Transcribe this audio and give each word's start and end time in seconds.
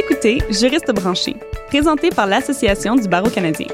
écoutez 0.00 0.38
Juriste 0.50 0.90
branché, 0.92 1.36
présenté 1.68 2.08
par 2.10 2.26
l'Association 2.26 2.96
du 2.96 3.06
barreau 3.06 3.28
canadien. 3.28 3.66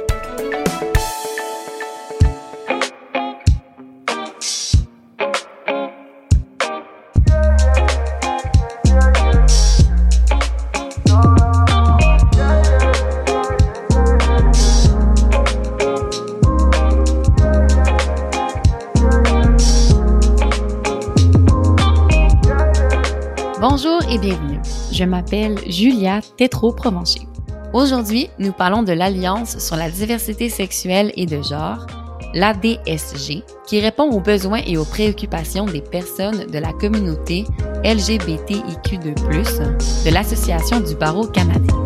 Je 24.96 25.04
m'appelle 25.04 25.58
Julia 25.68 26.22
Tétro-Provencher. 26.38 27.28
Aujourd'hui, 27.74 28.30
nous 28.38 28.52
parlons 28.52 28.82
de 28.82 28.94
l'Alliance 28.94 29.58
sur 29.58 29.76
la 29.76 29.90
diversité 29.90 30.48
sexuelle 30.48 31.12
et 31.16 31.26
de 31.26 31.42
genre, 31.42 31.86
l'ADSG, 32.32 33.42
qui 33.66 33.80
répond 33.80 34.04
aux 34.04 34.20
besoins 34.20 34.62
et 34.66 34.78
aux 34.78 34.86
préoccupations 34.86 35.66
des 35.66 35.82
personnes 35.82 36.46
de 36.46 36.58
la 36.58 36.72
communauté 36.72 37.44
LGBTIQ2+, 37.84 40.06
de 40.06 40.10
l'Association 40.10 40.80
du 40.80 40.94
barreau 40.94 41.26
canadien. 41.26 41.76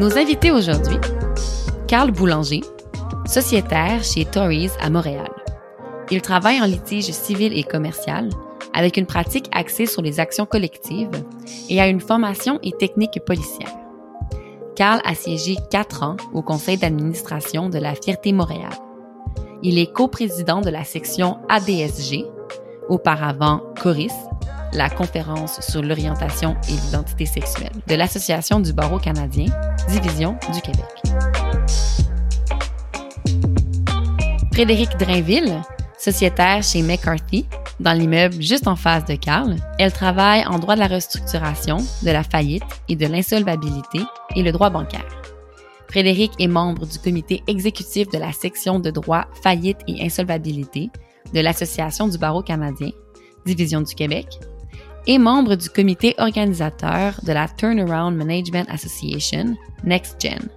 Nos 0.00 0.18
invités 0.18 0.50
aujourd'hui, 0.50 0.98
Carl 1.86 2.10
Boulanger, 2.10 2.62
sociétaire 3.26 4.02
chez 4.02 4.24
Tories 4.24 4.70
à 4.80 4.90
Montréal. 4.90 5.31
Il 6.12 6.20
travaille 6.20 6.60
en 6.60 6.66
litige 6.66 7.10
civil 7.10 7.58
et 7.58 7.62
commercial 7.62 8.28
avec 8.74 8.98
une 8.98 9.06
pratique 9.06 9.48
axée 9.50 9.86
sur 9.86 10.02
les 10.02 10.20
actions 10.20 10.44
collectives 10.44 11.24
et 11.70 11.80
a 11.80 11.88
une 11.88 12.02
formation 12.02 12.58
et 12.62 12.72
technique 12.72 13.18
policière. 13.24 13.74
Carl 14.76 15.00
a 15.06 15.14
siégé 15.14 15.56
quatre 15.70 16.02
ans 16.02 16.18
au 16.34 16.42
conseil 16.42 16.76
d'administration 16.76 17.70
de 17.70 17.78
la 17.78 17.94
Fierté 17.94 18.34
Montréal. 18.34 18.74
Il 19.62 19.78
est 19.78 19.90
coprésident 19.90 20.60
de 20.60 20.68
la 20.68 20.84
section 20.84 21.38
ADSG, 21.48 22.26
auparavant 22.90 23.62
CORIS, 23.82 24.12
la 24.74 24.90
conférence 24.90 25.62
sur 25.62 25.80
l'orientation 25.80 26.56
et 26.68 26.72
l'identité 26.72 27.24
sexuelle 27.24 27.72
de 27.86 27.94
l'Association 27.94 28.60
du 28.60 28.74
barreau 28.74 28.98
canadien, 28.98 29.46
division 29.88 30.36
du 30.52 30.60
Québec. 30.60 30.84
Frédéric 34.52 34.98
Drainville, 34.98 35.62
sociétaire 36.02 36.64
chez 36.64 36.82
McCarthy, 36.82 37.46
dans 37.78 37.92
l'immeuble 37.92 38.42
juste 38.42 38.66
en 38.66 38.74
face 38.74 39.04
de 39.04 39.14
Carl. 39.14 39.54
Elle 39.78 39.92
travaille 39.92 40.44
en 40.46 40.58
droit 40.58 40.74
de 40.74 40.80
la 40.80 40.88
restructuration, 40.88 41.76
de 42.02 42.10
la 42.10 42.24
faillite 42.24 42.64
et 42.88 42.96
de 42.96 43.06
l'insolvabilité 43.06 44.00
et 44.34 44.42
le 44.42 44.50
droit 44.50 44.70
bancaire. 44.70 45.06
Frédéric 45.88 46.32
est 46.40 46.48
membre 46.48 46.86
du 46.86 46.98
comité 46.98 47.44
exécutif 47.46 48.08
de 48.08 48.18
la 48.18 48.32
section 48.32 48.80
de 48.80 48.90
droit 48.90 49.26
faillite 49.42 49.78
et 49.86 50.04
insolvabilité 50.04 50.90
de 51.32 51.40
l'Association 51.40 52.08
du 52.08 52.18
barreau 52.18 52.42
canadien, 52.42 52.90
division 53.46 53.80
du 53.80 53.94
Québec, 53.94 54.26
et 55.06 55.18
membre 55.18 55.54
du 55.54 55.68
comité 55.68 56.14
organisateur 56.18 57.20
de 57.22 57.32
la 57.32 57.46
Turnaround 57.46 58.16
Management 58.16 58.66
Association, 58.70 59.54
NextGen, 59.84 60.48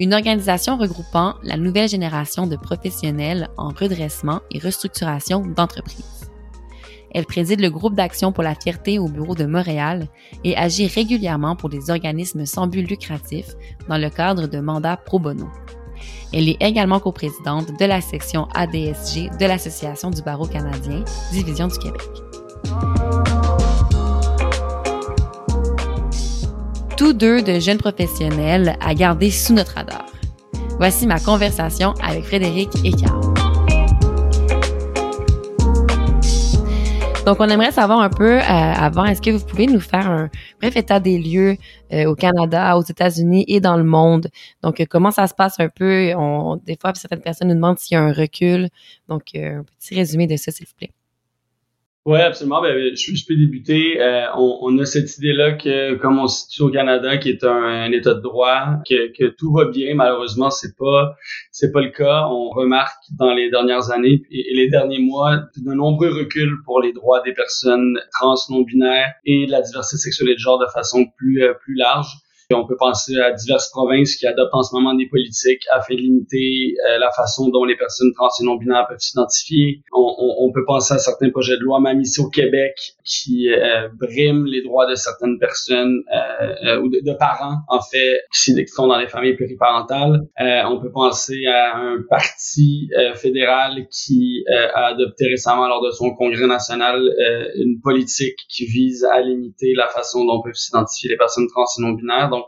une 0.00 0.14
organisation 0.14 0.76
regroupant 0.76 1.34
la 1.42 1.56
nouvelle 1.56 1.88
génération 1.88 2.46
de 2.46 2.56
professionnels 2.56 3.48
en 3.56 3.68
redressement 3.68 4.40
et 4.50 4.58
restructuration 4.58 5.40
d'entreprises. 5.40 6.30
Elle 7.10 7.24
préside 7.24 7.60
le 7.60 7.70
groupe 7.70 7.94
d'action 7.94 8.32
pour 8.32 8.44
la 8.44 8.54
fierté 8.54 8.98
au 8.98 9.08
bureau 9.08 9.34
de 9.34 9.46
Montréal 9.46 10.08
et 10.44 10.56
agit 10.56 10.86
régulièrement 10.86 11.56
pour 11.56 11.70
des 11.70 11.90
organismes 11.90 12.44
sans 12.44 12.66
but 12.66 12.82
lucratif 12.82 13.46
dans 13.88 13.98
le 13.98 14.10
cadre 14.10 14.46
de 14.46 14.60
mandats 14.60 14.98
pro 14.98 15.18
bono. 15.18 15.48
Elle 16.32 16.48
est 16.48 16.58
également 16.60 17.00
coprésidente 17.00 17.78
de 17.78 17.84
la 17.84 18.00
section 18.00 18.46
ADSG 18.54 19.30
de 19.38 19.46
l'Association 19.46 20.10
du 20.10 20.22
barreau 20.22 20.46
canadien, 20.46 21.02
division 21.32 21.68
du 21.68 21.78
Québec. 21.78 22.02
Tous 26.98 27.12
deux 27.12 27.42
de 27.42 27.60
jeunes 27.60 27.78
professionnels 27.78 28.76
à 28.80 28.92
garder 28.92 29.30
sous 29.30 29.54
notre 29.54 29.74
radar. 29.74 30.04
Voici 30.78 31.06
ma 31.06 31.20
conversation 31.20 31.94
avec 32.02 32.24
Frédéric 32.24 32.70
et 32.84 32.90
Carl. 32.90 33.20
Donc, 37.24 37.36
on 37.38 37.48
aimerait 37.48 37.70
savoir 37.70 38.00
un 38.00 38.08
peu 38.08 38.38
euh, 38.38 38.42
avant, 38.42 39.04
est-ce 39.04 39.22
que 39.22 39.30
vous 39.30 39.46
pouvez 39.46 39.68
nous 39.68 39.78
faire 39.78 40.10
un 40.10 40.28
bref 40.60 40.74
état 40.74 40.98
des 40.98 41.18
lieux 41.18 41.56
euh, 41.92 42.06
au 42.06 42.16
Canada, 42.16 42.76
aux 42.76 42.82
États-Unis 42.82 43.44
et 43.46 43.60
dans 43.60 43.76
le 43.76 43.84
monde? 43.84 44.26
Donc, 44.64 44.80
euh, 44.80 44.84
comment 44.90 45.12
ça 45.12 45.28
se 45.28 45.34
passe 45.34 45.60
un 45.60 45.68
peu? 45.68 46.12
Des 46.66 46.76
fois, 46.80 46.92
certaines 46.94 47.20
personnes 47.20 47.48
nous 47.48 47.54
demandent 47.54 47.78
s'il 47.78 47.94
y 47.94 47.98
a 47.98 48.02
un 48.02 48.12
recul. 48.12 48.70
Donc, 49.08 49.36
un 49.36 49.62
petit 49.78 49.94
résumé 49.94 50.26
de 50.26 50.36
ça, 50.36 50.50
s'il 50.50 50.66
vous 50.66 50.74
plaît. 50.76 50.90
Oui, 52.08 52.20
absolument. 52.20 52.62
Ben, 52.62 52.96
je, 52.96 53.14
je 53.14 53.26
peux 53.26 53.36
débuter. 53.36 54.00
Euh, 54.00 54.32
on, 54.34 54.60
on, 54.62 54.78
a 54.78 54.86
cette 54.86 55.18
idée-là 55.18 55.52
que, 55.52 55.94
comme 55.96 56.18
on 56.18 56.26
se 56.26 56.46
situe 56.46 56.62
au 56.62 56.70
Canada, 56.70 57.18
qui 57.18 57.28
est 57.28 57.44
un, 57.44 57.92
état 57.92 58.14
de 58.14 58.20
droit, 58.20 58.76
que, 58.88 59.12
que, 59.12 59.26
tout 59.26 59.52
va 59.52 59.66
bien. 59.66 59.94
Malheureusement, 59.94 60.48
c'est 60.48 60.74
pas 60.78 61.14
c'est 61.52 61.70
pas 61.70 61.82
le 61.82 61.90
cas. 61.90 62.26
On 62.30 62.48
remarque 62.48 62.96
dans 63.18 63.34
les 63.34 63.50
dernières 63.50 63.90
années 63.90 64.22
et, 64.30 64.54
les 64.54 64.70
derniers 64.70 65.00
mois 65.00 65.36
de 65.36 65.74
nombreux 65.74 66.08
reculs 66.08 66.56
pour 66.64 66.80
les 66.80 66.94
droits 66.94 67.20
des 67.20 67.34
personnes 67.34 68.00
trans, 68.18 68.36
non 68.48 68.62
binaires 68.62 69.12
et 69.26 69.44
la 69.46 69.60
diversité 69.60 69.98
sexuelle 69.98 70.30
et 70.30 70.34
de 70.34 70.38
genre 70.38 70.58
de 70.58 70.66
façon 70.72 71.04
plus 71.18 71.42
euh, 71.42 71.52
plus 71.62 71.74
large. 71.74 72.08
On 72.54 72.66
peut 72.66 72.78
penser 72.78 73.14
à 73.20 73.32
diverses 73.32 73.68
provinces 73.70 74.16
qui 74.16 74.26
adoptent 74.26 74.54
en 74.54 74.62
ce 74.62 74.74
moment 74.74 74.94
des 74.94 75.06
politiques 75.06 75.64
afin 75.70 75.94
de 75.94 76.00
limiter 76.00 76.76
euh, 76.88 76.96
la 76.96 77.10
façon 77.10 77.50
dont 77.50 77.66
les 77.66 77.76
personnes 77.76 78.10
trans 78.14 78.30
et 78.40 78.44
non-binaires 78.44 78.86
peuvent 78.88 79.00
s'identifier. 79.00 79.82
On, 79.92 80.14
on, 80.18 80.50
peut 80.50 80.64
penser 80.64 80.94
à 80.94 80.98
certains 80.98 81.28
projets 81.28 81.58
de 81.58 81.62
loi, 81.62 81.78
même 81.78 82.00
ici 82.00 82.20
au 82.22 82.30
Québec, 82.30 82.94
qui 83.04 83.50
euh, 83.50 83.90
briment 83.92 84.46
les 84.46 84.62
droits 84.62 84.88
de 84.88 84.94
certaines 84.94 85.38
personnes 85.38 86.00
euh, 86.10 86.54
euh 86.64 86.80
ou 86.80 86.88
de, 86.88 87.12
parents, 87.18 87.56
en 87.68 87.80
fait, 87.82 88.22
qui 88.32 88.66
sont 88.68 88.86
dans 88.86 88.98
les 88.98 89.08
familles 89.08 89.34
pluriparentales. 89.34 90.26
on 90.38 90.80
peut 90.80 90.90
penser 90.90 91.44
à 91.46 91.76
un 91.76 91.98
parti 92.08 92.88
fédéral 93.16 93.88
qui 93.90 94.44
a 94.74 94.86
adopté 94.86 95.26
récemment 95.26 95.66
lors 95.66 95.84
de 95.84 95.90
son 95.90 96.14
congrès 96.14 96.46
national 96.46 96.98
une 97.56 97.80
politique 97.82 98.38
qui 98.48 98.64
vise 98.64 99.04
à 99.12 99.20
limiter 99.20 99.74
la 99.74 99.88
façon 99.88 100.24
dont 100.24 100.40
peuvent 100.40 100.54
s'identifier 100.54 101.10
les 101.10 101.16
personnes 101.16 101.48
trans 101.48 101.64
et 101.78 101.82
non-binaires. 101.82 102.30
Donc, 102.38 102.46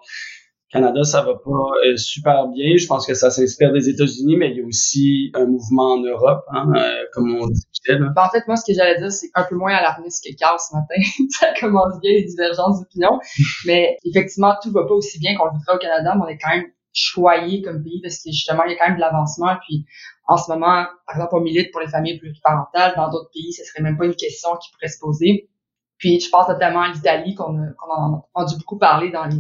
Canada, 0.71 1.03
ça 1.03 1.23
va 1.23 1.35
pas 1.35 1.51
euh, 1.85 1.97
super 1.97 2.47
bien. 2.47 2.77
Je 2.77 2.87
pense 2.87 3.05
que 3.05 3.15
ça 3.15 3.31
s'inspire 3.31 3.73
des 3.73 3.89
États-Unis, 3.89 4.37
mais 4.37 4.51
il 4.53 4.59
y 4.59 4.61
a 4.61 4.65
aussi 4.65 5.33
un 5.35 5.47
mouvement 5.47 5.95
en 5.95 6.01
Europe, 6.01 6.45
hein, 6.53 6.71
euh, 6.77 7.05
comme 7.13 7.35
on 7.35 7.49
discutait. 7.49 7.97
Ben, 7.97 8.13
en 8.17 8.29
fait, 8.31 8.47
moi, 8.47 8.55
ce 8.55 8.65
que 8.65 8.77
j'allais 8.77 8.99
dire, 8.99 9.11
c'est 9.11 9.31
un 9.35 9.43
peu 9.43 9.57
moins 9.57 9.75
alarmiste 9.75 10.25
que 10.25 10.33
Carl 10.37 10.57
ce 10.61 10.77
matin. 10.77 10.95
ça 11.41 11.49
commence 11.59 11.99
bien, 12.01 12.13
les 12.13 12.25
divergences 12.25 12.81
d'opinion. 12.81 13.19
mais 13.67 13.97
effectivement, 14.05 14.55
tout 14.63 14.71
va 14.71 14.85
pas 14.85 14.95
aussi 14.95 15.19
bien 15.19 15.37
qu'on 15.37 15.47
le 15.47 15.53
voudrait 15.53 15.75
au 15.75 15.79
Canada, 15.79 16.15
mais 16.15 16.23
on 16.25 16.29
est 16.29 16.39
quand 16.39 16.55
même 16.55 16.71
choyé 16.93 17.63
comme 17.63 17.83
pays 17.83 18.01
parce 18.03 18.19
que 18.19 18.31
justement, 18.31 18.63
il 18.65 18.73
y 18.73 18.75
a 18.75 18.79
quand 18.79 18.87
même 18.87 18.97
de 18.97 19.01
l'avancement. 19.01 19.57
Puis 19.67 19.87
en 20.29 20.37
ce 20.37 20.53
moment, 20.53 20.87
par 21.07 21.17
exemple, 21.17 21.35
on 21.35 21.41
milite 21.41 21.73
pour 21.73 21.81
les 21.81 21.89
familles 21.89 22.19
pluriparentales. 22.19 22.95
Dans 22.95 23.11
d'autres 23.11 23.31
pays, 23.33 23.53
ce 23.53 23.65
serait 23.65 23.83
même 23.83 23.99
pas 23.99 24.07
une 24.07 24.15
question 24.15 24.51
qui 24.57 24.71
pourrait 24.71 24.89
se 24.89 25.01
poser. 25.01 25.51
Puis 25.99 26.21
je 26.21 26.31
pense 26.31 26.49
notamment 26.49 26.83
à 26.83 26.93
l'Italie 26.93 27.35
qu'on 27.35 27.59
a 27.59 28.25
entendu 28.35 28.57
beaucoup 28.57 28.79
parler 28.79 29.11
dans 29.11 29.27
les 29.27 29.37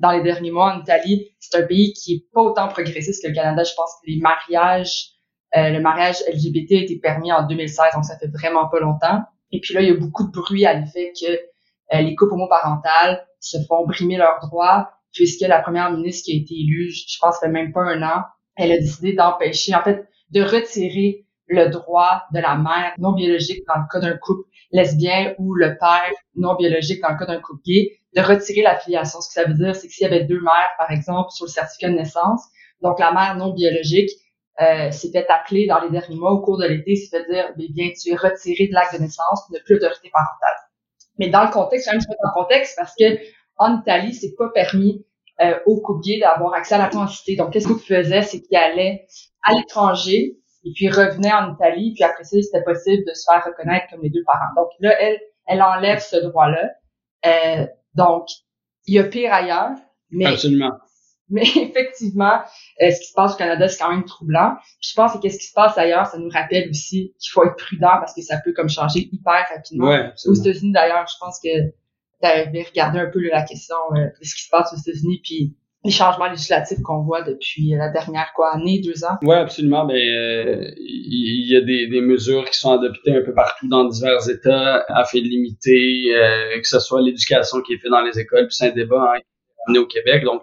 dans 0.00 0.10
les 0.10 0.22
derniers 0.22 0.50
mois 0.50 0.74
en 0.74 0.80
Italie. 0.80 1.28
C'est 1.38 1.56
un 1.62 1.66
pays 1.66 1.92
qui 1.92 2.14
est 2.14 2.24
pas 2.32 2.42
autant 2.42 2.68
progressiste 2.68 3.22
que 3.22 3.28
le 3.28 3.34
Canada. 3.34 3.62
Je 3.62 3.74
pense 3.76 3.90
que 4.02 4.10
les 4.10 4.18
mariages, 4.20 5.10
euh, 5.56 5.70
le 5.70 5.80
mariage 5.80 6.16
LGBT 6.32 6.72
a 6.72 6.82
été 6.82 6.98
permis 6.98 7.32
en 7.32 7.46
2016, 7.46 7.94
donc 7.94 8.04
ça 8.04 8.18
fait 8.18 8.28
vraiment 8.28 8.68
pas 8.68 8.80
longtemps. 8.80 9.22
Et 9.52 9.60
puis 9.60 9.74
là, 9.74 9.82
il 9.82 9.88
y 9.88 9.92
a 9.92 9.96
beaucoup 9.96 10.24
de 10.24 10.32
bruit 10.32 10.66
à 10.66 10.74
l'effet 10.74 11.12
que 11.20 11.32
euh, 11.94 12.00
les 12.00 12.14
couples 12.14 12.34
homoparentales 12.34 13.24
se 13.40 13.58
font 13.68 13.86
brimer 13.86 14.16
leurs 14.16 14.40
droits, 14.40 14.90
puisque 15.12 15.42
la 15.42 15.60
première 15.60 15.92
ministre 15.92 16.26
qui 16.26 16.32
a 16.32 16.40
été 16.40 16.54
élue, 16.54 16.90
je 16.90 17.18
pense, 17.20 17.38
fait 17.40 17.48
même 17.48 17.72
pas 17.72 17.82
un 17.82 18.02
an, 18.02 18.24
elle 18.56 18.72
a 18.72 18.78
décidé 18.78 19.12
d'empêcher, 19.12 19.74
en 19.74 19.82
fait, 19.82 20.08
de 20.30 20.42
retirer 20.42 21.26
le 21.48 21.68
droit 21.68 22.22
de 22.32 22.38
la 22.38 22.56
mère 22.56 22.92
non 22.98 23.12
biologique 23.12 23.64
dans 23.66 23.80
le 23.80 23.86
cas 23.90 23.98
d'un 23.98 24.16
couple 24.16 24.48
lesbien 24.70 25.34
ou 25.38 25.54
le 25.54 25.76
père 25.78 26.12
non 26.36 26.54
biologique 26.54 27.02
dans 27.02 27.10
le 27.10 27.18
cas 27.18 27.26
d'un 27.26 27.40
couple 27.40 27.62
gay 27.66 27.99
de 28.14 28.20
retirer 28.22 28.62
l'affiliation. 28.62 29.20
Ce 29.20 29.28
que 29.28 29.34
ça 29.34 29.44
veut 29.44 29.54
dire, 29.54 29.74
c'est 29.76 29.88
que 29.88 29.92
s'il 29.92 30.04
y 30.04 30.06
avait 30.06 30.24
deux 30.24 30.40
mères, 30.40 30.70
par 30.78 30.90
exemple, 30.90 31.30
sur 31.30 31.46
le 31.46 31.50
certificat 31.50 31.88
de 31.88 31.94
naissance, 31.94 32.42
donc 32.82 32.98
la 32.98 33.12
mère 33.12 33.36
non 33.36 33.52
biologique 33.52 34.10
euh, 34.60 34.90
s'est 34.90 35.10
fait 35.10 35.26
appeler 35.28 35.66
dans 35.66 35.80
les 35.80 35.90
derniers 35.90 36.16
mois 36.16 36.32
au 36.32 36.40
cours 36.40 36.58
de 36.58 36.66
l'été, 36.66 36.96
s'est 36.96 37.16
fait 37.16 37.32
dire, 37.32 37.52
eh 37.58 37.72
bien, 37.72 37.90
tu 37.90 38.10
es 38.10 38.16
retiré 38.16 38.68
de 38.68 38.74
l'acte 38.74 38.94
de 38.94 39.00
naissance, 39.00 39.46
tu 39.46 39.52
n'as 39.52 39.60
plus 39.60 39.74
d'autorité 39.74 40.10
parentale. 40.10 40.56
Mais 41.18 41.28
dans 41.28 41.44
le 41.44 41.50
contexte, 41.50 41.88
je 41.90 41.96
vais 41.96 42.16
dans 42.22 42.30
le 42.34 42.42
contexte 42.42 42.76
parce 42.76 42.94
que 42.98 43.18
en 43.56 43.80
Italie, 43.80 44.14
c'est 44.14 44.34
pas 44.36 44.48
permis 44.48 45.04
euh, 45.40 45.58
aux 45.66 45.80
couple 45.80 46.18
d'avoir 46.20 46.54
accès 46.54 46.74
à 46.74 46.78
la 46.78 46.88
quantité. 46.88 47.36
Donc, 47.36 47.52
qu'est-ce 47.52 47.68
qu'ils 47.68 47.78
faisaient, 47.78 48.22
c'est 48.22 48.40
qu'ils 48.40 48.56
allaient 48.56 49.06
à 49.42 49.52
l'étranger 49.54 50.36
et 50.64 50.72
puis 50.74 50.88
revenait 50.88 51.32
en 51.32 51.54
Italie, 51.54 51.92
puis 51.94 52.04
après 52.04 52.24
ça, 52.24 52.36
c'était 52.42 52.62
possible 52.62 53.02
de 53.06 53.14
se 53.14 53.24
faire 53.30 53.44
reconnaître 53.44 53.86
comme 53.90 54.02
les 54.02 54.10
deux 54.10 54.24
parents. 54.26 54.52
Donc 54.56 54.68
là, 54.80 54.94
elle, 55.00 55.18
elle 55.46 55.62
enlève 55.62 56.00
ce 56.00 56.16
droit-là. 56.16 56.70
Euh, 57.26 57.66
donc, 57.94 58.28
il 58.86 58.94
y 58.94 58.98
a 58.98 59.04
pire 59.04 59.32
ailleurs, 59.32 59.76
mais 60.10 60.26
Absolument. 60.26 60.72
mais 61.28 61.42
effectivement, 61.56 62.40
euh, 62.82 62.90
ce 62.90 63.00
qui 63.00 63.06
se 63.06 63.14
passe 63.14 63.34
au 63.34 63.36
Canada, 63.36 63.68
c'est 63.68 63.78
quand 63.78 63.90
même 63.90 64.04
troublant. 64.04 64.56
Puis 64.80 64.90
je 64.90 64.94
pense 64.94 65.12
que 65.12 65.18
qu'est-ce 65.18 65.38
qui 65.38 65.46
se 65.46 65.54
passe 65.54 65.76
ailleurs, 65.78 66.06
ça 66.06 66.18
nous 66.18 66.28
rappelle 66.28 66.68
aussi 66.70 67.14
qu'il 67.18 67.30
faut 67.32 67.44
être 67.44 67.56
prudent 67.56 67.98
parce 68.00 68.14
que 68.14 68.22
ça 68.22 68.38
peut 68.44 68.52
comme 68.52 68.68
changer 68.68 69.08
hyper 69.12 69.46
rapidement. 69.52 69.88
Ouais, 69.88 70.12
Aux. 70.26 70.34
États-Unis, 70.34 70.72
d'ailleurs, 70.72 71.06
je 71.06 71.14
pense 71.20 71.38
que 71.42 71.70
tu 71.70 72.26
avais 72.26 72.62
regardé 72.62 72.98
un 72.98 73.10
peu 73.10 73.20
là, 73.20 73.38
la 73.38 73.42
question 73.42 73.76
euh, 73.94 74.06
de 74.06 74.24
ce 74.24 74.34
qui 74.34 74.42
se 74.42 74.50
passe 74.50 74.72
aux 74.72 74.76
États-Unis, 74.76 75.20
puis 75.22 75.56
les 75.84 75.90
changements 75.90 76.28
législatifs 76.28 76.80
qu'on 76.82 77.02
voit 77.02 77.22
depuis 77.22 77.70
la 77.70 77.88
dernière 77.88 78.32
quoi 78.34 78.54
année, 78.54 78.80
deux 78.84 79.04
ans. 79.04 79.16
Oui, 79.22 79.34
absolument. 79.34 79.86
Ben, 79.86 79.96
euh, 79.96 80.70
il 80.76 81.50
y, 81.50 81.56
a 81.56 81.62
des, 81.62 81.86
des, 81.86 82.00
mesures 82.00 82.44
qui 82.50 82.58
sont 82.58 82.72
adoptées 82.72 83.16
un 83.16 83.22
peu 83.22 83.32
partout 83.32 83.66
dans 83.68 83.84
divers 83.84 84.28
États 84.28 84.84
afin 84.88 85.18
de 85.18 85.24
limiter 85.24 86.14
euh, 86.14 86.60
que 86.60 86.68
ce 86.68 86.80
soit 86.80 87.00
l'éducation 87.00 87.62
qui 87.62 87.74
est 87.74 87.78
faite 87.78 87.90
dans 87.90 88.02
les 88.02 88.18
écoles, 88.18 88.46
puis 88.46 88.56
c'est 88.56 88.68
un 88.68 88.74
débat 88.74 89.14
hein, 89.16 89.74
au 89.74 89.86
Québec. 89.86 90.24
Donc, 90.24 90.42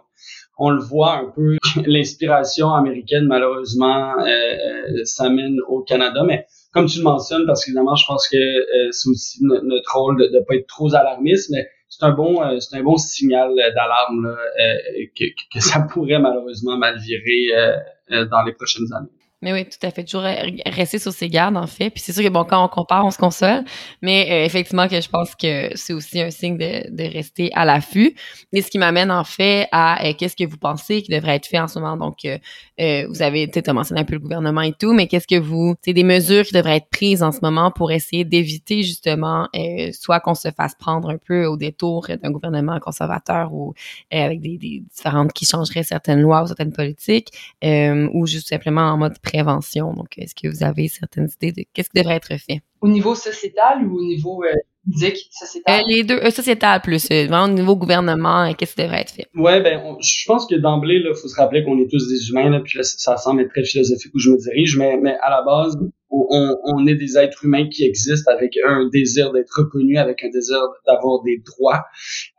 on 0.57 0.71
le 0.71 0.81
voit 0.81 1.13
un 1.13 1.31
peu, 1.35 1.57
l'inspiration 1.85 2.73
américaine, 2.73 3.25
malheureusement, 3.27 4.13
euh, 4.19 5.03
s'amène 5.03 5.57
au 5.67 5.83
Canada. 5.83 6.23
Mais 6.25 6.45
comme 6.73 6.87
tu 6.87 6.97
le 6.97 7.03
mentionnes, 7.03 7.45
parce 7.45 7.63
qu'évidemment, 7.63 7.95
je 7.95 8.05
pense 8.07 8.27
que 8.27 8.37
euh, 8.37 8.91
c'est 8.91 9.09
aussi 9.09 9.39
notre 9.43 9.95
rôle 9.95 10.17
de 10.17 10.39
ne 10.39 10.43
pas 10.43 10.55
être 10.55 10.67
trop 10.67 10.93
alarmiste, 10.95 11.51
mais 11.51 11.67
c'est 11.89 12.05
un 12.05 12.11
bon 12.11 12.43
euh, 12.43 12.59
c'est 12.59 12.77
un 12.77 12.83
bon 12.83 12.97
signal 12.97 13.53
d'alarme 13.75 14.25
euh, 14.25 15.05
que, 15.17 15.25
que, 15.53 15.59
ça 15.59 15.81
pourrait 15.91 16.19
malheureusement 16.19 16.77
mal 16.77 16.97
virer 16.99 17.81
euh, 18.11 18.25
dans 18.25 18.43
les 18.43 18.53
prochaines 18.53 18.91
années. 18.93 19.09
Mais 19.43 19.53
oui, 19.53 19.65
tout 19.65 19.85
à 19.85 19.91
fait. 19.91 20.03
Toujours 20.03 20.23
rester 20.65 20.97
sur 20.97 21.11
ses 21.13 21.29
gardes, 21.29 21.57
en 21.57 21.67
fait. 21.67 21.91
Puis 21.91 22.01
c'est 22.01 22.11
sûr 22.11 22.23
que, 22.23 22.29
bon, 22.29 22.43
quand 22.43 22.63
on 22.63 22.67
compare, 22.67 23.05
on 23.05 23.11
se 23.11 23.19
console. 23.19 23.63
Mais 24.01 24.27
euh, 24.31 24.45
effectivement, 24.45 24.87
que 24.87 24.99
je 24.99 25.09
pense 25.09 25.35
que 25.35 25.69
c'est 25.75 25.93
aussi 25.93 26.19
un 26.19 26.31
signe 26.31 26.57
de, 26.57 26.89
de 26.89 27.03
rester 27.03 27.51
à 27.53 27.63
l'affût. 27.63 28.15
Et 28.51 28.61
ce 28.63 28.71
qui 28.71 28.79
m'amène, 28.79 29.11
en 29.11 29.23
fait, 29.23 29.67
à 29.71 30.03
euh, 30.07 30.13
qu'est-ce 30.17 30.35
que 30.35 30.43
vous 30.43 30.57
pensez 30.57 31.03
qui 31.03 31.11
devrait 31.11 31.35
être 31.35 31.45
fait 31.45 31.59
en 31.59 31.67
ce 31.67 31.77
moment? 31.77 31.97
Donc, 31.97 32.25
euh, 32.25 32.39
vous 32.79 33.21
avez, 33.21 33.49
tu 33.49 33.59
sais, 33.63 33.73
mentionné 33.73 34.01
un 34.01 34.05
peu 34.05 34.13
le 34.13 34.19
gouvernement 34.19 34.61
et 34.61 34.73
tout, 34.73 34.93
mais 34.93 35.07
qu'est-ce 35.07 35.27
que 35.27 35.39
vous... 35.39 35.75
C'est 35.83 35.93
des 35.93 36.03
mesures 36.03 36.43
qui 36.43 36.53
devraient 36.53 36.77
être 36.77 36.89
prises 36.89 37.23
en 37.23 37.31
ce 37.31 37.39
moment 37.41 37.71
pour 37.71 37.91
essayer 37.91 38.23
d'éviter, 38.23 38.83
justement, 38.83 39.47
soit 39.93 40.19
qu'on 40.19 40.35
se 40.35 40.49
fasse 40.51 40.75
prendre 40.75 41.09
un 41.09 41.17
peu 41.17 41.45
au 41.45 41.57
détour 41.57 42.07
d'un 42.21 42.31
gouvernement 42.31 42.79
conservateur 42.79 43.53
ou 43.53 43.73
avec 44.11 44.41
des, 44.41 44.57
des, 44.57 44.83
différentes... 44.89 45.33
qui 45.33 45.45
changeraient 45.45 45.83
certaines 45.83 46.21
lois 46.21 46.43
ou 46.43 46.47
certaines 46.47 46.73
politiques, 46.73 47.29
ou 47.63 48.27
juste 48.27 48.49
simplement 48.49 48.81
en 48.81 48.97
mode 48.97 49.19
prévention. 49.19 49.93
Donc, 49.93 50.17
est-ce 50.17 50.35
que 50.35 50.47
vous 50.47 50.63
avez 50.63 50.87
certaines 50.87 51.29
idées 51.41 51.51
de 51.51 51.65
qu'est-ce 51.73 51.89
qui 51.89 51.99
devrait 51.99 52.15
être 52.15 52.37
fait? 52.37 52.61
Au 52.81 52.87
niveau 52.87 53.15
sociétal 53.15 53.85
ou 53.87 53.97
au 53.97 54.03
niveau 54.03 54.43
euh, 54.87 54.91
physique, 54.91 55.29
sociétal? 55.31 55.79
Euh, 55.79 55.83
les 55.87 56.03
deux, 56.03 56.17
euh, 56.17 56.29
sociétal 56.29 56.81
plus. 56.81 57.07
vraiment 57.09 57.45
au 57.45 57.49
niveau 57.49 57.75
gouvernement, 57.75 58.53
qu'est-ce 58.53 58.75
qui 58.75 58.81
devrait 58.81 59.01
être 59.01 59.11
fait? 59.11 59.27
Ouais, 59.35 59.61
ben, 59.61 59.81
on, 59.85 59.97
je 60.01 60.25
pense 60.25 60.45
que 60.45 60.55
d'emblée, 60.55 61.01
il 61.03 61.15
faut 61.15 61.27
se 61.27 61.35
rappeler 61.35 61.63
qu'on 61.63 61.79
est 61.79 61.89
tous 61.89 62.07
des 62.07 62.29
humains, 62.29 62.49
là, 62.49 62.59
puis 62.59 62.77
là, 62.77 62.83
ça 62.83 63.17
semble 63.17 63.41
être 63.41 63.49
très 63.49 63.63
philosophique 63.63 64.11
où 64.13 64.19
je 64.19 64.29
me 64.31 64.37
dirige, 64.37 64.77
mais, 64.77 64.97
mais 65.01 65.17
à 65.21 65.29
la 65.29 65.41
base, 65.43 65.77
on, 66.09 66.55
on, 66.63 66.87
est 66.87 66.95
des 66.95 67.17
êtres 67.17 67.43
humains 67.43 67.67
qui 67.69 67.83
existent 67.83 68.31
avec 68.31 68.57
un 68.65 68.87
désir 68.91 69.31
d'être 69.33 69.51
reconnus, 69.57 69.97
avec 69.97 70.23
un 70.23 70.29
désir 70.29 70.59
d'avoir 70.85 71.21
des 71.23 71.41
droits. 71.45 71.83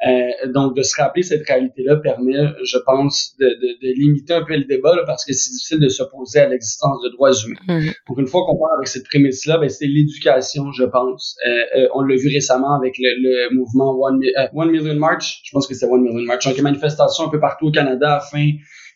Euh, 0.07 0.53
donc, 0.53 0.77
de 0.77 0.83
se 0.83 1.01
rappeler 1.01 1.23
cette 1.23 1.47
réalité-là 1.47 1.97
permet, 1.97 2.37
je 2.65 2.79
pense, 2.79 3.35
de, 3.39 3.47
de, 3.47 3.87
de, 3.87 3.95
limiter 3.95 4.35
un 4.35 4.45
peu 4.45 4.57
le 4.57 4.65
débat 4.65 4.97
là, 4.97 5.03
parce 5.07 5.25
que 5.25 5.33
c'est 5.33 5.51
difficile 5.51 5.81
de 5.81 5.89
s'opposer 5.89 6.41
à 6.41 6.49
l'existence 6.49 7.03
de 7.05 7.11
droits 7.11 7.33
humains. 7.33 7.93
Donc, 8.09 8.19
une 8.19 8.27
fois 8.27 8.47
qu'on 8.47 8.57
parle 8.57 8.77
avec 8.79 8.89
cette 8.89 9.05
prémisse-là, 9.05 9.59
ben, 9.59 9.69
c'est 9.69 9.87
l'éducation, 9.87 10.73
je 10.73 10.85
pense. 10.85 11.37
Euh, 11.47 11.81
euh, 11.81 11.89
on 11.95 12.03
l'a 12.03 12.17
vu 12.17 12.29
récemment 12.29 12.75
avec 12.75 12.95
le, 12.99 13.11
le 13.21 13.55
mouvement 13.55 13.99
One, 13.99 14.23
One, 14.55 14.71
Million 14.71 14.95
March. 14.95 15.41
Je 15.45 15.51
pense 15.53 15.67
que 15.67 15.75
c'est 15.75 15.87
One 15.87 16.03
Million 16.03 16.25
March. 16.25 16.47
Donc, 16.47 16.57
une 16.57 16.65
manifestation 16.65 17.27
un 17.27 17.29
peu 17.29 17.41
partout 17.41 17.67
au 17.67 17.71
Canada 17.71 18.17
afin 18.17 18.53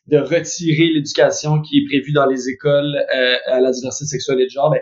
de 0.09 0.19
retirer 0.19 0.89
l'éducation 0.95 1.61
qui 1.63 1.79
est 1.79 1.87
prévue 1.87 2.13
dans 2.13 2.27
les 2.27 2.49
écoles 2.49 2.97
euh, 3.15 3.37
à 3.47 3.61
la 3.61 3.71
diversité 3.71 4.07
sexuelle 4.07 4.41
et 4.41 4.47
de 4.47 4.51
genre, 4.51 4.71
ben, 4.71 4.81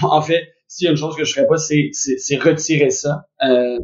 en 0.02 0.22
fait, 0.22 0.48
s'il 0.68 0.86
y 0.86 0.88
a 0.88 0.90
une 0.92 0.96
chose 0.96 1.16
que 1.16 1.24
je 1.24 1.34
ferais 1.34 1.46
pas, 1.46 1.58
c'est, 1.58 1.90
c'est, 1.92 2.36
retirer 2.36 2.90
ça, 2.90 3.26
euh, 3.42 3.78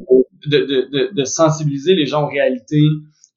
de, 0.46 0.58
de, 0.58 1.14
de, 1.14 1.25
sensibiliser 1.25 1.94
les 1.94 2.06
gens 2.06 2.25
aux 2.25 2.28
réalités 2.28 2.80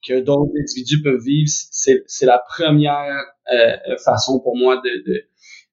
que 0.07 0.19
d'autres 0.21 0.51
individus 0.57 1.01
peuvent 1.01 1.21
vivre. 1.21 1.49
C'est, 1.71 2.03
c'est 2.07 2.25
la 2.25 2.41
première 2.47 3.25
euh, 3.51 3.97
façon 4.05 4.39
pour 4.39 4.55
moi 4.55 4.77
de, 4.77 5.03
de 5.11 5.23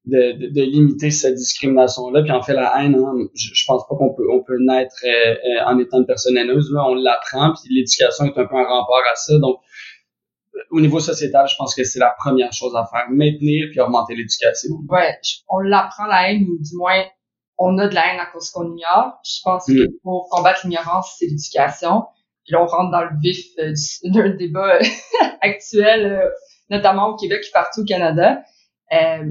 de, 0.09 0.33
de, 0.33 0.47
de, 0.53 0.63
limiter 0.63 1.11
cette 1.11 1.35
discrimination-là. 1.35 2.23
Puis 2.23 2.33
en 2.33 2.43
fait, 2.43 2.55
la 2.55 2.73
haine, 2.81 2.95
hein, 2.95 3.13
je, 3.35 3.51
je, 3.53 3.65
pense 3.67 3.83
pas 3.87 3.95
qu'on 3.95 4.15
peut 4.15 4.27
on 4.33 4.43
peut 4.43 4.57
naître 4.59 4.97
euh, 5.05 5.35
en 5.67 5.79
étant 5.79 5.99
une 5.99 6.07
personne 6.07 6.37
haineuse. 6.37 6.71
Là, 6.73 6.85
on 6.89 6.95
l'apprend, 6.95 7.53
puis 7.53 7.75
l'éducation 7.75 8.25
est 8.25 8.39
un 8.39 8.47
peu 8.47 8.57
un 8.57 8.65
rempart 8.65 9.03
à 9.13 9.17
ça. 9.17 9.39
Donc, 9.39 9.59
au 10.71 10.81
niveau 10.81 11.01
sociétal, 11.01 11.47
je 11.49 11.55
pense 11.57 11.75
que 11.75 11.85
c'est 11.85 11.99
la 11.99 12.15
première 12.19 12.53
chose 12.53 12.75
à 12.77 12.85
faire, 12.87 13.07
maintenir 13.11 13.67
puis 13.71 13.81
augmenter 13.81 14.15
l'éducation. 14.15 14.71
Ouais, 14.89 15.19
on 15.49 15.59
l'apprend 15.61 16.07
la 16.07 16.31
haine 16.31 16.43
ou 16.49 16.59
du 16.63 16.77
moins 16.77 17.05
on 17.61 17.77
a 17.79 17.89
de 17.89 17.95
la 17.95 18.13
haine 18.13 18.21
à 18.21 18.27
cause 18.27 18.51
qu'on 18.51 18.71
ignore. 18.73 19.19
Je 19.25 19.41
pense 19.43 19.67
que 19.67 19.73
Mm. 19.89 19.99
pour 20.05 20.29
combattre 20.31 20.61
l'ignorance, 20.65 21.17
c'est 21.19 21.27
l'éducation. 21.27 22.05
Puis 22.45 22.53
là, 22.53 22.63
on 22.63 22.67
rentre 22.67 22.91
dans 22.93 23.03
le 23.03 23.11
vif 23.21 23.47
euh, 23.59 23.73
du- 23.73 24.11
d'un 24.13 24.31
débat 24.31 24.79
actuel, 25.41 26.07
euh, 26.07 26.31
notamment 26.71 27.09
au 27.09 27.17
Québec 27.17 27.45
et 27.47 27.53
partout 27.53 27.81
au 27.83 27.85
Canada. 27.85 28.43
Euh, 28.93 29.25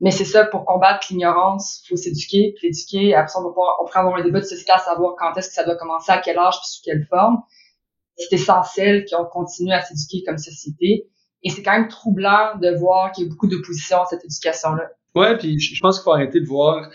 mais 0.00 0.10
c'est 0.10 0.24
ça, 0.26 0.44
pour 0.44 0.64
combattre 0.64 1.06
l'ignorance, 1.10 1.82
faut 1.88 1.96
s'éduquer. 1.96 2.54
Puis 2.56 2.68
l'éduquer, 2.68 3.14
après 3.14 3.28
ça, 3.32 3.40
on 3.40 3.44
va 3.44 3.48
pouvoir, 3.48 3.76
on 3.80 3.86
pourrait 3.86 4.00
avoir 4.00 4.16
un 4.16 4.22
débat 4.22 4.40
de 4.40 4.44
société 4.44 4.70
à 4.72 4.78
savoir 4.78 5.14
quand 5.18 5.34
est-ce 5.36 5.48
que 5.48 5.54
ça 5.54 5.64
doit 5.64 5.76
commencer, 5.76 6.12
à 6.12 6.18
quel 6.18 6.38
âge, 6.38 6.54
puis 6.60 6.68
sous 6.68 6.82
quelle 6.84 7.06
forme. 7.08 7.38
C'est 8.16 8.34
essentiel 8.34 9.04
qu'on 9.04 9.24
continue 9.24 9.72
à 9.72 9.82
s'éduquer 9.82 10.24
comme 10.26 10.38
société. 10.38 11.06
Et 11.42 11.50
c'est 11.50 11.62
quand 11.62 11.78
même 11.78 11.88
troublant 11.88 12.58
de 12.60 12.76
voir 12.78 13.12
qu'il 13.12 13.24
y 13.24 13.26
a 13.26 13.30
beaucoup 13.30 13.46
d'opposition 13.46 13.98
à 13.98 14.06
cette 14.06 14.24
éducation-là. 14.24 14.88
Ouais, 15.14 15.36
puis 15.36 15.58
je 15.58 15.80
pense 15.80 15.98
qu'il 15.98 16.04
faut 16.04 16.12
arrêter 16.12 16.40
de 16.40 16.46
voir 16.46 16.90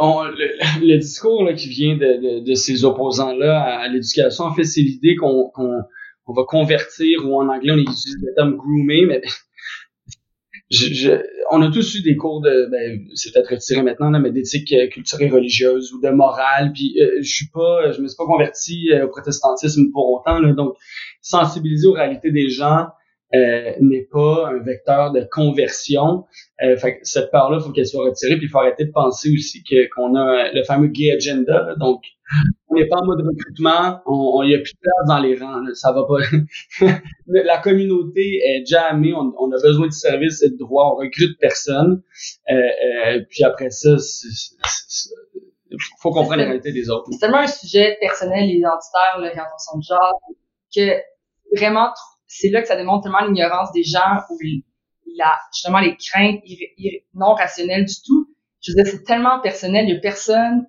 le, 0.00 0.98
discours 0.98 1.44
là, 1.44 1.54
qui 1.54 1.68
vient 1.68 1.96
de, 1.96 2.54
ces 2.54 2.84
opposants-là 2.84 3.60
à, 3.60 3.88
l'éducation. 3.88 4.44
En 4.44 4.54
fait, 4.54 4.64
c'est 4.64 4.82
l'idée 4.82 5.16
qu'on 5.16 5.50
qu'on 5.50 5.82
on 6.28 6.32
va 6.32 6.42
convertir, 6.44 7.24
ou 7.24 7.40
en 7.40 7.48
anglais, 7.48 7.72
on 7.72 7.78
utilise 7.78 8.16
le 8.20 8.34
terme 8.34 8.56
groomer, 8.56 9.06
mais 9.06 9.22
on 11.50 11.62
a 11.62 11.70
tous 11.70 11.94
eu 11.96 12.02
des 12.02 12.16
cours 12.16 12.40
de, 12.40 12.68
ben, 12.70 13.06
c'est 13.14 13.32
peut-être 13.32 13.50
retiré 13.50 13.82
maintenant, 13.82 14.10
là, 14.10 14.18
mais 14.18 14.30
d'éthique 14.30 14.72
euh, 14.72 14.88
culturelle 14.88 15.28
et 15.28 15.30
religieuse 15.30 15.92
ou 15.92 16.00
de 16.00 16.10
morale. 16.10 16.72
Puis 16.72 17.00
euh, 17.00 17.18
je 17.20 17.34
suis 17.34 17.48
pas, 17.52 17.92
je 17.92 18.00
me 18.00 18.08
suis 18.08 18.16
pas 18.16 18.26
converti 18.26 18.90
euh, 18.92 19.06
au 19.06 19.08
protestantisme 19.08 19.90
pour 19.92 20.10
autant. 20.10 20.40
Là, 20.40 20.52
donc, 20.52 20.74
sensibiliser 21.20 21.86
aux 21.86 21.92
réalités 21.92 22.32
des 22.32 22.48
gens 22.48 22.86
n'est 23.80 24.08
pas 24.10 24.48
un 24.48 24.62
vecteur 24.62 25.12
de 25.12 25.26
conversion. 25.30 26.24
Euh, 26.62 26.76
fait 26.78 26.94
que 26.94 27.00
cette 27.02 27.30
part-là, 27.30 27.58
il 27.60 27.64
faut 27.64 27.70
qu'elle 27.70 27.86
soit 27.86 28.06
retirée. 28.06 28.36
Puis 28.36 28.46
il 28.46 28.48
faut 28.48 28.60
arrêter 28.60 28.86
de 28.86 28.92
penser 28.92 29.30
aussi 29.34 29.62
que 29.62 29.88
qu'on 29.94 30.14
a 30.14 30.52
le 30.52 30.62
fameux 30.64 30.88
gay 30.88 31.12
agenda. 31.12 31.74
donc, 31.78 32.02
on 32.68 32.74
n'est 32.74 32.86
pas 32.88 32.96
en 32.96 33.06
mode 33.06 33.24
recrutement. 33.26 34.00
On, 34.06 34.42
il 34.42 34.50
y 34.50 34.54
a 34.54 34.58
plus 34.58 34.72
de 34.72 34.78
place 34.80 35.08
dans 35.08 35.18
les 35.18 35.38
rangs. 35.38 35.60
là. 35.60 35.74
ça 35.74 35.92
va 35.92 36.04
pas. 36.04 36.18
la 37.26 37.58
communauté 37.58 38.40
est 38.44 38.66
jamais. 38.66 39.12
On, 39.12 39.32
on 39.38 39.52
a 39.52 39.62
besoin 39.62 39.86
de 39.86 39.92
services 39.92 40.42
et 40.42 40.50
de 40.50 40.56
droits. 40.56 40.94
On 40.94 40.96
recrute 40.96 41.38
personne. 41.38 42.02
Euh, 42.50 42.54
euh, 42.54 43.20
puis 43.30 43.44
après 43.44 43.70
ça, 43.70 43.98
c'est- 43.98 44.54
faut 46.00 46.10
comprendre 46.10 46.36
la 46.36 46.44
réalité 46.44 46.72
des 46.72 46.88
autres. 46.90 47.06
c'est 47.10 47.18
tellement 47.18 47.38
un 47.38 47.46
sujet 47.46 47.96
personnel 48.00 48.44
et 48.44 48.54
identitaire, 48.54 49.18
l'orientation 49.18 49.78
de 49.78 49.82
genre, 49.82 50.20
que 50.74 51.00
vraiment, 51.56 51.90
c'est 52.26 52.50
là 52.50 52.62
que 52.62 52.68
ça 52.68 52.76
démontre 52.76 53.02
tellement 53.02 53.24
l'ignorance 53.26 53.72
des 53.72 53.82
gens 53.82 54.20
ou 54.30 54.38
la, 55.16 55.34
justement 55.52 55.80
les 55.80 55.96
craintes 55.96 56.40
non 57.14 57.34
rationnelles 57.34 57.84
du 57.84 57.94
tout. 58.06 58.28
Je 58.62 58.72
veux 58.72 58.82
dire, 58.82 58.92
c'est 58.92 59.04
tellement 59.04 59.40
personnel, 59.40 59.86
il 59.88 59.94
y 59.94 59.96
a 59.96 60.00
personne, 60.00 60.66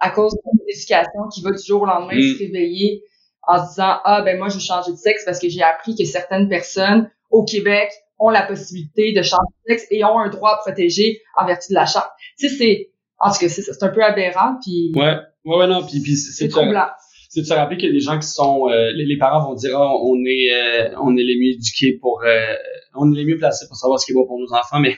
à 0.00 0.10
cause 0.10 0.32
de 0.32 0.38
l'éducation, 0.66 1.28
qui 1.32 1.42
va 1.42 1.50
du 1.50 1.62
jour 1.64 1.82
au 1.82 1.86
lendemain 1.86 2.16
Mm. 2.16 2.34
se 2.34 2.38
réveiller 2.38 3.02
en 3.46 3.62
se 3.64 3.70
disant, 3.70 3.98
ah, 4.04 4.22
ben 4.24 4.38
moi, 4.38 4.48
je 4.48 4.54
vais 4.54 4.60
changer 4.60 4.92
de 4.92 4.96
sexe 4.96 5.24
parce 5.24 5.38
que 5.38 5.48
j'ai 5.48 5.62
appris 5.62 5.94
que 5.96 6.04
certaines 6.04 6.48
personnes 6.48 7.10
au 7.30 7.44
Québec 7.44 7.90
ont 8.18 8.28
la 8.30 8.42
possibilité 8.42 9.12
de 9.12 9.22
changer 9.22 9.42
de 9.66 9.72
sexe 9.72 9.86
et 9.90 10.04
ont 10.04 10.18
un 10.18 10.28
droit 10.28 10.50
à 10.50 10.56
protéger 10.58 11.20
en 11.36 11.46
vertu 11.46 11.68
de 11.70 11.74
la 11.74 11.86
charte. 11.86 12.10
Tu 12.38 12.48
sais, 12.48 12.56
c'est, 12.56 12.90
en 13.18 13.30
tout 13.32 13.38
cas, 13.38 13.48
c'est 13.48 13.62
c'est 13.62 13.82
un 13.82 13.88
peu 13.88 14.02
aberrant, 14.02 14.56
puis 14.62 14.92
Ouais, 14.94 15.16
ouais, 15.44 15.56
ouais, 15.56 15.66
non. 15.66 15.82
Puis, 15.86 16.00
puis 16.02 16.16
c'est 16.16 16.48
troublant. 16.48 16.86
c'est 17.30 17.40
de 17.42 17.46
se 17.46 17.54
rappeler 17.54 17.76
qu'il 17.78 17.88
y 17.88 17.92
a 17.92 17.94
des 17.94 18.00
gens 18.00 18.18
qui 18.18 18.26
sont 18.28 18.68
euh, 18.68 18.90
les, 18.94 19.04
les 19.06 19.16
parents 19.18 19.42
vont 19.48 19.54
dire 19.54 19.70
Ah, 19.78 19.94
on 20.02 20.16
est 20.26 20.48
euh, 20.52 20.94
on 21.00 21.16
est 21.16 21.22
les 21.22 21.36
mieux 21.38 21.54
éduqués 21.54 21.98
pour 22.00 22.22
euh, 22.24 22.54
on 22.94 23.10
est 23.12 23.16
les 23.16 23.24
mieux 23.24 23.38
placés 23.38 23.66
pour 23.68 23.76
savoir 23.76 23.98
ce 24.00 24.04
qui 24.06 24.12
est 24.12 24.14
bon 24.14 24.26
pour 24.26 24.38
nos 24.38 24.52
enfants 24.52 24.80
mais 24.80 24.96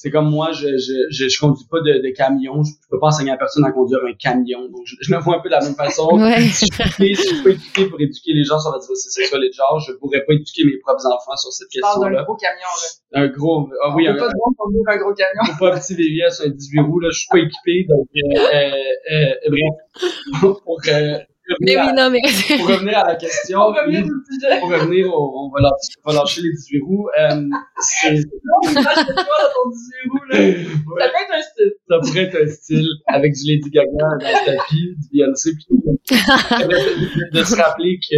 c'est 0.00 0.10
comme 0.10 0.30
moi, 0.30 0.50
je, 0.52 0.78
je, 0.78 0.94
je, 1.10 1.28
je 1.28 1.38
conduis 1.38 1.66
pas 1.70 1.76
de, 1.80 2.00
de 2.00 2.08
camion. 2.16 2.62
Je, 2.64 2.72
peux 2.88 2.98
pas 2.98 3.08
enseigner 3.08 3.32
à 3.32 3.36
personne 3.36 3.66
à 3.66 3.70
conduire 3.70 4.00
un 4.08 4.14
camion. 4.14 4.62
Donc, 4.72 4.80
je, 4.86 4.96
je 4.98 5.12
le 5.12 5.20
vois 5.20 5.36
un 5.36 5.40
peu 5.40 5.50
de 5.50 5.54
la 5.54 5.60
même 5.60 5.74
façon. 5.74 6.08
Ouais. 6.16 6.40
si, 6.48 6.64
je 6.64 7.42
peux, 7.44 7.50
je 7.50 7.50
éduquer 7.50 7.84
pour 7.84 8.00
éduquer 8.00 8.32
les 8.32 8.44
gens 8.44 8.58
sur 8.58 8.72
la 8.72 8.78
diversité 8.78 9.20
sexuelle 9.20 9.44
et 9.44 9.50
de 9.50 9.52
genre, 9.52 9.78
je 9.78 9.92
pourrais 9.92 10.24
pas 10.24 10.32
éduquer 10.32 10.64
mes 10.64 10.78
propres 10.78 11.04
enfants 11.04 11.36
sur 11.36 11.52
cette 11.52 11.68
parles 11.82 12.00
d'un 12.00 12.06
question-là. 12.08 12.24
gros 12.24 12.36
camion, 12.36 12.72
là. 12.80 13.20
Un 13.20 13.28
gros, 13.28 13.68
ah 13.84 13.90
On 13.90 13.94
oui, 13.94 14.06
peut 14.06 14.12
un, 14.12 14.16
pas 14.16 14.32
conduire 14.56 14.84
un 14.88 14.96
gros 14.96 15.12
camion. 15.12 15.52
faut 15.52 15.66
pas 15.66 15.76
un 15.76 15.78
petit 15.78 15.94
VVS, 15.94 16.46
un 16.46 16.48
18 16.48 16.80
roues, 16.80 17.00
là, 17.00 17.08
je 17.12 17.18
suis 17.18 17.28
pas 17.28 17.38
équipé, 17.38 17.84
donc, 17.86 18.08
euh, 18.16 18.40
euh, 18.54 18.72
euh, 19.12 19.50
bref. 19.52 20.40
pour, 20.64 20.80
euh, 20.88 21.18
Mais 21.60 21.76
revenir 21.76 21.92
oui, 21.94 22.00
non, 22.00 22.10
mais. 22.10 22.56
pour 22.58 22.68
revenir 22.68 22.98
à 22.98 23.04
la 23.08 23.16
question, 23.16 23.58
sur 23.74 23.86
le 23.86 23.92
sujet. 23.92 24.60
pour 24.60 24.70
revenir, 24.70 25.06
au- 25.12 25.46
on 25.46 25.50
va 25.50 25.60
lâcher, 25.60 25.94
on 26.04 26.12
va 26.12 26.18
lâcher 26.20 26.40
les 26.42 26.52
18 26.52 26.80
roues, 26.80 27.08
euh, 27.18 27.42
c'est, 27.80 28.10
Non, 28.14 28.72
dans 28.72 29.50
ton 29.54 29.70
18 29.70 30.10
roues, 30.10 30.24
là. 30.30 30.38
ouais. 30.38 30.64
Ça 31.00 31.08
peut 31.08 31.22
être 31.22 31.34
un 31.34 31.42
style. 31.42 31.72
ça 31.88 31.98
pourrait 32.00 32.22
être 32.24 32.36
un 32.42 32.48
style 32.48 32.88
avec 33.06 33.32
du 33.32 33.40
Lady 33.50 33.70
Gaga 33.70 33.90
dans 33.98 34.14
le 34.14 34.46
tapis, 34.46 34.94
du 34.96 35.08
Beyoncé, 35.12 35.50
puis 35.54 35.66
de, 35.70 35.78
de 37.38 37.44
se 37.44 37.56
rappeler 37.56 37.98
que 37.98 38.16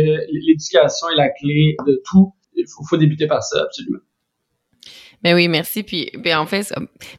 l'éducation 0.49 1.09
est 1.11 1.17
la 1.17 1.29
clé 1.31 1.77
de 1.87 2.01
tout. 2.11 2.33
Il 2.55 2.65
faut, 2.69 2.85
faut 2.85 2.97
débuter 2.99 3.27
par 3.27 3.43
ça, 3.43 3.63
absolument. 3.63 3.99
Mais 5.25 5.35
oui, 5.35 5.49
merci. 5.49 5.83
Puis, 5.83 6.11
ben, 6.19 6.39
en 6.39 6.47
fait, 6.47 6.73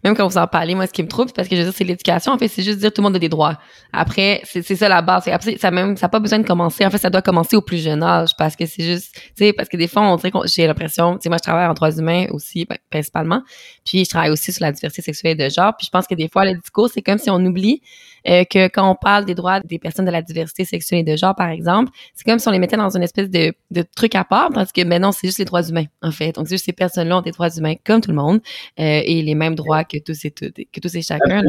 même 0.04 0.16
quand 0.16 0.28
vous 0.28 0.38
en 0.38 0.48
parlez, 0.48 0.76
moi, 0.76 0.88
ce 0.88 0.92
qui 0.92 1.04
me 1.04 1.08
trouble, 1.08 1.30
c'est 1.30 1.36
parce 1.36 1.48
que 1.48 1.56
je 1.56 1.62
veux 1.62 1.68
dire, 1.68 1.74
c'est 1.76 1.84
l'éducation. 1.84 2.32
En 2.32 2.38
fait, 2.38 2.48
c'est 2.48 2.64
juste 2.64 2.80
dire 2.80 2.92
tout 2.92 3.02
le 3.02 3.04
monde 3.04 3.16
a 3.16 3.20
des 3.20 3.30
droits. 3.30 3.58
Après, 3.94 4.42
c'est 4.46 4.64
ça 4.76 4.90
la 4.90 5.02
base. 5.02 5.28
Après, 5.28 5.58
ça 5.58 5.72
même, 5.72 5.96
ça 5.96 6.06
n'a 6.06 6.10
pas 6.10 6.20
besoin 6.20 6.40
de 6.40 6.48
commencer. 6.48 6.86
En 6.86 6.90
fait, 6.90 6.98
ça 6.98 7.10
doit 7.10 7.22
commencer 7.22 7.56
au 7.56 7.62
plus 7.62 7.82
jeune 7.82 8.04
âge 8.04 8.32
parce 8.38 8.56
que 8.56 8.66
c'est 8.66 8.84
juste, 8.84 9.16
tu 9.16 9.46
sais, 9.46 9.54
parce 9.54 9.70
que 9.70 9.78
des 9.78 9.88
fois, 9.88 10.02
on 10.02 10.16
dirait 10.18 10.32
qu'on, 10.32 10.44
j'ai 10.46 10.68
l'impression, 10.68 11.16
tu 11.16 11.24
sais, 11.24 11.30
moi, 11.30 11.38
je 11.38 11.44
travaille 11.44 11.68
en 11.68 11.74
droits 11.74 11.92
humains 11.92 12.26
aussi, 12.32 12.66
ben, 12.66 12.78
principalement. 12.90 13.42
Puis, 13.86 14.04
je 14.04 14.10
travaille 14.10 14.32
aussi 14.32 14.52
sur 14.52 14.64
la 14.64 14.72
diversité 14.72 15.02
sexuelle 15.02 15.38
de 15.38 15.50
genre. 15.50 15.74
Puis, 15.78 15.86
je 15.86 15.92
pense 15.92 16.06
que 16.08 16.16
des 16.16 16.28
fois, 16.28 16.46
le 16.46 16.56
discours, 16.56 16.90
c'est 16.94 17.02
comme 17.02 17.18
si 17.18 17.30
on 17.30 17.44
oublie 17.46 17.82
euh, 18.28 18.44
que 18.46 18.68
quand 18.68 18.90
on 18.90 18.96
parle 18.96 19.26
des 19.26 19.36
droits 19.36 19.60
des 19.60 19.80
personnes 19.80 20.06
de 20.06 20.12
la 20.12 20.22
diversité 20.22 20.66
sexuelle 20.66 21.00
et 21.00 21.04
de 21.04 21.18
genre, 21.18 21.36
par 21.36 21.50
exemple, 21.50 21.92
c'est 22.14 22.24
comme 22.24 22.40
si 22.40 22.48
on 22.48 22.52
les 22.52 22.60
mettait 22.60 22.78
dans 22.78 22.96
une 22.96 23.04
espèce 23.04 23.30
de, 23.30 23.54
de 23.72 23.84
truc 23.96 24.16
à 24.16 24.24
part, 24.24 24.50
parce 24.54 24.72
que 24.72 24.84
maintenant, 24.84 25.12
c'est 25.12 25.28
juste 25.28 25.40
les 25.40 25.46
droits 25.46 25.68
humains, 25.68 25.86
en 26.02 26.12
fait. 26.12 26.34
Donc, 26.34 26.48
juste 26.48 26.66
ces 26.66 26.74
personnes-là 26.74 27.18
ont 27.18 27.22
des 27.22 27.32
droits 27.32 27.50
humains 27.50 27.76
comme 27.86 28.02
tout 28.02 28.12
le 28.12 28.18
monde 28.18 28.42
euh, 28.80 29.02
et 29.04 29.22
les 29.22 29.36
mêmes 29.36 29.56
droits 29.56 29.84
que 29.84 29.98
tous 29.98 30.26
et 30.26 30.32
toutes, 30.32 30.56
que 30.56 30.80
tous 30.80 30.96
et 30.96 31.02
chacun. 31.02 31.42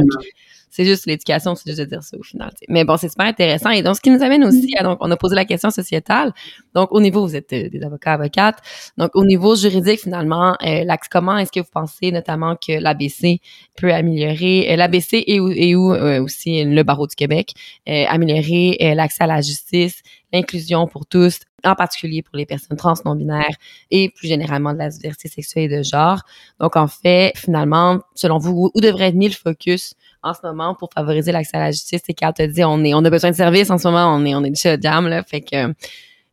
C'est 0.75 0.85
juste 0.85 1.07
l'éducation, 1.07 1.55
c'est 1.55 1.71
juste 1.71 1.79
de 1.79 1.85
dire 1.85 2.03
ça 2.03 2.17
au 2.19 2.23
final. 2.25 2.51
tu 2.51 2.57
sais. 2.59 2.67
Mais 2.69 2.83
bon, 2.83 2.97
c'est 2.97 3.09
super 3.09 3.27
intéressant. 3.27 3.71
Et 3.71 3.81
donc, 3.81 3.95
ce 3.95 4.01
qui 4.01 4.11
nous 4.11 4.21
amène 4.25 4.45
aussi 4.45 4.75
à, 4.77 4.83
donc, 4.83 4.99
on 5.01 5.09
a 5.09 5.17
posé 5.17 5.37
la 5.37 5.45
question 5.45 5.71
sociétale. 5.71 6.33
Donc, 6.75 6.89
au 6.91 7.01
niveau, 7.01 7.25
vous 7.25 7.37
êtes 7.37 7.53
euh, 7.53 7.69
des 7.69 7.81
avocats, 7.85 8.15
avocates. 8.15 8.59
Donc, 8.99 9.13
au 9.15 9.25
niveau 9.25 9.55
juridique, 9.55 10.01
finalement, 10.01 10.57
euh, 10.67 10.85
comment 11.13 11.39
est-ce 11.39 11.53
que 11.53 11.61
vous 11.61 11.71
pensez 11.73 12.11
notamment 12.11 12.57
que 12.57 12.73
l'ABC 12.73 13.41
peut 13.77 13.95
améliorer, 13.95 14.73
euh, 14.73 14.75
l'ABC 14.75 15.15
et, 15.15 15.37
et 15.37 15.77
ou 15.77 15.93
euh, 15.93 16.21
aussi 16.21 16.65
le 16.65 16.83
barreau 16.83 17.07
du 17.07 17.15
Québec, 17.15 17.53
améliorer 17.87 18.95
l'accès 18.97 19.23
à 19.23 19.27
la 19.29 19.43
justice, 19.43 20.03
l'inclusion 20.35 20.87
pour 20.87 21.07
tous, 21.07 21.41
en 21.65 21.75
particulier 21.75 22.23
pour 22.23 22.37
les 22.37 22.45
personnes 22.45 22.77
trans 22.77 22.95
non 23.05 23.15
binaires 23.15 23.57
et 23.91 24.11
plus 24.11 24.29
généralement 24.29 24.73
de 24.73 24.79
la 24.79 24.89
diversité 24.89 25.29
sexuelle 25.29 25.73
et 25.73 25.77
de 25.79 25.83
genre. 25.83 26.21
Donc, 26.61 26.77
en 26.77 26.89
fait, 26.89 27.33
finalement, 27.37 28.01
selon 28.15 28.39
vous, 28.39 28.71
où- 28.75 28.81
devrait 28.81 29.09
être 29.09 29.15
mis 29.15 29.29
le 29.29 29.35
focus 29.35 29.95
en 30.23 30.35
ce 30.35 30.41
moment 30.43 30.75
pour 30.75 30.91
favoriser 30.93 31.33
l'accès 31.33 31.57
à 31.57 31.61
la 31.61 31.71
justice? 31.71 32.03
C'est 32.05 32.15
quand 32.15 32.33
te 32.33 32.43
dit, 32.43 32.65
on 32.65 33.05
a 33.05 33.11
besoin 33.11 33.31
de 33.31 33.37
services 33.37 33.71
en 33.71 33.79
ce 33.79 33.89
moment, 33.89 34.15
on 34.15 34.25
est, 34.27 34.35
on 34.35 34.45
est 34.45 34.51
déjà 34.51 34.79
jam, 34.79 35.09
là. 35.09 35.23
Fait 35.23 35.41
que, 35.41 35.73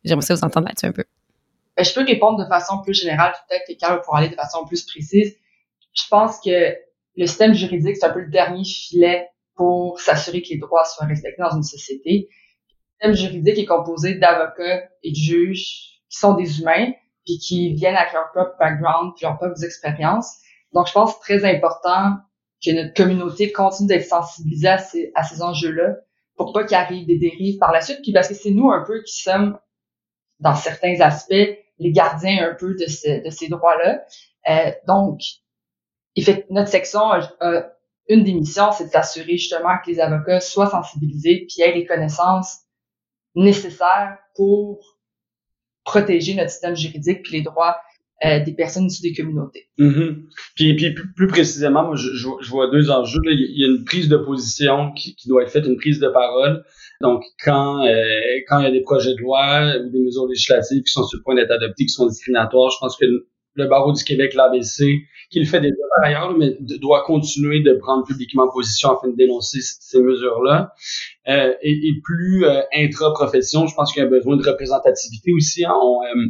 j'aimerais 0.03 0.25
ça 0.25 0.35
vous 0.35 0.43
entendre 0.43 0.67
là-dessus 0.67 0.87
un 0.87 0.91
peu. 0.91 1.05
Ben, 1.77 1.85
je 1.85 1.93
peux 1.93 2.03
répondre 2.03 2.43
de 2.43 2.49
façon 2.49 2.81
plus 2.81 2.93
générale, 2.93 3.33
peut-être 3.47 3.63
que 3.67 3.73
Carl 3.79 4.01
pour 4.01 4.15
aller 4.15 4.29
de 4.29 4.35
façon 4.35 4.65
plus 4.65 4.83
précise. 4.83 5.35
Je 5.93 6.03
pense 6.09 6.39
que 6.43 6.75
le 7.17 7.25
système 7.25 7.53
juridique, 7.53 7.97
c'est 7.97 8.05
un 8.05 8.09
peu 8.11 8.21
le 8.21 8.29
dernier 8.29 8.63
filet 8.63 9.27
pour 9.55 9.99
s'assurer 9.99 10.41
que 10.41 10.49
les 10.49 10.57
droits 10.57 10.85
soient 10.85 11.05
respectés 11.05 11.41
dans 11.41 11.55
une 11.55 11.63
société. 11.63 12.29
Système 13.03 13.15
juridique 13.15 13.57
est 13.57 13.65
composé 13.65 14.15
d'avocats 14.15 14.83
et 15.01 15.09
de 15.11 15.15
juges 15.15 16.01
qui 16.09 16.17
sont 16.19 16.35
des 16.35 16.59
humains, 16.61 16.91
puis 17.25 17.39
qui 17.39 17.73
viennent 17.73 17.95
avec 17.95 18.13
leur 18.13 18.31
propre 18.31 18.55
background, 18.59 19.13
puis 19.15 19.25
leurs 19.25 19.37
propres 19.37 19.63
expériences. 19.63 20.37
Donc, 20.73 20.87
je 20.87 20.91
pense 20.93 21.13
que 21.13 21.19
c'est 21.25 21.39
très 21.39 21.55
important 21.55 22.17
que 22.63 22.71
notre 22.71 22.93
communauté 22.93 23.51
continue 23.51 23.87
d'être 23.87 24.05
sensibilisée 24.05 24.67
à 25.15 25.23
ces, 25.23 25.41
enjeux-là 25.41 25.95
pour 26.37 26.53
pas 26.53 26.63
qu'il 26.63 26.77
arrive 26.77 27.07
des 27.07 27.17
dérives 27.17 27.57
par 27.57 27.71
la 27.71 27.81
suite, 27.81 28.01
puis 28.03 28.13
parce 28.13 28.27
que 28.27 28.35
c'est 28.35 28.51
nous 28.51 28.69
un 28.71 28.83
peu 28.85 29.01
qui 29.01 29.19
sommes 29.19 29.57
dans 30.39 30.55
certains 30.55 30.99
aspects, 31.01 31.33
les 31.79 31.91
gardiens 31.91 32.49
un 32.51 32.53
peu 32.53 32.75
de, 32.75 32.85
ce- 32.87 33.23
de 33.25 33.29
ces 33.31 33.47
droits-là. 33.49 34.01
Euh, 34.49 34.71
donc, 34.87 35.19
effect- 36.15 36.45
notre 36.51 36.69
section, 36.69 37.11
a- 37.11 37.29
a 37.39 37.63
une 38.09 38.23
des 38.23 38.33
missions, 38.33 38.71
c'est 38.71 38.85
de 38.85 38.89
s'assurer 38.91 39.37
justement 39.37 39.75
que 39.83 39.89
les 39.89 39.99
avocats 39.99 40.39
soient 40.39 40.69
sensibilisés 40.69 41.47
puis 41.49 41.61
aient 41.63 41.73
les 41.73 41.85
connaissances 41.85 42.59
nécessaires 43.35 44.17
pour 44.35 44.99
protéger 45.83 46.35
notre 46.35 46.51
système 46.51 46.75
juridique 46.75 47.23
puis 47.23 47.37
les 47.37 47.41
droits 47.41 47.77
euh, 48.23 48.39
des 48.39 48.53
personnes 48.53 48.85
issues 48.85 49.01
des 49.01 49.13
communautés. 49.13 49.67
Mhm. 49.79 50.27
Puis, 50.55 50.75
puis 50.75 50.93
plus, 51.15 51.27
précisément, 51.27 51.83
moi, 51.83 51.95
je, 51.95 52.11
je 52.13 52.49
vois 52.49 52.69
deux 52.69 52.91
enjeux. 52.91 53.19
Là. 53.23 53.31
Il 53.31 53.59
y 53.59 53.65
a 53.65 53.67
une 53.67 53.83
prise 53.83 54.09
de 54.09 54.17
position 54.17 54.91
qui, 54.91 55.15
qui 55.15 55.27
doit 55.27 55.41
être 55.41 55.49
faite, 55.49 55.65
une 55.65 55.77
prise 55.77 55.99
de 55.99 56.07
parole. 56.07 56.63
Donc, 57.01 57.23
quand 57.43 57.83
euh, 57.83 57.93
quand 58.47 58.59
il 58.59 58.65
y 58.65 58.67
a 58.67 58.71
des 58.71 58.81
projets 58.81 59.15
de 59.15 59.21
loi 59.21 59.73
ou 59.83 59.89
des 59.89 59.99
mesures 59.99 60.27
législatives 60.27 60.83
qui 60.83 60.91
sont 60.91 61.03
sur 61.03 61.17
le 61.17 61.23
point 61.23 61.33
d'être 61.33 61.49
adoptées, 61.49 61.85
qui 61.85 61.89
sont 61.89 62.05
discriminatoires, 62.05 62.69
je 62.69 62.77
pense 62.79 62.95
que 62.95 63.05
le, 63.55 63.67
barreau 63.67 63.93
du 63.93 64.03
Québec, 64.03 64.33
l'ABC, 64.33 65.01
qui 65.29 65.39
le 65.39 65.45
fait 65.45 65.61
déjà 65.61 65.75
par 65.95 66.07
ailleurs, 66.07 66.37
mais 66.37 66.57
doit 66.59 67.03
continuer 67.03 67.61
de 67.61 67.73
prendre 67.73 68.05
publiquement 68.05 68.47
position 68.49 68.97
afin 68.97 69.09
de 69.09 69.15
dénoncer 69.15 69.59
ces 69.61 70.01
mesures-là. 70.01 70.73
Euh, 71.27 71.53
et, 71.61 71.71
et 71.71 71.93
plus 72.03 72.45
euh, 72.45 72.61
intra-profession, 72.75 73.67
je 73.67 73.75
pense 73.75 73.93
qu'il 73.93 74.03
y 74.03 74.05
a 74.05 74.09
besoin 74.09 74.37
de 74.37 74.47
représentativité 74.47 75.31
aussi. 75.33 75.65
Hein. 75.65 75.73
Euh, 76.15 76.27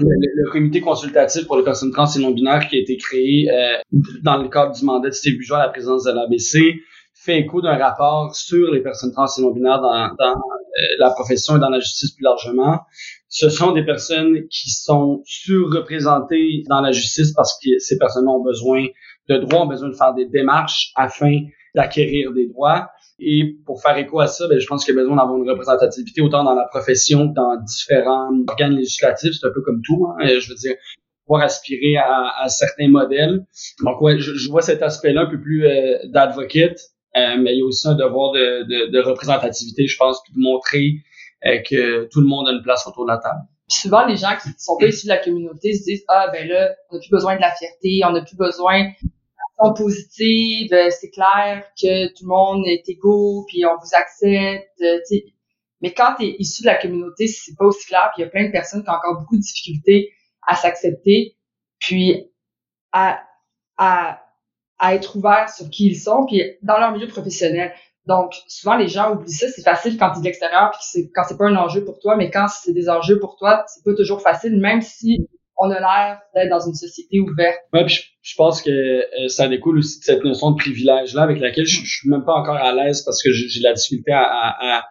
le, 0.00 0.50
comité 0.50 0.80
consultatif 0.80 1.46
pour 1.46 1.56
les 1.56 1.62
personnes 1.62 1.92
trans 1.92 2.06
et 2.06 2.18
non 2.18 2.32
binaires 2.32 2.68
qui 2.68 2.76
a 2.76 2.80
été 2.80 2.96
créé 2.96 3.48
euh, 3.50 3.76
dans 4.22 4.38
le 4.38 4.48
cadre 4.48 4.72
du 4.72 4.84
mandat 4.84 5.08
de 5.08 5.14
Steve 5.14 5.38
à 5.52 5.58
la 5.58 5.68
présidence 5.68 6.04
de 6.04 6.10
l'ABC 6.10 6.80
fait 7.14 7.38
écho 7.38 7.62
d'un 7.62 7.76
rapport 7.76 8.34
sur 8.34 8.72
les 8.72 8.82
personnes 8.82 9.12
trans 9.12 9.26
et 9.26 9.40
non 9.40 9.52
binaires 9.52 9.80
dans, 9.80 10.14
dans 10.18 10.34
euh, 10.34 10.82
la 10.98 11.10
profession 11.10 11.56
et 11.56 11.60
dans 11.60 11.70
la 11.70 11.78
justice 11.78 12.12
plus 12.12 12.24
largement. 12.24 12.80
Ce 13.36 13.48
sont 13.48 13.72
des 13.72 13.84
personnes 13.84 14.46
qui 14.48 14.70
sont 14.70 15.20
surreprésentées 15.24 16.62
dans 16.68 16.80
la 16.80 16.92
justice 16.92 17.32
parce 17.32 17.58
que 17.58 17.78
ces 17.80 17.98
personnes 17.98 18.28
ont 18.28 18.44
besoin 18.44 18.86
de 19.28 19.38
droits, 19.38 19.62
ont 19.62 19.66
besoin 19.66 19.88
de 19.88 19.94
faire 19.96 20.14
des 20.14 20.26
démarches 20.26 20.92
afin 20.94 21.40
d'acquérir 21.74 22.32
des 22.32 22.46
droits. 22.46 22.90
Et 23.18 23.56
pour 23.66 23.82
faire 23.82 23.96
écho 23.98 24.20
à 24.20 24.28
ça, 24.28 24.46
ben, 24.46 24.60
je 24.60 24.66
pense 24.68 24.84
qu'il 24.84 24.94
y 24.94 24.98
a 24.98 25.00
besoin 25.00 25.16
d'avoir 25.16 25.36
une 25.36 25.50
représentativité 25.50 26.20
autant 26.20 26.44
dans 26.44 26.54
la 26.54 26.68
profession 26.70 27.28
que 27.28 27.34
dans 27.34 27.56
différents 27.60 28.30
organes 28.46 28.76
législatifs. 28.76 29.32
C'est 29.40 29.46
un 29.48 29.52
peu 29.52 29.62
comme 29.62 29.82
tout. 29.84 30.06
Hein. 30.06 30.28
Euh, 30.28 30.38
Je 30.38 30.50
veux 30.50 30.54
dire, 30.54 30.76
pouvoir 31.26 31.42
aspirer 31.42 31.96
à, 31.96 32.34
à 32.40 32.48
certains 32.48 32.88
modèles. 32.88 33.44
Donc, 33.84 34.00
ouais, 34.00 34.20
je, 34.20 34.32
je 34.34 34.48
vois 34.48 34.62
cet 34.62 34.80
aspect-là 34.80 35.22
un 35.22 35.30
peu 35.30 35.40
plus 35.40 35.66
euh, 35.66 35.98
d'advocate, 36.04 36.78
euh, 37.16 37.36
mais 37.40 37.54
il 37.54 37.58
y 37.58 37.62
a 37.62 37.64
aussi 37.64 37.88
un 37.88 37.94
devoir 37.94 38.30
de, 38.30 38.62
de, 38.62 38.92
de 38.92 39.00
représentativité, 39.00 39.88
je 39.88 39.96
pense, 39.96 40.22
de 40.32 40.40
montrer 40.40 40.98
euh, 41.46 41.58
que 41.68 42.08
tout 42.10 42.20
le 42.20 42.26
monde 42.26 42.48
a 42.48 42.52
une 42.52 42.62
place 42.62 42.86
autour 42.86 43.06
de 43.06 43.10
la 43.10 43.18
table. 43.18 43.40
Puis 43.68 43.78
souvent, 43.78 44.06
les 44.06 44.16
gens 44.16 44.36
qui 44.40 44.50
sont 44.58 44.76
pas 44.76 44.86
issus 44.86 45.06
de 45.06 45.12
la 45.12 45.18
communauté 45.18 45.72
se 45.74 45.84
disent 45.84 46.04
ah 46.08 46.28
ben 46.32 46.46
là, 46.46 46.74
on 46.90 46.96
n'a 46.96 47.00
plus 47.00 47.10
besoin 47.10 47.36
de 47.36 47.40
la 47.40 47.50
fierté, 47.52 48.00
on 48.04 48.12
n'a 48.12 48.22
plus 48.22 48.36
besoin 48.36 48.84
d'action 48.84 49.74
positive, 49.84 50.72
euh, 50.72 50.90
c'est 50.90 51.10
clair 51.10 51.64
que 51.80 52.08
tout 52.08 52.24
le 52.24 52.28
monde 52.28 52.64
est 52.66 52.88
égaux, 52.88 53.44
puis 53.48 53.64
on 53.64 53.76
vous 53.76 53.94
accepte, 53.94 54.80
euh. 54.82 54.98
Mais 55.80 55.92
quand 55.92 56.14
tu 56.18 56.24
es 56.24 56.36
issu 56.38 56.62
de 56.62 56.66
la 56.66 56.76
communauté, 56.76 57.26
c'est 57.26 57.54
pas 57.56 57.66
aussi 57.66 57.86
clair, 57.86 58.10
puis 58.14 58.22
il 58.22 58.24
y 58.24 58.28
a 58.28 58.30
plein 58.30 58.46
de 58.46 58.52
personnes 58.52 58.82
qui 58.82 58.88
ont 58.88 58.94
encore 58.94 59.20
beaucoup 59.20 59.36
de 59.36 59.42
difficultés 59.42 60.12
à 60.46 60.56
s'accepter, 60.56 61.36
puis 61.78 62.30
à, 62.92 63.22
à, 63.76 64.22
à 64.78 64.94
être 64.94 65.16
ouverts 65.16 65.50
sur 65.50 65.68
qui 65.68 65.86
ils 65.88 65.96
sont, 65.96 66.26
puis 66.26 66.42
dans 66.62 66.78
leur 66.78 66.92
milieu 66.92 67.08
professionnel. 67.08 67.72
Donc, 68.06 68.34
souvent, 68.48 68.76
les 68.76 68.88
gens 68.88 69.12
oublient 69.12 69.32
ça. 69.32 69.48
C'est 69.48 69.62
facile 69.62 69.96
quand 69.96 70.10
tu 70.12 70.18
es 70.18 70.20
de 70.20 70.24
l'extérieur, 70.26 70.70
puis 70.72 70.80
c'est, 70.82 71.10
quand 71.14 71.22
c'est 71.26 71.38
pas 71.38 71.46
un 71.46 71.56
enjeu 71.56 71.84
pour 71.84 71.98
toi, 71.98 72.16
mais 72.16 72.30
quand 72.30 72.48
c'est 72.48 72.72
des 72.72 72.88
enjeux 72.88 73.18
pour 73.18 73.36
toi, 73.36 73.64
c'est 73.66 73.82
pas 73.84 73.96
toujours 73.96 74.20
facile, 74.20 74.58
même 74.58 74.82
si 74.82 75.26
on 75.56 75.70
a 75.70 75.78
l'air 75.78 76.20
d'être 76.34 76.50
dans 76.50 76.66
une 76.66 76.74
société 76.74 77.20
ouverte. 77.20 77.58
Ouais, 77.72 77.84
puis 77.86 78.00
je, 78.22 78.34
pense 78.36 78.60
que 78.60 78.70
euh, 78.70 79.28
ça 79.28 79.48
découle 79.48 79.78
aussi 79.78 80.00
de 80.00 80.04
cette 80.04 80.24
notion 80.24 80.50
de 80.50 80.56
privilège-là 80.56 81.22
avec 81.22 81.38
laquelle 81.38 81.66
je, 81.66 81.80
suis 81.84 82.08
même 82.08 82.24
pas 82.24 82.34
encore 82.34 82.56
à 82.56 82.74
l'aise 82.74 83.02
parce 83.02 83.22
que 83.22 83.30
j'ai 83.30 83.60
la 83.60 83.72
difficulté 83.72 84.12
à, 84.12 84.22
à, 84.22 84.78
à, 84.78 84.84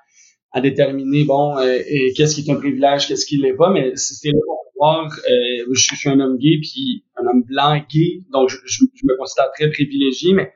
à 0.53 0.61
déterminer, 0.61 1.25
bon, 1.25 1.57
euh, 1.57 1.79
qu'est-ce 2.15 2.35
qui 2.35 2.49
est 2.49 2.53
un 2.53 2.55
privilège, 2.55 3.07
qu'est-ce 3.07 3.25
qui 3.25 3.37
l'est 3.37 3.55
pas, 3.55 3.69
mais 3.69 3.91
c'est 3.95 4.13
c'est 4.13 4.29
là 4.29 4.39
qu'on 4.47 4.53
va 4.53 5.01
voir, 5.01 5.11
euh, 5.29 5.65
je, 5.69 5.95
suis 5.95 6.09
un 6.09 6.19
homme 6.19 6.37
gay, 6.37 6.59
puis 6.61 7.03
un 7.17 7.27
homme 7.27 7.43
blanc 7.43 7.81
gay, 7.91 8.21
donc 8.31 8.49
je, 8.49 8.57
je 8.65 8.85
me 9.03 9.17
considère 9.17 9.51
très 9.53 9.69
privilégié, 9.69 10.33
mais 10.33 10.53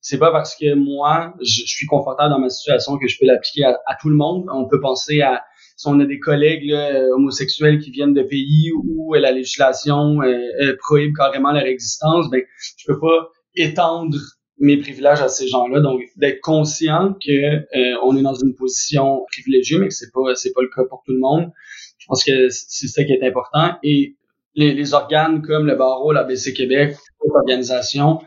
c'est 0.00 0.18
pas 0.18 0.32
parce 0.32 0.56
que 0.56 0.74
moi, 0.74 1.34
je, 1.40 1.62
suis 1.66 1.86
confortable 1.86 2.30
dans 2.30 2.38
ma 2.38 2.48
situation 2.48 2.96
que 2.96 3.06
je 3.06 3.18
peux 3.18 3.26
l'appliquer 3.26 3.64
à, 3.64 3.96
tout 4.00 4.08
le 4.08 4.16
monde. 4.16 4.46
On 4.52 4.66
peut 4.66 4.80
penser 4.80 5.20
à 5.20 5.42
si 5.76 5.88
on 5.88 5.98
a 6.00 6.04
des 6.04 6.18
collègues 6.18 6.68
là, 6.68 6.94
euh, 6.94 7.14
homosexuels 7.14 7.78
qui 7.78 7.90
viennent 7.90 8.14
de 8.14 8.22
pays 8.22 8.70
où 8.72 9.14
euh, 9.14 9.18
la 9.18 9.32
législation 9.32 10.20
euh, 10.22 10.76
prohibe 10.78 11.14
carrément 11.16 11.52
leur 11.52 11.64
existence, 11.64 12.28
ben 12.30 12.42
je 12.76 12.84
peux 12.86 13.00
pas 13.00 13.28
étendre 13.56 14.16
mes 14.60 14.76
privilèges 14.76 15.22
à 15.22 15.28
ces 15.28 15.48
gens-là. 15.48 15.80
Donc, 15.80 16.02
d'être 16.16 16.40
conscient 16.40 17.14
que 17.14 17.30
euh, 17.30 17.96
on 18.04 18.16
est 18.16 18.22
dans 18.22 18.34
une 18.34 18.54
position 18.54 19.24
privilégiée, 19.32 19.78
mais 19.78 19.88
que 19.88 19.94
c'est 19.94 20.12
pas 20.12 20.34
c'est 20.34 20.52
pas 20.52 20.62
le 20.62 20.68
cas 20.68 20.82
pour 20.88 21.02
tout 21.04 21.12
le 21.12 21.18
monde. 21.18 21.50
Je 21.98 22.06
pense 22.06 22.22
que 22.24 22.48
c'est 22.50 22.88
ça 22.88 23.02
qui 23.02 23.12
est 23.12 23.26
important. 23.26 23.72
Et 23.82 24.16
les, 24.54 24.74
les 24.74 24.94
organes 24.94 25.42
comme 25.42 25.66
le 25.66 25.76
barreau, 25.76 26.12
la 26.12 26.24
BC 26.24 26.52
Québec, 26.52 26.96
toute 27.20 27.32
organisation, 27.34 28.20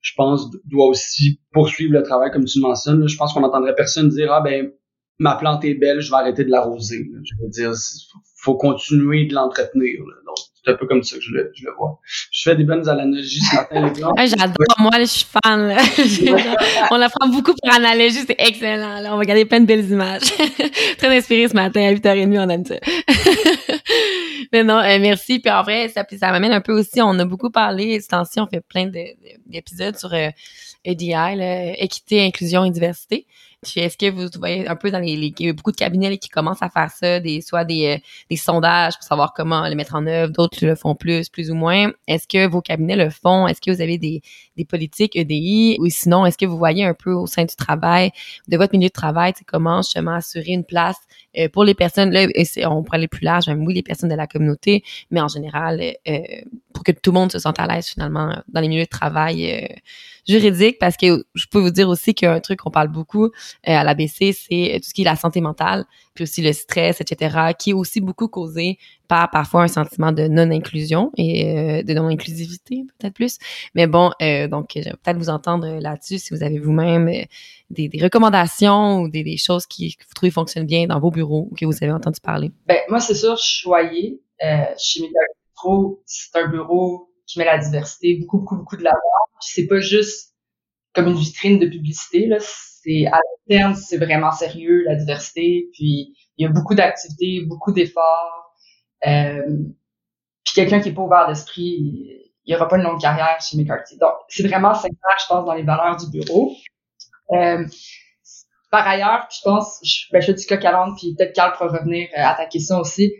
je 0.00 0.12
pense, 0.16 0.50
doit 0.64 0.86
aussi 0.86 1.40
poursuivre 1.52 1.92
le 1.92 2.02
travail 2.02 2.30
comme 2.30 2.44
tu 2.44 2.58
le 2.58 2.62
mentionnes. 2.62 3.06
Je 3.08 3.16
pense 3.16 3.32
qu'on 3.32 3.40
n'entendrait 3.40 3.74
personne 3.74 4.08
dire 4.08 4.32
ah 4.32 4.40
ben 4.40 4.70
ma 5.18 5.36
plante 5.36 5.64
est 5.64 5.74
belle, 5.74 6.00
je 6.00 6.10
vais 6.10 6.16
arrêter 6.16 6.44
de 6.44 6.50
l'arroser. 6.50 7.06
Je 7.22 7.34
veux 7.42 7.50
dire, 7.50 7.72
faut 8.36 8.56
continuer 8.56 9.26
de 9.26 9.34
l'entretenir. 9.34 10.00
Donc, 10.26 10.36
c'est 10.64 10.72
un 10.72 10.74
peu 10.74 10.86
comme 10.86 11.02
ça 11.02 11.16
que 11.16 11.22
je 11.22 11.32
le, 11.32 11.52
je 11.54 11.64
le 11.66 11.72
vois. 11.78 12.00
Je 12.32 12.42
fais 12.42 12.56
des 12.56 12.64
bonnes 12.64 12.88
analogies 12.88 13.40
ce 13.40 13.56
matin, 13.56 13.86
les 13.86 13.92
plantes. 13.92 14.18
J'adore, 14.24 14.76
moi, 14.78 14.90
je 14.98 15.04
suis 15.04 15.26
fan. 15.26 15.68
Là. 15.68 15.76
on 16.90 17.00
apprend 17.00 17.28
beaucoup 17.28 17.52
pour 17.52 17.74
analogie, 17.74 18.24
c'est 18.26 18.36
excellent. 18.38 19.00
Là. 19.00 19.10
On 19.12 19.16
va 19.16 19.18
regarder 19.18 19.44
plein 19.44 19.60
de 19.60 19.66
belles 19.66 19.90
images. 19.90 20.22
Très 20.98 21.16
inspiré 21.16 21.48
ce 21.48 21.54
matin 21.54 21.82
à 21.82 21.92
8h30, 21.92 22.38
on 22.38 22.48
aime 22.48 22.64
ça. 22.64 22.76
Mais 24.52 24.64
non, 24.64 24.78
euh, 24.78 24.98
merci. 25.00 25.38
Puis 25.38 25.50
en 25.50 25.62
vrai, 25.62 25.88
ça, 25.88 26.04
ça 26.18 26.30
m'amène 26.30 26.52
un 26.52 26.60
peu 26.60 26.78
aussi, 26.78 27.00
on 27.00 27.18
a 27.18 27.24
beaucoup 27.24 27.50
parlé, 27.50 28.00
ce 28.00 28.08
temps-ci, 28.08 28.40
on 28.40 28.46
fait 28.46 28.60
plein 28.60 28.86
d'épisodes 29.46 29.96
sur 29.96 30.12
euh, 30.14 30.28
EDI, 30.84 31.74
équité, 31.78 32.24
inclusion 32.24 32.64
et 32.64 32.70
diversité. 32.70 33.26
Est-ce 33.76 33.98
que 33.98 34.10
vous 34.10 34.26
voyez 34.38 34.66
un 34.66 34.74
peu 34.74 34.90
dans 34.90 35.00
les, 35.00 35.16
les, 35.16 35.34
il 35.38 35.46
y 35.46 35.48
a 35.50 35.52
beaucoup 35.52 35.70
de 35.70 35.76
cabinets 35.76 36.16
qui 36.16 36.30
commencent 36.30 36.62
à 36.62 36.70
faire 36.70 36.90
ça, 36.90 37.20
des 37.20 37.42
soit 37.42 37.66
des, 37.66 37.98
euh, 37.98 37.98
des 38.30 38.36
sondages 38.36 38.94
pour 38.94 39.02
savoir 39.02 39.34
comment 39.34 39.68
le 39.68 39.74
mettre 39.74 39.94
en 39.94 40.06
œuvre, 40.06 40.32
d'autres 40.32 40.64
le 40.64 40.74
font 40.74 40.94
plus, 40.94 41.28
plus 41.28 41.50
ou 41.50 41.54
moins. 41.54 41.92
Est-ce 42.08 42.26
que 42.26 42.48
vos 42.48 42.62
cabinets 42.62 42.96
le 42.96 43.10
font? 43.10 43.46
Est-ce 43.46 43.60
que 43.60 43.70
vous 43.70 43.82
avez 43.82 43.98
des, 43.98 44.22
des 44.56 44.64
politiques 44.64 45.14
EDI 45.14 45.76
ou 45.78 45.90
sinon 45.90 46.24
est-ce 46.24 46.38
que 46.38 46.46
vous 46.46 46.56
voyez 46.56 46.86
un 46.86 46.94
peu 46.94 47.12
au 47.12 47.26
sein 47.26 47.44
du 47.44 47.54
travail, 47.54 48.12
de 48.48 48.56
votre 48.56 48.72
milieu 48.74 48.88
de 48.88 48.94
travail, 48.94 49.34
comment 49.46 49.82
justement 49.82 50.14
assurer 50.14 50.52
une 50.52 50.64
place 50.64 50.96
euh, 51.36 51.50
pour 51.50 51.64
les 51.64 51.74
personnes? 51.74 52.12
Là, 52.12 52.28
on 52.66 52.82
pourrait 52.82 52.96
aller 52.96 53.08
plus 53.08 53.24
large, 53.24 53.46
même 53.46 53.66
oui 53.66 53.74
les 53.74 53.82
personnes 53.82 54.08
de 54.08 54.14
la 54.14 54.26
communauté, 54.26 54.84
mais 55.10 55.20
en 55.20 55.28
général 55.28 55.82
euh, 56.08 56.18
pour 56.80 56.84
que 56.84 56.92
tout 56.92 57.10
le 57.10 57.18
monde 57.18 57.30
se 57.30 57.38
sente 57.38 57.60
à 57.60 57.66
l'aise 57.66 57.88
finalement 57.88 58.34
dans 58.48 58.60
les 58.62 58.68
milieux 58.68 58.84
de 58.84 58.88
travail 58.88 59.68
juridique 60.26 60.78
parce 60.78 60.96
que 60.96 61.24
je 61.34 61.46
peux 61.50 61.58
vous 61.58 61.70
dire 61.70 61.88
aussi 61.88 62.14
qu'un 62.14 62.40
truc 62.40 62.60
qu'on 62.60 62.70
parle 62.70 62.88
beaucoup 62.88 63.26
euh, 63.26 63.30
à 63.64 63.84
l'ABC, 63.84 64.32
c'est 64.32 64.78
tout 64.80 64.88
ce 64.88 64.94
qui 64.94 65.02
est 65.02 65.04
la 65.04 65.16
santé 65.16 65.40
mentale, 65.40 65.84
puis 66.14 66.24
aussi 66.24 66.42
le 66.42 66.52
stress, 66.52 67.00
etc., 67.00 67.52
qui 67.58 67.70
est 67.70 67.74
aussi 67.74 68.00
beaucoup 68.00 68.28
causé 68.28 68.78
par 69.08 69.30
parfois 69.30 69.62
un 69.64 69.68
sentiment 69.68 70.12
de 70.12 70.28
non-inclusion 70.28 71.10
et 71.16 71.58
euh, 71.58 71.82
de 71.82 71.92
non-inclusivité, 71.94 72.84
peut-être 72.98 73.14
plus. 73.14 73.38
Mais 73.74 73.86
bon, 73.86 74.10
euh, 74.22 74.46
donc, 74.48 74.70
je 74.76 74.80
vais 74.80 74.90
peut-être 74.90 75.18
vous 75.18 75.30
entendre 75.30 75.66
là-dessus 75.80 76.18
si 76.18 76.32
vous 76.32 76.42
avez 76.42 76.58
vous-même 76.58 77.10
des, 77.70 77.88
des, 77.88 78.02
recommandations 78.02 79.00
ou 79.00 79.08
des, 79.08 79.24
des 79.24 79.36
choses 79.36 79.66
qui, 79.66 79.96
vous 79.98 80.14
trouvez 80.14 80.30
fonctionnent 80.30 80.66
bien 80.66 80.86
dans 80.86 81.00
vos 81.00 81.10
bureaux 81.10 81.48
ou 81.50 81.54
que 81.54 81.64
vous 81.64 81.76
avez 81.82 81.92
entendu 81.92 82.20
parler. 82.20 82.50
Ben, 82.66 82.78
moi, 82.88 83.00
c'est 83.00 83.14
sûr, 83.14 83.36
je 83.36 83.60
choyée. 83.62 84.20
chez 84.78 85.02
C'est 86.06 86.38
un 86.38 86.48
bureau 86.48 87.12
qui 87.26 87.38
met 87.38 87.44
la 87.44 87.58
diversité 87.58 88.18
beaucoup, 88.20 88.38
beaucoup, 88.38 88.56
beaucoup 88.56 88.76
de 88.76 88.82
l'avant 88.82 88.98
c'est 89.40 89.66
pas 89.66 89.80
juste 89.80 90.34
comme 90.94 91.08
une 91.08 91.16
vitrine 91.16 91.58
de 91.58 91.66
publicité, 91.66 92.26
là. 92.26 92.36
C'est, 92.40 93.06
à 93.06 93.20
terme, 93.48 93.74
c'est 93.74 93.98
vraiment 93.98 94.32
sérieux, 94.32 94.84
la 94.84 94.96
diversité. 94.96 95.68
Puis, 95.72 96.16
il 96.36 96.44
y 96.44 96.46
a 96.46 96.48
beaucoup 96.48 96.74
d'activités, 96.74 97.44
beaucoup 97.46 97.72
d'efforts. 97.72 98.54
Euh, 99.06 99.42
puis 100.44 100.54
quelqu'un 100.54 100.80
qui 100.80 100.88
est 100.88 100.92
pas 100.92 101.02
ouvert 101.02 101.28
d'esprit, 101.28 102.32
il 102.44 102.48
n'y 102.48 102.54
aura 102.54 102.68
pas 102.68 102.76
une 102.76 102.84
longue 102.84 103.00
carrière 103.00 103.38
chez 103.40 103.58
McCarthy. 103.58 103.98
Donc, 103.98 104.12
c'est 104.28 104.46
vraiment 104.46 104.74
sincère, 104.74 104.92
je 105.20 105.26
pense, 105.28 105.44
dans 105.44 105.54
les 105.54 105.62
valeurs 105.62 105.96
du 105.96 106.10
bureau. 106.10 106.52
Euh, 107.32 107.66
par 108.70 108.86
ailleurs, 108.88 109.28
je 109.30 109.40
pense, 109.44 109.80
je, 109.84 110.06
ben, 110.12 110.22
je 110.22 110.32
dis 110.32 110.46
coq 110.46 110.64
à 110.64 110.86
puis 110.96 111.14
peut-être 111.16 111.34
Carl 111.34 111.52
pourra 111.52 111.78
revenir 111.78 112.08
euh, 112.16 112.22
ta 112.36 112.46
question 112.46 112.78
aussi. 112.78 113.12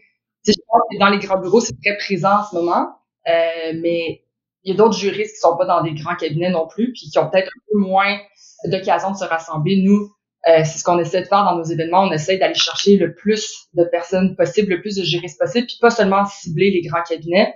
Je 0.46 0.52
pense 0.52 0.82
que 0.90 0.98
dans 0.98 1.08
les 1.08 1.18
grands 1.18 1.38
bureaux, 1.38 1.60
c'est 1.60 1.76
très 1.82 1.96
présent 1.96 2.40
en 2.40 2.44
ce 2.44 2.54
moment. 2.54 2.88
Euh, 3.28 3.72
mais 3.80 4.24
il 4.62 4.72
y 4.72 4.74
a 4.74 4.76
d'autres 4.76 4.96
juristes 4.96 5.34
qui 5.34 5.40
sont 5.40 5.56
pas 5.56 5.66
dans 5.66 5.82
des 5.82 5.94
grands 5.94 6.16
cabinets 6.16 6.50
non 6.50 6.66
plus, 6.66 6.92
puis 6.92 7.10
qui 7.10 7.18
ont 7.18 7.28
peut-être 7.28 7.48
un 7.48 7.60
peu 7.72 7.78
moins 7.78 8.18
d'occasion 8.64 9.10
de 9.10 9.16
se 9.16 9.24
rassembler. 9.24 9.82
Nous, 9.82 10.10
euh, 10.48 10.62
c'est 10.64 10.78
ce 10.78 10.84
qu'on 10.84 10.98
essaie 10.98 11.22
de 11.22 11.26
faire 11.26 11.44
dans 11.44 11.56
nos 11.56 11.64
événements. 11.64 12.02
On 12.02 12.12
essaie 12.12 12.38
d'aller 12.38 12.54
chercher 12.54 12.96
le 12.96 13.14
plus 13.14 13.68
de 13.74 13.84
personnes 13.84 14.36
possible, 14.36 14.70
le 14.70 14.80
plus 14.80 14.96
de 14.96 15.02
juristes 15.02 15.38
possible, 15.38 15.66
puis 15.66 15.78
pas 15.80 15.90
seulement 15.90 16.24
cibler 16.24 16.70
les 16.70 16.82
grands 16.82 17.02
cabinets. 17.02 17.54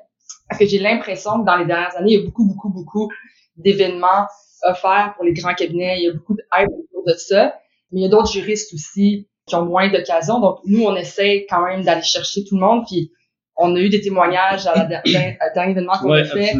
Parce 0.48 0.58
que 0.58 0.66
j'ai 0.66 0.78
l'impression 0.78 1.40
que 1.40 1.46
dans 1.46 1.56
les 1.56 1.64
dernières 1.64 1.96
années, 1.96 2.12
il 2.12 2.18
y 2.18 2.22
a 2.22 2.24
beaucoup, 2.24 2.46
beaucoup, 2.46 2.68
beaucoup 2.68 3.10
d'événements 3.56 4.26
offerts 4.62 5.14
pour 5.14 5.24
les 5.24 5.32
grands 5.32 5.54
cabinets. 5.54 5.98
Il 5.98 6.04
y 6.04 6.08
a 6.08 6.12
beaucoup 6.12 6.34
de 6.34 6.42
autour 6.42 7.04
de 7.06 7.14
ça. 7.14 7.54
Mais 7.90 8.00
il 8.00 8.02
y 8.02 8.06
a 8.06 8.08
d'autres 8.08 8.32
juristes 8.32 8.72
aussi 8.74 9.28
qui 9.46 9.54
ont 9.56 9.64
moins 9.64 9.90
d'occasions. 9.90 10.40
Donc, 10.40 10.60
nous, 10.64 10.82
on 10.84 10.94
essaie 10.96 11.46
quand 11.48 11.64
même 11.64 11.82
d'aller 11.82 12.02
chercher 12.02 12.44
tout 12.44 12.54
le 12.54 12.60
monde. 12.60 12.84
Puis, 12.86 13.12
on 13.56 13.74
a 13.76 13.78
eu 13.78 13.88
des 13.88 14.00
témoignages 14.00 14.66
à 14.66 14.74
la 14.74 14.84
dernière 14.84 15.36
événement 15.68 15.98
qu'on 15.98 16.12
a 16.12 16.24
fait 16.24 16.54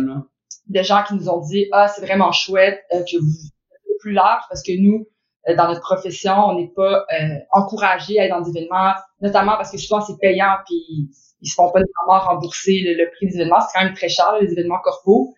des 0.66 0.83
gens 0.83 1.03
qui 1.07 1.14
nous 1.14 1.29
ont 1.29 1.40
dit 1.40 1.66
ah 1.73 1.88
c'est 1.88 2.05
vraiment 2.05 2.33
chouette 2.33 2.83
euh, 2.92 3.01
que 3.01 3.18
vous 3.18 3.47
êtes 3.47 3.99
plus 4.01 4.12
large 4.12 4.42
parce 4.49 4.62
que 4.62 4.73
nous 4.81 5.07
euh, 5.49 5.57
dans 5.57 5.68
notre 5.68 5.83
profession 5.83 6.33
on 6.33 6.59
n'est 6.59 6.73
pas 6.75 7.05
euh, 7.12 7.38
encouragé 7.53 8.18
à 8.18 8.25
être 8.25 8.31
dans 8.31 8.40
des 8.40 8.51
événements 8.51 8.92
notamment 9.20 9.57
parce 9.57 9.70
que 9.70 9.79
souvent 9.79 10.01
c'est 10.01 10.18
payant 10.18 10.57
puis 10.66 11.11
ils 11.40 11.49
se 11.49 11.55
font 11.55 11.70
pas 11.70 11.81
nécessairement 11.81 12.27
rembourser 12.27 12.81
le, 12.81 13.11
prix 13.11 13.27
des 13.27 13.35
événements 13.37 13.61
c'est 13.61 13.79
quand 13.79 13.85
même 13.85 13.94
très 13.94 14.09
cher 14.09 14.37
les 14.40 14.53
événements 14.53 14.81
corpaux 14.83 15.35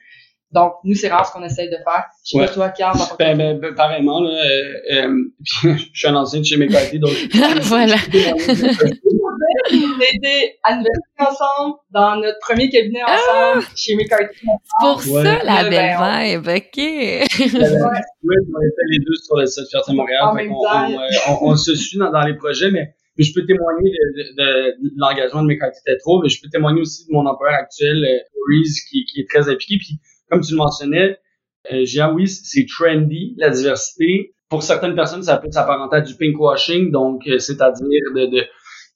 donc, 0.53 0.75
nous, 0.85 0.95
c'est 0.95 1.09
rare 1.09 1.27
ce 1.27 1.33
qu'on 1.33 1.43
essaie 1.43 1.67
de 1.67 1.77
faire. 1.77 2.05
Je 2.25 2.39
sais 2.39 2.47
pas 2.47 2.49
toi, 2.49 2.69
Carl. 2.71 2.99
Ben, 3.19 3.37
ben, 3.37 3.59
ben, 3.59 3.75
pareillement, 3.75 4.21
là, 4.21 4.31
euh, 4.31 5.25
je 5.43 5.77
suis 5.93 6.09
un 6.09 6.15
ancien 6.15 6.41
de 6.41 6.45
chez 6.45 6.57
McCarthy, 6.57 6.99
donc... 6.99 7.11
voilà. 7.63 7.97
On 9.69 9.75
a 9.75 10.05
été 10.15 10.59
à 10.63 10.73
l'université 10.73 11.19
ensemble, 11.19 11.77
dans 11.91 12.17
notre 12.17 12.39
premier 12.41 12.71
cabinet 12.71 13.01
ah! 13.05 13.55
ensemble, 13.55 13.67
chez 13.77 13.97
McCarthy. 13.97 14.47
Pour 14.81 15.03
ça, 15.03 15.43
la 15.43 15.69
belle 15.69 15.97
vibe, 15.99 16.49
OK. 16.49 16.77
oui, 16.77 18.37
on 18.49 18.63
était 18.63 18.87
les 18.91 18.99
deux 19.01 19.15
sur 19.23 19.37
le 19.37 19.47
site 19.47 19.69
Fierté 19.69 19.93
Montréal. 19.93 20.23
On, 20.25 21.33
on, 21.33 21.51
on, 21.51 21.57
se 21.57 21.75
suit 21.75 21.99
dans, 21.99 22.11
dans 22.11 22.25
les 22.25 22.35
projets, 22.35 22.71
mais 22.71 22.95
mais 23.19 23.25
je 23.25 23.33
peux 23.33 23.47
témoigner 23.47 23.91
de, 23.91 24.23
de, 24.23 24.89
de 24.89 24.95
l'engagement 24.97 25.43
de 25.43 25.49
McCarthy 25.49 25.81
trop, 26.01 26.23
mais 26.23 26.29
je 26.29 26.41
peux 26.41 26.49
témoigner 26.49 26.83
aussi 26.83 27.07
de 27.07 27.13
mon 27.13 27.27
employeur 27.27 27.59
actuel, 27.59 28.05
euh, 28.05 28.19
Reese, 28.49 28.83
qui, 28.89 29.05
qui 29.07 29.21
est 29.21 29.29
très 29.29 29.49
impliqué. 29.49 29.79
Puis 29.79 29.99
comme 30.31 30.41
tu 30.41 30.53
le 30.53 30.59
mentionnais, 30.59 31.19
euh, 31.73 32.13
oui, 32.15 32.29
c'est 32.29 32.67
trendy, 32.67 33.35
la 33.39 33.51
diversité. 33.51 34.35
Pour 34.49 34.63
certaines 34.63 34.95
personnes, 34.95 35.23
ça 35.23 35.39
peut 35.39 35.51
s'apparenter 35.51 35.97
à 35.97 36.01
du 36.01 36.15
pinkwashing, 36.15 36.93
donc 36.93 37.27
euh, 37.27 37.39
c'est-à-dire 37.39 38.01
de, 38.15 38.27
de, 38.27 38.45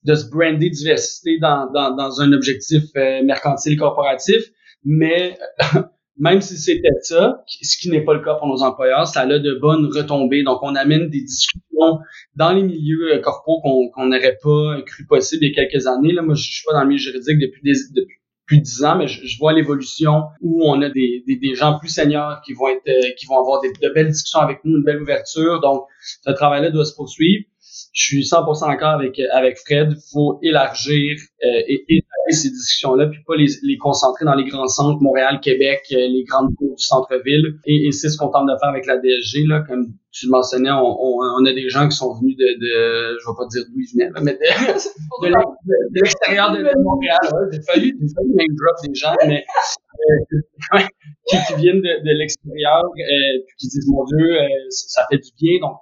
de 0.05 0.15
se 0.15 0.31
brander 0.31 0.71
diversité 0.71 1.39
dans, 1.41 1.71
dans, 1.73 1.95
dans 1.95 2.21
un 2.21 2.33
objectif 2.33 2.85
euh, 2.97 3.23
mercantile 3.25 3.77
corporatif. 3.77 4.45
Mais 4.85 5.37
même 6.19 6.41
si 6.41 6.57
c'était 6.57 6.89
ça, 7.03 7.43
ce 7.47 7.79
qui 7.79 7.91
n'est 7.91 8.05
pas 8.05 8.15
le 8.15 8.21
cas 8.23 8.35
pour 8.35 8.47
nos 8.47 8.63
employeurs, 8.63 9.07
ça 9.07 9.23
a 9.23 9.27
de 9.27 9.59
bonnes 9.61 9.87
retombées. 9.87 10.45
Donc, 10.45 10.59
on 10.63 10.75
amène 10.77 11.09
des 11.09 11.23
discussions 11.23 11.99
dans 12.37 12.53
les 12.53 12.63
milieux 12.63 13.15
euh, 13.15 13.21
corporaux 13.21 13.91
qu'on 13.91 14.07
n'aurait 14.07 14.39
pas 14.43 14.83
cru 14.87 15.07
possible 15.07 15.45
il 15.45 15.55
y 15.55 15.59
a 15.59 15.65
quelques 15.67 15.87
années. 15.87 16.13
Là, 16.13 16.23
moi, 16.23 16.35
je 16.35 16.43
suis 16.43 16.65
pas 16.65 16.75
dans 16.75 16.83
le 16.83 16.89
milieu 16.89 16.99
juridique 16.99 17.39
depuis, 17.39 17.63
des, 17.63 17.73
depuis 17.95 18.20
depuis 18.51 18.63
dix 18.63 18.85
ans, 18.85 18.97
mais 18.97 19.07
je, 19.07 19.39
vois 19.39 19.53
l'évolution 19.53 20.25
où 20.41 20.65
on 20.69 20.83
a 20.83 20.89
des, 20.89 21.23
des, 21.27 21.37
des, 21.37 21.55
gens 21.55 21.79
plus 21.79 21.89
seniors 21.89 22.41
qui 22.45 22.53
vont 22.53 22.69
être, 22.69 22.83
euh, 22.89 23.11
qui 23.19 23.27
vont 23.27 23.39
avoir 23.39 23.61
des, 23.61 23.73
de 23.73 23.93
belles 23.95 24.09
discussions 24.09 24.41
avec 24.41 24.65
nous, 24.65 24.77
une 24.77 24.83
belle 24.83 25.01
ouverture. 25.01 25.61
Donc, 25.61 25.85
ce 26.25 26.31
travail-là 26.31 26.71
doit 26.71 26.85
se 26.85 26.95
poursuivre. 26.95 27.45
Je 27.93 28.03
suis 28.03 28.23
100% 28.23 28.69
d'accord 28.69 28.91
avec 28.91 29.21
avec 29.33 29.59
Fred. 29.59 29.97
Faut 30.13 30.39
élargir 30.43 31.17
euh, 31.45 31.63
et 31.69 31.85
étaler 31.89 32.10
ces 32.33 32.51
discussions-là, 32.51 33.07
puis 33.07 33.21
pas 33.27 33.37
les, 33.37 33.47
les 33.63 33.79
concentrer 33.79 34.25
dans 34.25 34.35
les 34.35 34.45
grands 34.45 34.69
centres, 34.69 35.01
Montréal, 35.01 35.41
Québec, 35.43 35.83
euh, 35.93 35.97
les 35.97 36.25
grandes 36.25 36.55
cours 36.57 36.77
du 36.77 36.85
centre-ville. 36.85 37.59
Et, 37.67 37.87
et 37.87 37.93
c'est 37.93 38.09
ce 38.09 38.17
qu'on 38.19 38.29
tente 38.29 38.47
de 38.47 38.57
faire 38.61 38.71
avec 38.71 38.87
la 38.87 38.97
DSG, 38.99 39.47
là, 39.47 39.65
comme 39.67 39.87
tu 40.13 40.27
le 40.27 40.33
mentionnais, 40.33 40.71
on, 40.71 40.99
on, 40.99 41.45
a 41.47 41.53
des 41.53 41.69
gens 41.69 41.89
qui 41.89 41.97
sont 41.97 42.13
venus 42.19 42.37
de, 42.37 42.59
de 42.59 43.19
je 43.19 43.31
vais 43.31 43.37
pas 43.39 43.47
dire 43.47 43.63
d'où 43.71 43.79
ils 43.79 43.91
venaient, 43.95 44.11
mais 44.23 44.35
de, 44.35 44.39
de, 45.23 46.01
l'extérieur 46.03 46.51
de, 46.51 46.59
Montréal. 46.83 47.19
Ouais, 47.33 47.47
j'ai 47.53 47.63
fallu, 47.63 47.97
j'ai 48.01 48.15
fallu 48.15 48.31
name 48.35 48.57
drop 48.59 48.77
des 48.83 48.95
gens, 48.95 49.15
mais 49.27 49.45
euh, 49.45 50.79
qui, 51.29 51.37
qui, 51.47 51.55
viennent 51.61 51.81
de, 51.81 52.19
l'extérieur, 52.19 52.83
euh, 52.85 53.39
qui 53.59 53.69
disent 53.69 53.89
mon 53.89 54.05
Dieu, 54.05 54.19
euh, 54.19 54.47
ça 54.71 55.07
fait 55.11 55.19
du 55.19 55.31
bien. 55.41 55.61
Donc, 55.61 55.79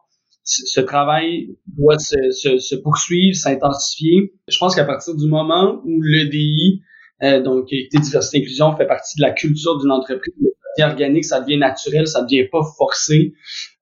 ce 0.48 0.80
travail 0.80 1.48
doit 1.76 1.98
se, 1.98 2.30
se, 2.30 2.58
se 2.58 2.74
poursuivre, 2.76 3.36
s'intensifier. 3.36 4.32
Je 4.48 4.58
pense 4.58 4.74
qu'à 4.74 4.84
partir 4.84 5.14
du 5.14 5.26
moment 5.26 5.82
où 5.84 6.00
l'EDI, 6.02 6.82
euh, 7.22 7.42
donc 7.42 7.72
équité, 7.72 7.98
diversité, 7.98 8.38
inclusion, 8.38 8.74
fait 8.76 8.86
partie 8.86 9.16
de 9.18 9.22
la 9.22 9.32
culture 9.32 9.78
d'une 9.78 9.90
entreprise, 9.90 10.34
organique, 10.80 11.24
ça 11.24 11.40
devient 11.40 11.58
naturel, 11.58 12.06
ça 12.06 12.22
devient 12.22 12.44
pas 12.44 12.62
forcé. 12.76 13.34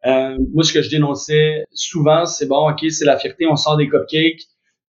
Euh, 0.07 0.37
moi, 0.55 0.65
ce 0.65 0.73
que 0.73 0.83
je 0.83 0.91
dénonçais 0.91 1.65
souvent, 1.73 2.27
c'est 2.27 2.47
bon, 2.47 2.71
ok, 2.71 2.91
c'est 2.91 3.05
la 3.05 3.19
fierté, 3.19 3.47
on 3.47 3.57
sort 3.57 3.77
des 3.77 3.89
cupcakes, 3.89 4.43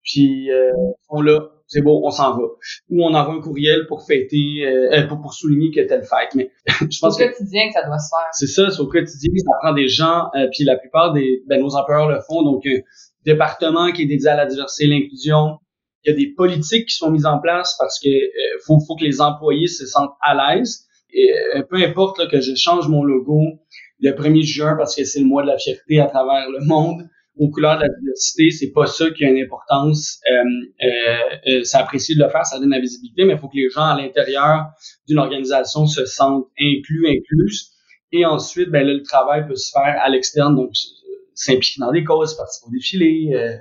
puis 0.04 0.52
euh, 0.52 0.72
on 1.10 1.22
l'a. 1.22 1.52
C'est 1.68 1.82
beau, 1.82 2.02
on 2.04 2.12
s'en 2.12 2.38
va. 2.38 2.44
Ou 2.90 3.04
on 3.04 3.14
envoie 3.14 3.36
un 3.36 3.42
courriel 3.42 3.86
pour 3.88 4.06
fêter, 4.06 4.66
euh, 4.66 5.06
pour, 5.08 5.22
pour 5.22 5.34
souligner 5.34 5.72
que 5.72 5.82
telle 5.82 6.04
fête. 6.04 6.34
Mais 6.34 6.50
je 6.66 7.00
pense 7.00 7.16
au 7.16 7.18
quotidien 7.18 7.68
que 7.68 7.74
ça 7.74 7.86
doit 7.86 8.00
se 8.00 8.10
faire. 8.10 8.30
C'est 8.32 8.48
ça, 8.48 8.72
c'est 8.72 8.80
au 8.80 8.88
quotidien, 8.88 9.32
ça 9.38 9.52
prend 9.62 9.74
des 9.74 9.88
gens, 9.88 10.30
euh, 10.36 10.48
puis 10.52 10.64
la 10.64 10.78
plupart 10.78 11.14
des 11.14 11.44
ben, 11.48 11.62
nos 11.62 11.76
employeurs 11.76 12.10
le 12.10 12.20
font. 12.28 12.44
Donc, 12.44 12.66
un 12.66 12.80
département 13.26 13.92
qui 13.92 14.04
est 14.04 14.06
dédié 14.06 14.30
à 14.30 14.38
la 14.38 14.46
diversité 14.46 14.86
et 14.86 14.88
l'inclusion. 14.88 15.58
Il 16.04 16.12
y 16.12 16.14
a 16.14 16.16
des 16.16 16.34
politiques 16.34 16.88
qui 16.88 16.96
sont 16.96 17.12
mises 17.12 17.26
en 17.26 17.40
place 17.40 17.76
parce 17.78 18.00
que 18.00 18.08
euh, 18.08 18.60
faut, 18.66 18.80
faut 18.88 18.96
que 18.96 19.04
les 19.04 19.20
employés 19.20 19.68
se 19.68 19.86
sentent 19.86 20.16
à 20.22 20.56
l'aise. 20.56 20.86
Et 21.12 21.34
euh, 21.56 21.64
peu 21.70 21.78
importe 21.78 22.18
là, 22.20 22.28
que 22.28 22.40
je 22.40 22.56
change 22.56 22.88
mon 22.88 23.04
logo 23.04 23.42
le 24.00 24.12
1er 24.12 24.44
juin 24.44 24.76
parce 24.78 24.96
que 24.96 25.04
c'est 25.04 25.20
le 25.20 25.26
mois 25.26 25.42
de 25.42 25.48
la 25.48 25.58
fierté 25.58 26.00
à 26.00 26.06
travers 26.06 26.50
le 26.50 26.64
monde 26.66 27.10
aux 27.40 27.50
couleurs 27.50 27.78
de 27.78 27.84
la 27.84 27.90
diversité, 27.90 28.50
c'est 28.52 28.72
pas 28.72 28.88
ça 28.88 29.10
qui 29.12 29.26
a 29.26 29.30
une 29.30 29.44
importance. 29.44 30.20
Euh, 30.32 30.44
euh, 30.84 31.18
euh 31.48 31.64
c'est 31.64 31.78
apprécié 31.78 32.16
de 32.16 32.24
le 32.24 32.30
faire, 32.30 32.46
ça 32.46 32.60
donne 32.60 32.72
la 32.72 32.80
visibilité, 32.80 33.26
mais 33.26 33.34
il 33.34 33.40
faut 33.40 33.48
que 33.48 33.58
les 33.58 33.70
gens 33.70 33.86
à 33.86 33.96
l'intérieur 33.96 34.68
d'une 35.08 35.20
organisation 35.20 35.86
se 35.86 36.06
sentent 36.06 36.48
inclus, 36.60 37.08
inclus. 37.08 37.72
Et 38.12 38.26
ensuite, 38.26 38.70
ben 38.70 38.86
là, 38.86 38.94
le 38.94 39.04
travail 39.04 39.48
peut 39.48 39.56
se 39.56 39.72
faire 39.72 40.00
à 40.02 40.10
l'externe, 40.10 40.56
donc 40.56 40.72
s'impliquer 41.36 41.80
dans 41.80 41.92
des 41.92 42.04
causes, 42.04 42.36
participer 42.36 42.68
au 42.68 42.72
défilé. 42.72 43.32
Euh. 43.34 43.56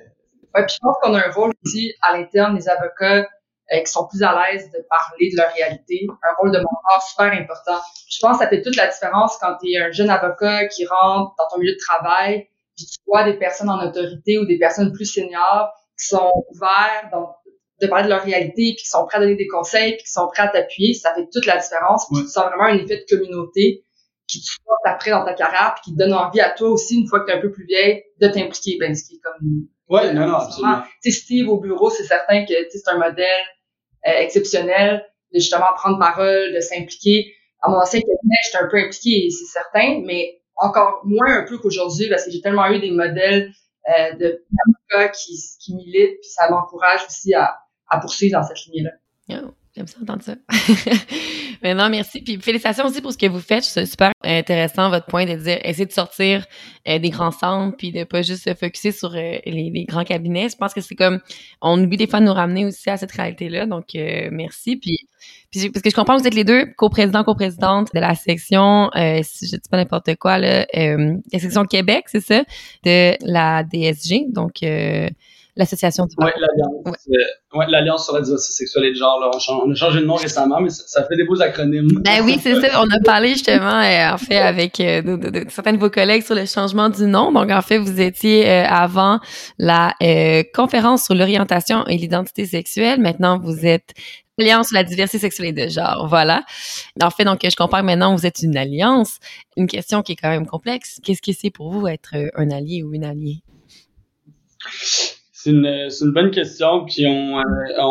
Ouais, 0.54 0.64
puis 0.64 0.74
je 0.74 0.78
pense 0.80 0.96
qu'on 1.02 1.14
a 1.14 1.26
un 1.26 1.30
rôle 1.32 1.52
aussi 1.64 1.92
à 2.00 2.16
l'interne 2.16 2.56
des 2.56 2.68
avocats 2.68 3.28
euh, 3.72 3.80
qui 3.80 3.92
sont 3.92 4.06
plus 4.06 4.22
à 4.22 4.32
l'aise 4.32 4.70
de 4.70 4.78
parler 4.88 5.30
de 5.30 5.36
leur 5.36 5.52
réalité, 5.52 6.06
un 6.22 6.34
rôle 6.38 6.52
de 6.52 6.58
mentor 6.58 7.02
super 7.02 7.32
important. 7.32 7.80
Je 8.08 8.18
pense 8.20 8.38
que 8.38 8.44
ça 8.44 8.48
fait 8.48 8.62
toute 8.62 8.76
la 8.76 8.86
différence 8.86 9.36
quand 9.38 9.56
tu 9.60 9.72
es 9.72 9.78
un 9.78 9.90
jeune 9.90 10.08
avocat 10.08 10.66
qui 10.68 10.86
rentre 10.86 11.34
dans 11.36 11.48
ton 11.50 11.58
milieu 11.58 11.72
de 11.72 11.78
travail, 11.78 12.48
puis 12.76 12.86
tu 12.86 12.98
vois 13.06 13.24
des 13.24 13.38
personnes 13.38 13.70
en 13.70 13.84
autorité 13.86 14.38
ou 14.38 14.46
des 14.46 14.58
personnes 14.58 14.92
plus 14.92 15.06
seniors 15.06 15.70
qui 15.98 16.06
sont 16.06 16.30
ouverts 16.50 17.10
de 17.80 17.86
parler 17.86 18.04
de 18.04 18.10
leur 18.10 18.22
réalité, 18.22 18.74
puis 18.74 18.84
qui 18.84 18.88
sont 18.88 19.04
prêts 19.06 19.18
à 19.18 19.20
donner 19.20 19.36
des 19.36 19.46
conseils, 19.46 19.92
puis 19.96 20.04
qui 20.04 20.12
sont 20.12 20.26
prêts 20.28 20.44
à 20.44 20.48
t'appuyer, 20.48 20.94
ça 20.94 21.14
fait 21.14 21.28
toute 21.32 21.46
la 21.46 21.58
différence. 21.58 22.06
Puis 22.08 22.22
tu 22.22 22.28
sens 22.28 22.44
vraiment 22.46 22.64
un 22.64 22.78
effet 22.78 23.04
de 23.08 23.16
communauté 23.16 23.84
qui 24.26 24.40
te 24.40 24.46
porte 24.64 24.80
après 24.84 25.10
dans 25.10 25.24
ta 25.24 25.34
carrière, 25.34 25.74
puis 25.74 25.90
qui 25.90 25.96
te 25.96 25.98
donne 25.98 26.14
envie 26.14 26.40
à 26.40 26.50
toi 26.50 26.70
aussi, 26.70 27.00
une 27.00 27.06
fois 27.06 27.20
que 27.20 27.26
tu 27.26 27.32
es 27.32 27.34
un 27.36 27.40
peu 27.40 27.50
plus 27.50 27.66
vieille, 27.66 28.02
de 28.20 28.28
t'impliquer. 28.28 28.76
Ben, 28.80 28.94
ce 28.94 29.04
qui 29.04 29.16
est 29.16 29.20
comme... 29.20 29.68
Ouais, 29.88 30.12
non, 30.12 30.26
non, 30.26 30.34
absolument. 30.34 30.82
Tu 31.02 31.12
sais, 31.12 31.20
Steve 31.20 31.48
au 31.48 31.60
bureau, 31.60 31.90
c'est 31.90 32.04
certain 32.04 32.44
que 32.44 32.54
c'est 32.70 32.88
un 32.88 32.98
modèle 32.98 33.26
euh, 34.06 34.18
exceptionnel 34.18 35.04
de 35.32 35.38
justement 35.38 35.66
prendre 35.76 35.98
parole, 35.98 36.54
de 36.54 36.60
s'impliquer. 36.60 37.32
À 37.62 37.68
mon 37.68 37.76
ancien 37.76 38.00
cabinet, 38.00 38.36
j'étais 38.44 38.64
un 38.64 38.68
peu 38.68 38.78
impliqué, 38.78 39.28
c'est 39.30 39.44
certain, 39.46 40.02
mais 40.04 40.40
encore 40.56 41.02
moins 41.04 41.38
un 41.38 41.44
peu 41.44 41.58
qu'aujourd'hui 41.58 42.08
parce 42.08 42.24
que 42.24 42.30
j'ai 42.30 42.40
tellement 42.40 42.66
eu 42.70 42.80
des 42.80 42.90
modèles 42.90 43.52
euh, 43.88 44.14
de 44.14 44.42
qui, 45.14 45.38
qui 45.60 45.74
militent, 45.74 46.18
puis 46.20 46.30
ça 46.30 46.48
m'encourage 46.50 47.04
aussi 47.06 47.34
à, 47.34 47.58
poursuivre 48.00 48.38
dans 48.38 48.46
cette 48.46 48.64
lignée-là. 48.66 48.90
Oh, 49.44 49.52
j'aime 49.74 49.86
ça 49.86 49.98
entendre 50.00 50.22
ça. 50.22 50.34
Mais 51.62 51.74
non, 51.74 51.88
merci. 51.88 52.20
Puis 52.22 52.38
félicitations 52.40 52.86
aussi 52.86 53.00
pour 53.00 53.12
ce 53.12 53.18
que 53.18 53.26
vous 53.26 53.40
faites. 53.40 53.64
C'est 53.64 53.86
super 53.86 54.12
intéressant 54.22 54.90
votre 54.90 55.06
point 55.06 55.24
de 55.24 55.34
dire 55.34 55.58
essayer 55.62 55.86
de 55.86 55.92
sortir 55.92 56.46
euh, 56.88 56.98
des 56.98 57.10
grands 57.10 57.30
centres 57.30 57.76
puis 57.76 57.92
de 57.92 58.04
pas 58.04 58.22
juste 58.22 58.44
se 58.44 58.54
focuser 58.54 58.92
sur 58.92 59.14
euh, 59.14 59.38
les, 59.44 59.84
grands 59.88 60.04
cabinets. 60.04 60.48
Je 60.50 60.56
pense 60.56 60.74
que 60.74 60.80
c'est 60.80 60.94
comme 60.94 61.20
on 61.60 61.82
oublie 61.82 61.96
des 61.96 62.06
fois 62.06 62.20
de 62.20 62.26
nous 62.26 62.32
ramener 62.32 62.64
aussi 62.64 62.90
à 62.90 62.96
cette 62.96 63.12
réalité-là. 63.12 63.66
Donc 63.66 63.94
euh, 63.94 64.28
merci. 64.30 64.76
Puis, 64.76 65.08
puis 65.50 65.70
parce 65.70 65.82
que 65.82 65.90
je 65.90 65.94
comprends 65.94 66.16
que 66.16 66.22
vous 66.22 66.28
êtes 66.28 66.34
les 66.34 66.44
deux 66.44 66.66
co-présidents, 66.76 67.24
co-présidentes 67.24 67.88
de 67.94 68.00
la 68.00 68.14
section, 68.14 68.90
si 69.22 69.46
je 69.46 69.56
dis 69.56 69.68
pas 69.70 69.76
n'importe 69.76 70.14
quoi 70.16 70.38
là, 70.38 70.66
la 70.74 71.38
section 71.38 71.64
Québec, 71.64 72.04
c'est 72.08 72.20
ça, 72.20 72.44
de 72.84 73.16
la 73.22 73.64
DSG. 73.64 74.32
Donc 74.32 74.62
l'association 75.56 76.04
du 76.04 76.14
Oui, 76.18 76.30
l'Alliance. 76.36 76.96
Ouais. 77.54 77.66
l'Alliance 77.68 78.04
sur 78.04 78.14
la 78.14 78.20
diversité 78.20 78.52
sexuelle 78.52 78.84
et 78.84 78.90
de 78.90 78.96
genre. 78.96 79.18
Là, 79.20 79.30
on, 79.64 79.70
a 79.70 79.74
changé 79.74 80.00
de 80.00 80.04
nom 80.04 80.14
récemment, 80.14 80.60
mais 80.60 80.68
ça, 80.70 81.04
fait 81.04 81.16
des 81.16 81.24
beaux 81.24 81.40
acronymes. 81.40 81.88
Ben 82.04 82.22
oui, 82.24 82.38
c'est 82.42 82.60
ça. 82.60 82.80
On 82.82 82.90
a 82.90 83.00
parlé 83.04 83.30
justement, 83.30 83.80
euh, 83.80 84.12
en 84.12 84.18
fait, 84.18 84.38
avec 84.38 84.78
euh, 84.80 85.02
de, 85.02 85.46
certains 85.48 85.72
de 85.72 85.78
vos 85.78 85.90
collègues 85.90 86.22
sur 86.22 86.34
le 86.34 86.44
changement 86.44 86.88
du 86.90 87.04
nom. 87.04 87.32
Donc, 87.32 87.50
en 87.50 87.62
fait, 87.62 87.78
vous 87.78 88.00
étiez 88.00 88.48
euh, 88.48 88.66
avant 88.66 89.18
la 89.58 89.94
conférence 90.54 91.04
sur 91.04 91.14
l'orientation 91.14 91.86
et 91.86 91.96
l'identité 91.96 92.44
sexuelle. 92.46 93.00
Maintenant, 93.00 93.38
vous 93.38 93.66
êtes 93.66 93.94
Alliance 94.38 94.66
sur 94.68 94.74
la 94.74 94.84
diversité 94.84 95.18
sexuelle 95.18 95.48
et 95.48 95.52
de 95.52 95.70
genre, 95.70 96.06
voilà. 96.08 96.44
En 97.02 97.08
fait, 97.08 97.24
donc, 97.24 97.40
je 97.42 97.56
comprends 97.56 97.80
que 97.80 97.86
maintenant, 97.86 98.14
vous 98.14 98.26
êtes 98.26 98.40
une 98.42 98.58
alliance. 98.58 99.18
Une 99.56 99.66
question 99.66 100.02
qui 100.02 100.12
est 100.12 100.16
quand 100.16 100.28
même 100.28 100.46
complexe. 100.46 101.00
Qu'est-ce 101.02 101.22
que 101.22 101.32
c'est 101.32 101.48
pour 101.48 101.72
vous 101.72 101.88
être 101.88 102.14
un 102.34 102.50
allié 102.50 102.82
ou 102.82 102.92
une 102.92 103.04
alliée? 103.04 103.42
C'est 105.46 105.52
une, 105.52 105.64
une, 105.64 106.12
bonne 106.12 106.32
question, 106.32 106.84
puis 106.86 107.06
on, 107.06 107.38
euh, 107.38 107.42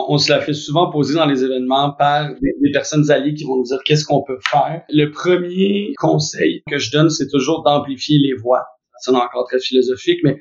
on, 0.10 0.18
se 0.18 0.30
la 0.30 0.42
fait 0.42 0.52
souvent 0.52 0.92
poser 0.92 1.16
dans 1.16 1.26
les 1.26 1.42
événements 1.42 1.94
par 1.94 2.28
des, 2.42 2.72
personnes 2.74 3.10
alliées 3.10 3.34
qui 3.34 3.46
vont 3.46 3.56
nous 3.56 3.64
dire 3.64 3.80
qu'est-ce 3.86 4.04
qu'on 4.04 4.24
peut 4.24 4.40
faire. 4.52 4.82
Le 4.90 5.10
premier 5.10 5.94
conseil 5.98 6.64
que 6.70 6.78
je 6.78 6.92
donne, 6.92 7.10
c'est 7.10 7.30
toujours 7.30 7.64
d'amplifier 7.64 8.20
les 8.20 8.34
voix. 8.34 8.66
Ça 9.00 9.14
encore 9.14 9.48
très 9.48 9.62
philosophique, 9.62 10.20
mais 10.26 10.38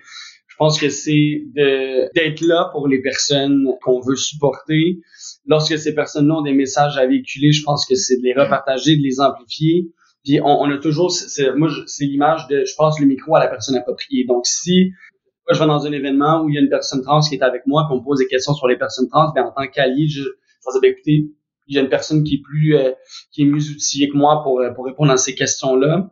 je 0.48 0.56
pense 0.58 0.76
que 0.80 0.88
c'est 0.88 1.44
d'être 1.54 2.40
là 2.40 2.70
pour 2.72 2.88
les 2.88 3.00
personnes 3.00 3.64
qu'on 3.84 4.00
veut 4.00 4.16
supporter. 4.16 4.98
Lorsque 5.46 5.78
ces 5.78 5.94
personnes-là 5.94 6.34
ont 6.38 6.42
des 6.42 6.52
messages 6.52 6.98
à 6.98 7.06
véhiculer, 7.06 7.52
je 7.52 7.62
pense 7.62 7.86
que 7.86 7.94
c'est 7.94 8.16
de 8.16 8.22
les 8.24 8.34
repartager, 8.34 8.96
de 8.96 9.02
les 9.04 9.20
amplifier. 9.20 9.92
Puis 10.24 10.40
on, 10.40 10.62
on 10.62 10.68
a 10.68 10.78
toujours, 10.78 11.14
moi, 11.54 11.68
c'est 11.86 12.06
l'image 12.06 12.48
de, 12.48 12.64
je 12.64 12.74
passe 12.76 12.98
le 12.98 13.06
micro 13.06 13.36
à 13.36 13.38
la 13.38 13.46
personne 13.46 13.76
appropriée. 13.76 14.24
Donc 14.26 14.46
si 14.46 14.90
je 15.50 15.58
vais 15.58 15.66
dans 15.66 15.86
un 15.86 15.92
événement 15.92 16.42
où 16.42 16.48
il 16.48 16.54
y 16.54 16.58
a 16.58 16.60
une 16.60 16.70
personne 16.70 17.02
trans 17.02 17.20
qui 17.20 17.34
est 17.34 17.42
avec 17.42 17.66
moi, 17.66 17.84
puis 17.86 17.96
on 17.96 18.00
me 18.00 18.04
pose 18.04 18.18
des 18.18 18.26
questions 18.26 18.54
sur 18.54 18.66
les 18.66 18.78
personnes 18.78 19.08
trans, 19.08 19.32
bien 19.32 19.44
en 19.44 19.52
tant 19.52 19.66
qu'allié, 19.66 20.06
je, 20.08 20.20
je 20.20 20.24
vais 20.24 20.72
dire, 20.72 20.80
ben, 20.80 20.90
écoutez, 20.92 21.30
il 21.66 21.76
y 21.76 21.78
a 21.78 21.82
une 21.82 21.88
personne 21.88 22.24
qui 22.24 22.36
est 22.36 22.42
plus 22.42 22.76
euh, 22.76 22.92
qui 23.32 23.42
est 23.42 23.46
mieux 23.46 23.62
outillée 23.70 24.08
que 24.08 24.16
moi 24.16 24.42
pour, 24.42 24.60
euh, 24.60 24.70
pour 24.72 24.84
répondre 24.84 25.12
à 25.12 25.16
ces 25.16 25.34
questions-là. 25.34 26.10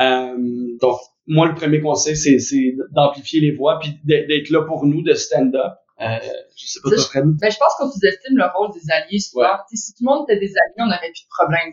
Euh, 0.00 0.36
donc, 0.80 0.98
moi, 1.26 1.46
le 1.46 1.54
premier 1.54 1.80
conseil, 1.80 2.16
c'est, 2.16 2.38
c'est 2.38 2.74
d'amplifier 2.90 3.40
les 3.40 3.52
voix, 3.52 3.78
puis 3.78 3.98
d'être 4.04 4.50
là 4.50 4.62
pour 4.62 4.84
nous, 4.86 5.02
de 5.02 5.14
stand-up. 5.14 5.74
Euh, 6.00 6.18
je 6.56 6.66
sais 6.66 6.80
pas, 6.82 6.90
toi, 6.90 6.98
Fred? 6.98 7.24
Ben, 7.40 7.50
je 7.50 7.58
pense 7.58 7.74
qu'on 7.78 7.90
sous-estime 7.90 8.36
le 8.36 8.44
rôle 8.56 8.72
des 8.72 8.90
alliés 8.90 9.20
souvent. 9.20 9.56
Si 9.72 9.92
tout 9.94 10.04
le 10.04 10.06
monde 10.06 10.26
était 10.28 10.40
des 10.40 10.50
alliés, 10.50 10.80
on 10.80 10.86
n'aurait 10.86 11.12
plus 11.12 11.22
de 11.22 11.28
problème. 11.38 11.72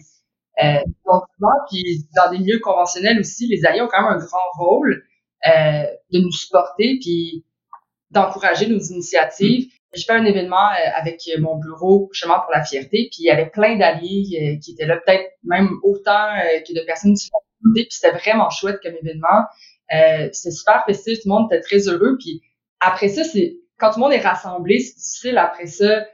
Euh, 0.61 0.83
donc, 1.07 1.23
puis 1.71 2.05
dans 2.15 2.31
des 2.31 2.37
milieux 2.39 2.59
conventionnels 2.59 3.19
aussi, 3.19 3.47
les 3.47 3.65
alliés 3.65 3.81
ont 3.81 3.87
quand 3.87 4.03
même 4.03 4.19
un 4.19 4.23
grand 4.23 4.37
rôle. 4.59 5.03
Euh, 5.47 5.85
de 6.11 6.19
nous 6.19 6.31
supporter 6.31 6.97
puis 6.99 7.45
d'encourager 8.11 8.67
nos 8.67 8.79
initiatives. 8.79 9.71
J'ai 9.93 10.03
fait 10.03 10.11
un 10.11 10.25
événement 10.25 10.57
euh, 10.57 10.89
avec 10.95 11.21
mon 11.37 11.55
bureau 11.55 12.09
justement 12.11 12.41
pour 12.41 12.51
la 12.51 12.61
fierté, 12.65 13.07
puis 13.09 13.19
il 13.19 13.25
y 13.25 13.29
avait 13.29 13.49
plein 13.49 13.77
d'alliés 13.77 14.25
euh, 14.35 14.59
qui 14.59 14.71
étaient 14.73 14.85
là, 14.85 14.97
peut-être 14.97 15.31
même 15.43 15.69
autant 15.83 16.27
que 16.67 16.73
de 16.73 16.85
personnes 16.85 17.13
qui 17.13 17.29
puis 17.73 17.87
c'était 17.89 18.17
vraiment 18.17 18.49
chouette 18.49 18.79
comme 18.83 18.95
événement. 18.95 19.45
c'était 20.33 20.51
super 20.51 20.83
festif, 20.85 21.21
tout 21.21 21.29
le 21.29 21.33
monde 21.33 21.53
était 21.53 21.61
très 21.61 21.87
heureux. 21.87 22.17
Puis 22.19 22.41
après 22.81 23.07
ça, 23.07 23.23
c'est 23.23 23.57
quand 23.77 23.91
tout 23.91 23.99
le 23.99 24.03
monde 24.05 24.13
est 24.13 24.19
rassemblé, 24.19 24.79
c'est 24.79 24.95
difficile 24.95 25.37
après 25.37 25.67
ça. 25.67 26.05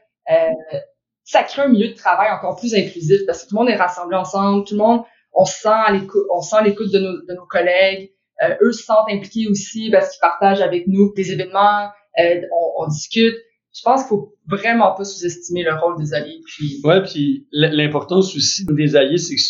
ça 1.23 1.43
crée 1.43 1.63
un 1.63 1.69
milieu 1.69 1.87
de 1.87 1.93
travail 1.93 2.31
encore 2.31 2.57
plus 2.57 2.75
inclusif 2.75 3.21
parce 3.25 3.43
que 3.43 3.49
tout 3.49 3.55
le 3.55 3.59
monde 3.61 3.69
est 3.69 3.75
rassemblé 3.75 4.17
ensemble, 4.17 4.65
tout 4.65 4.75
le 4.75 4.79
monde, 4.79 5.03
on 5.33 5.45
sent 5.45 5.91
l'écoute, 5.91 6.25
on 6.31 6.41
sent 6.41 6.63
l'écoute 6.63 6.91
de 6.91 6.99
nos, 6.99 7.21
de 7.21 7.33
nos 7.33 7.45
collègues. 7.45 8.11
Euh, 8.43 8.55
eux 8.61 8.71
se 8.71 8.83
sentent 8.83 9.09
impliqués 9.09 9.47
aussi 9.47 9.89
parce 9.91 10.11
qu'ils 10.11 10.19
partagent 10.21 10.61
avec 10.61 10.87
nous 10.87 11.13
des 11.13 11.31
événements, 11.31 11.87
euh, 12.19 12.41
on, 12.51 12.83
on, 12.83 12.87
discute. 12.87 13.35
Je 13.73 13.81
pense 13.83 14.01
qu'il 14.01 14.09
faut 14.09 14.33
vraiment 14.47 14.93
pas 14.93 15.03
sous-estimer 15.03 15.63
le 15.63 15.73
rôle 15.73 15.97
des 15.97 16.13
alliés. 16.13 16.41
Puis... 16.45 16.81
Ouais, 16.83 17.01
puis 17.03 17.47
l'importance 17.51 18.35
aussi 18.35 18.65
des 18.65 18.95
alliés, 18.95 19.17
c'est 19.17 19.35
que 19.35 19.41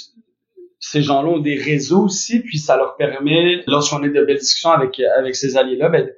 ces 0.80 1.02
gens-là 1.02 1.30
ont 1.30 1.40
des 1.40 1.56
réseaux 1.56 2.04
aussi, 2.04 2.40
puis 2.40 2.60
ça 2.60 2.78
leur 2.78 2.96
permet, 2.96 3.64
lorsqu'on 3.68 4.04
est 4.04 4.10
de 4.10 4.24
belles 4.24 4.38
discussions 4.38 4.72
avec 4.72 5.00
avec 5.18 5.36
ces 5.36 5.58
alliés-là, 5.58 5.90
ben, 5.90 6.10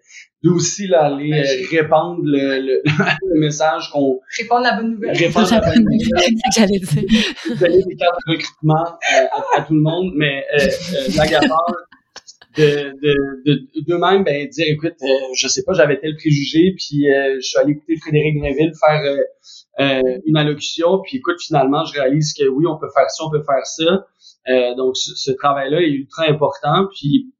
d'où 0.43 0.55
aussi 0.55 0.87
là, 0.87 1.05
aller 1.05 1.31
ben, 1.31 1.45
euh, 1.45 1.65
répandre 1.71 2.21
le, 2.23 2.59
le, 2.59 2.81
le 3.33 3.39
message 3.39 3.89
qu'on 3.91 4.19
répandre 4.37 4.63
la 4.63 4.75
bonne 4.75 4.91
nouvelle 4.91 5.17
répandre 5.17 5.51
la 5.51 5.59
bonne 5.61 5.83
nouvelle 5.83 6.33
j'allais 6.55 6.79
dire 6.79 7.59
donner 7.59 7.83
des 7.83 7.95
cartes 7.95 8.19
de 8.27 8.31
recrutement 8.33 8.85
à, 9.09 9.59
à, 9.59 9.61
tout 9.63 9.73
le 9.73 9.81
monde 9.81 10.11
mais 10.15 10.45
euh, 10.53 10.65
euh, 10.65 11.47
de, 12.57 13.43
de, 13.45 13.81
d'eux-mêmes 13.87 14.23
ben, 14.23 14.47
dire 14.47 14.65
écoute 14.69 14.95
euh, 15.01 15.33
je 15.35 15.47
sais 15.47 15.63
pas 15.63 15.73
j'avais 15.73 15.99
tel 15.99 16.15
préjugé 16.15 16.73
puis 16.75 17.11
euh, 17.11 17.35
je 17.35 17.47
suis 17.47 17.57
allé 17.57 17.73
écouter 17.73 17.97
Frédéric 17.97 18.39
Gréville 18.39 18.73
faire 18.79 19.01
euh, 19.01 19.21
euh, 19.79 20.19
une 20.25 20.37
allocution 20.37 21.01
puis 21.03 21.17
écoute 21.17 21.37
finalement 21.39 21.85
je 21.85 21.93
réalise 21.93 22.33
que 22.33 22.47
oui 22.47 22.65
on 22.67 22.77
peut 22.77 22.89
faire 22.93 23.09
ça 23.09 23.23
on 23.25 23.31
peut 23.31 23.43
faire 23.43 23.65
ça. 23.65 24.05
Donc 24.77 24.95
ce, 24.95 25.31
travail-là 25.31 25.81
est 25.81 25.89
ultra 25.89 26.25
important 26.29 26.87
puis 26.95 27.33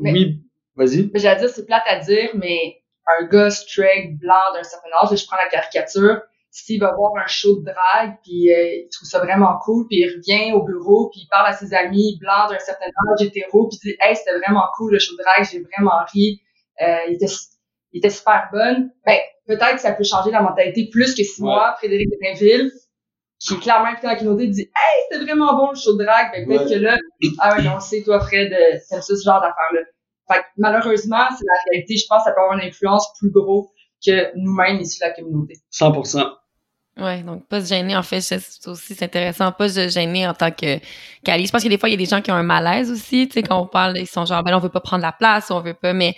oui 0.00 0.42
vas-y. 0.76 1.10
j'allais 1.14 1.40
dire 1.40 1.48
c'est 1.48 1.66
plate 1.66 1.84
à 1.86 2.00
dire 2.00 2.30
mais 2.34 2.82
un 3.18 3.26
gars 3.26 3.50
straight 3.50 4.18
blanc 4.18 4.34
d'un 4.54 4.62
certain 4.62 4.88
âge 5.02 5.18
je 5.18 5.26
prends 5.26 5.36
la 5.42 5.48
caricature 5.48 6.20
s'il 6.50 6.80
va 6.80 6.94
voir 6.94 7.12
un 7.16 7.26
show 7.26 7.60
de 7.60 7.64
drague, 7.64 8.16
puis 8.22 8.52
euh, 8.52 8.84
il 8.84 8.88
trouve 8.90 9.08
ça 9.08 9.18
vraiment 9.18 9.58
cool, 9.62 9.86
puis 9.86 9.98
il 9.98 10.08
revient 10.08 10.52
au 10.52 10.62
bureau, 10.62 11.10
puis 11.10 11.20
il 11.22 11.28
parle 11.28 11.46
à 11.46 11.52
ses 11.52 11.74
amis 11.74 12.18
blancs 12.20 12.50
d'un 12.50 12.58
certain 12.58 12.86
âge, 12.86 13.26
hétéro, 13.26 13.68
puis 13.68 13.78
il 13.82 13.90
dit 13.90 13.96
«Hey, 14.00 14.16
c'était 14.16 14.36
vraiment 14.38 14.64
cool 14.76 14.92
le 14.92 14.98
show 14.98 15.12
de 15.12 15.22
drague, 15.22 15.48
j'ai 15.50 15.60
vraiment 15.60 16.04
ri. 16.12 16.40
Euh, 16.80 16.98
il 17.08 17.14
était 17.14 17.26
était 17.94 18.10
super 18.10 18.48
bonne, 18.52 18.90
ben, 19.06 19.18
peut-être 19.46 19.76
que 19.76 19.80
ça 19.80 19.92
peut 19.92 20.04
changer 20.04 20.30
la 20.30 20.42
mentalité 20.42 20.88
plus 20.92 21.14
que 21.14 21.22
si 21.22 21.42
moi, 21.42 21.74
Frédéric 21.78 22.08
Drainville, 22.20 22.70
qui 23.40 23.54
est 23.54 23.58
clairement 23.58 23.86
invité 23.86 24.02
dans 24.06 24.12
la 24.12 24.18
communauté, 24.18 24.46
dit 24.48 24.62
Hey, 24.62 25.04
c'était 25.10 25.24
vraiment 25.24 25.56
bon 25.56 25.70
le 25.70 25.76
show 25.76 25.96
de 25.96 26.04
drag, 26.04 26.30
ben, 26.32 26.46
peut-être 26.46 26.68
que 26.68 26.78
là, 26.78 26.98
ah 27.40 27.56
ouais, 27.56 27.68
on 27.68 27.80
sait, 27.80 28.02
toi, 28.02 28.20
Fred, 28.20 28.52
euh, 28.52 28.78
t'aimes 28.88 29.00
ça, 29.00 29.16
ce 29.16 29.24
genre 29.24 29.40
d'affaires-là. 29.40 29.80
Fait 30.30 30.40
que, 30.40 30.44
malheureusement, 30.58 31.24
c'est 31.30 31.44
la 31.44 31.70
réalité. 31.70 31.96
Je 31.96 32.06
pense 32.08 32.22
que 32.22 32.28
ça 32.28 32.34
peut 32.34 32.40
avoir 32.40 32.58
une 32.58 32.66
influence 32.68 33.08
plus 33.18 33.30
gros 33.30 33.72
que 34.04 34.36
nous-mêmes 34.36 34.80
ici 34.80 34.98
de 35.00 35.06
la 35.06 35.12
communauté. 35.12 35.54
100%. 35.72 36.24
Ouais, 36.98 37.22
donc 37.22 37.46
pas 37.46 37.60
se 37.60 37.68
gêner 37.68 37.96
en 37.96 38.02
fait, 38.02 38.20
c'est 38.20 38.40
aussi 38.66 38.94
c'est 38.96 39.04
intéressant, 39.04 39.52
pas 39.52 39.68
se 39.68 39.88
gêner 39.88 40.26
en 40.26 40.34
tant 40.34 40.50
que 40.50 40.80
qu'allié. 41.22 41.46
Je 41.46 41.52
pense 41.52 41.62
que 41.62 41.68
des 41.68 41.78
fois 41.78 41.88
il 41.88 41.92
y 41.92 41.94
a 41.94 41.98
des 41.98 42.06
gens 42.06 42.20
qui 42.20 42.32
ont 42.32 42.34
un 42.34 42.42
malaise 42.42 42.90
aussi, 42.90 43.28
tu 43.28 43.34
sais 43.34 43.42
quand 43.44 43.60
on 43.60 43.68
parle, 43.68 43.96
ils 43.98 44.06
sont 44.08 44.26
genre 44.26 44.42
ben 44.42 44.50
là, 44.50 44.56
on 44.56 44.60
veut 44.60 44.68
pas 44.68 44.80
prendre 44.80 45.02
la 45.02 45.12
place, 45.12 45.52
on 45.52 45.60
veut 45.60 45.74
pas 45.74 45.92
mais 45.92 46.16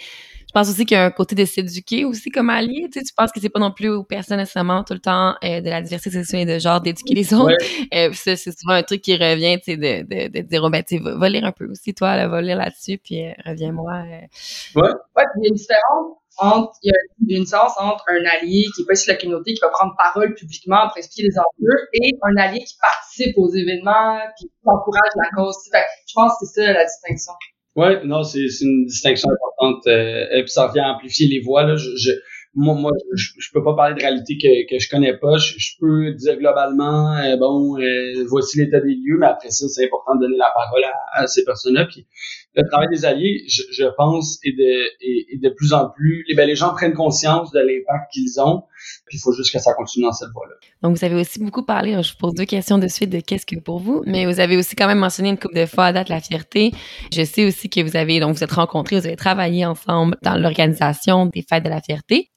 je 0.50 0.52
pense 0.52 0.68
aussi 0.68 0.84
qu'il 0.84 0.96
y 0.96 1.00
a 1.00 1.04
un 1.04 1.12
côté 1.12 1.36
de 1.36 1.44
s'éduquer 1.44 2.04
aussi 2.04 2.28
comme 2.28 2.50
allié. 2.50 2.88
Tu 2.92 2.98
sais, 2.98 3.04
tu 3.04 3.14
penses 3.14 3.30
que 3.30 3.38
c'est 3.38 3.50
pas 3.50 3.60
non 3.60 3.70
plus 3.70 3.88
aux 3.88 4.02
personnes 4.02 4.38
nécessairement 4.38 4.82
tout 4.82 4.94
le 4.94 4.98
temps 4.98 5.36
euh, 5.44 5.60
de 5.60 5.70
la 5.70 5.80
diversité 5.80 6.10
sexuelle 6.10 6.40
et 6.40 6.54
de 6.54 6.58
genre 6.58 6.80
d'éduquer 6.80 7.14
les 7.14 7.32
autres. 7.32 7.54
Euh, 7.94 8.10
c'est 8.12 8.36
souvent 8.36 8.74
un 8.74 8.82
truc 8.82 9.00
qui 9.00 9.16
revient, 9.16 9.58
tu 9.58 9.72
sais, 9.72 9.76
de, 9.76 10.02
de, 10.02 10.28
de, 10.28 10.40
dire, 10.46 10.62
oh, 10.62 10.70
ben, 10.70 10.82
tu 10.82 10.98
va, 10.98 11.28
lire 11.28 11.44
un 11.44 11.50
peu 11.50 11.68
aussi, 11.68 11.92
toi, 11.92 12.16
là, 12.16 12.28
va 12.28 12.40
lire 12.40 12.56
là-dessus, 12.56 12.98
puis 12.98 13.26
euh, 13.26 13.32
reviens-moi. 13.44 13.92
Ouais. 14.02 14.28
Ouais, 14.76 15.24
il 15.36 15.42
y 15.42 15.46
a 15.46 15.48
une 15.48 15.54
différence 15.54 16.16
il 16.42 16.68
y 16.82 16.90
a 16.90 17.38
une 17.38 17.44
différence 17.44 17.72
entre 17.78 18.04
un 18.08 18.24
allié 18.24 18.64
qui 18.74 18.82
est 18.82 18.86
pas 18.86 18.94
de 18.94 19.08
la 19.08 19.16
communauté, 19.16 19.54
qui 19.54 19.60
va 19.60 19.68
prendre 19.68 19.94
parole 19.96 20.34
publiquement 20.34 20.88
pour 20.88 20.98
expliquer 20.98 21.28
les 21.28 21.38
enjeux, 21.38 21.88
et 21.94 22.12
un 22.22 22.36
allié 22.36 22.60
qui 22.60 22.74
participe 22.80 23.36
aux 23.36 23.50
événements, 23.50 24.18
qui 24.38 24.50
encourage 24.64 25.12
la 25.16 25.28
cause. 25.36 25.56
Je 25.72 26.12
pense 26.14 26.32
que 26.40 26.46
c'est 26.46 26.66
ça 26.66 26.72
la 26.72 26.84
distinction. 26.84 27.32
Ouais, 27.76 28.04
non, 28.04 28.24
c'est 28.24 28.40
une 28.62 28.86
distinction 28.86 29.28
importante. 29.30 29.86
Euh, 29.86 30.26
et 30.32 30.42
puis 30.42 30.50
ça 30.50 30.66
revient 30.66 30.80
à 30.80 30.94
amplifier 30.94 31.28
les 31.28 31.40
voix. 31.40 31.62
Là. 31.62 31.76
Je, 31.76 32.10
moi, 32.54 32.90
je, 33.14 33.48
peux 33.52 33.62
pas 33.62 33.74
parler 33.74 33.94
de 33.94 34.00
réalité 34.00 34.36
que, 34.36 34.78
je 34.78 34.88
connais 34.88 35.16
pas. 35.16 35.36
Je, 35.36 35.54
peux 35.78 36.12
dire 36.14 36.36
globalement, 36.36 37.16
euh, 37.16 37.36
bon, 37.36 37.78
euh, 37.78 38.24
voici 38.28 38.58
l'état 38.58 38.80
des 38.80 38.94
lieux, 38.94 39.18
mais 39.18 39.26
après 39.26 39.50
ça, 39.50 39.68
c'est 39.68 39.86
important 39.86 40.16
de 40.16 40.22
donner 40.22 40.36
la 40.36 40.50
parole 40.52 40.82
à, 41.12 41.26
ces 41.28 41.44
personnes-là. 41.44 41.86
Puis 41.86 42.06
le 42.54 42.68
travail 42.68 42.88
des 42.90 43.04
alliés, 43.04 43.44
je, 43.48 43.62
je 43.70 43.84
pense, 43.96 44.38
est 44.44 44.52
de, 44.52 45.34
est, 45.34 45.40
de 45.40 45.48
plus 45.50 45.72
en 45.72 45.88
plus. 45.88 46.24
Les, 46.28 46.34
ben, 46.34 46.46
les 46.46 46.56
gens 46.56 46.70
prennent 46.74 46.94
conscience 46.94 47.52
de 47.52 47.60
l'impact 47.60 48.12
qu'ils 48.12 48.40
ont. 48.40 48.64
Puis 49.06 49.18
il 49.18 49.20
faut 49.20 49.32
juste 49.32 49.52
que 49.52 49.58
ça 49.58 49.72
continue 49.74 50.04
dans 50.04 50.12
cette 50.12 50.30
voie-là. 50.30 50.54
Donc 50.82 50.96
vous 50.96 51.04
avez 51.04 51.14
aussi 51.20 51.38
beaucoup 51.38 51.64
parlé. 51.64 51.92
Je 52.02 52.12
vous 52.12 52.18
pose 52.18 52.34
deux 52.34 52.44
questions 52.44 52.78
de 52.78 52.88
suite 52.88 53.10
de 53.10 53.20
qu'est-ce 53.20 53.46
que 53.46 53.58
pour 53.58 53.78
vous, 53.78 54.02
mais 54.06 54.26
vous 54.26 54.40
avez 54.40 54.56
aussi 54.56 54.74
quand 54.74 54.86
même 54.86 54.98
mentionné 54.98 55.28
une 55.28 55.38
couple 55.38 55.56
de 55.56 55.66
fois 55.66 55.86
à 55.86 55.92
date 55.92 56.08
la 56.08 56.20
fierté. 56.20 56.72
Je 57.12 57.22
sais 57.22 57.46
aussi 57.46 57.68
que 57.68 57.80
vous 57.80 57.96
avez 57.96 58.20
donc 58.20 58.36
vous 58.36 58.44
êtes 58.44 58.52
rencontrés, 58.52 58.98
vous 58.98 59.06
avez 59.06 59.16
travaillé 59.16 59.64
ensemble 59.64 60.16
dans 60.22 60.36
l'organisation 60.36 61.26
des 61.26 61.42
fêtes 61.42 61.64
de 61.64 61.68
la 61.68 61.80
fierté. 61.80 62.30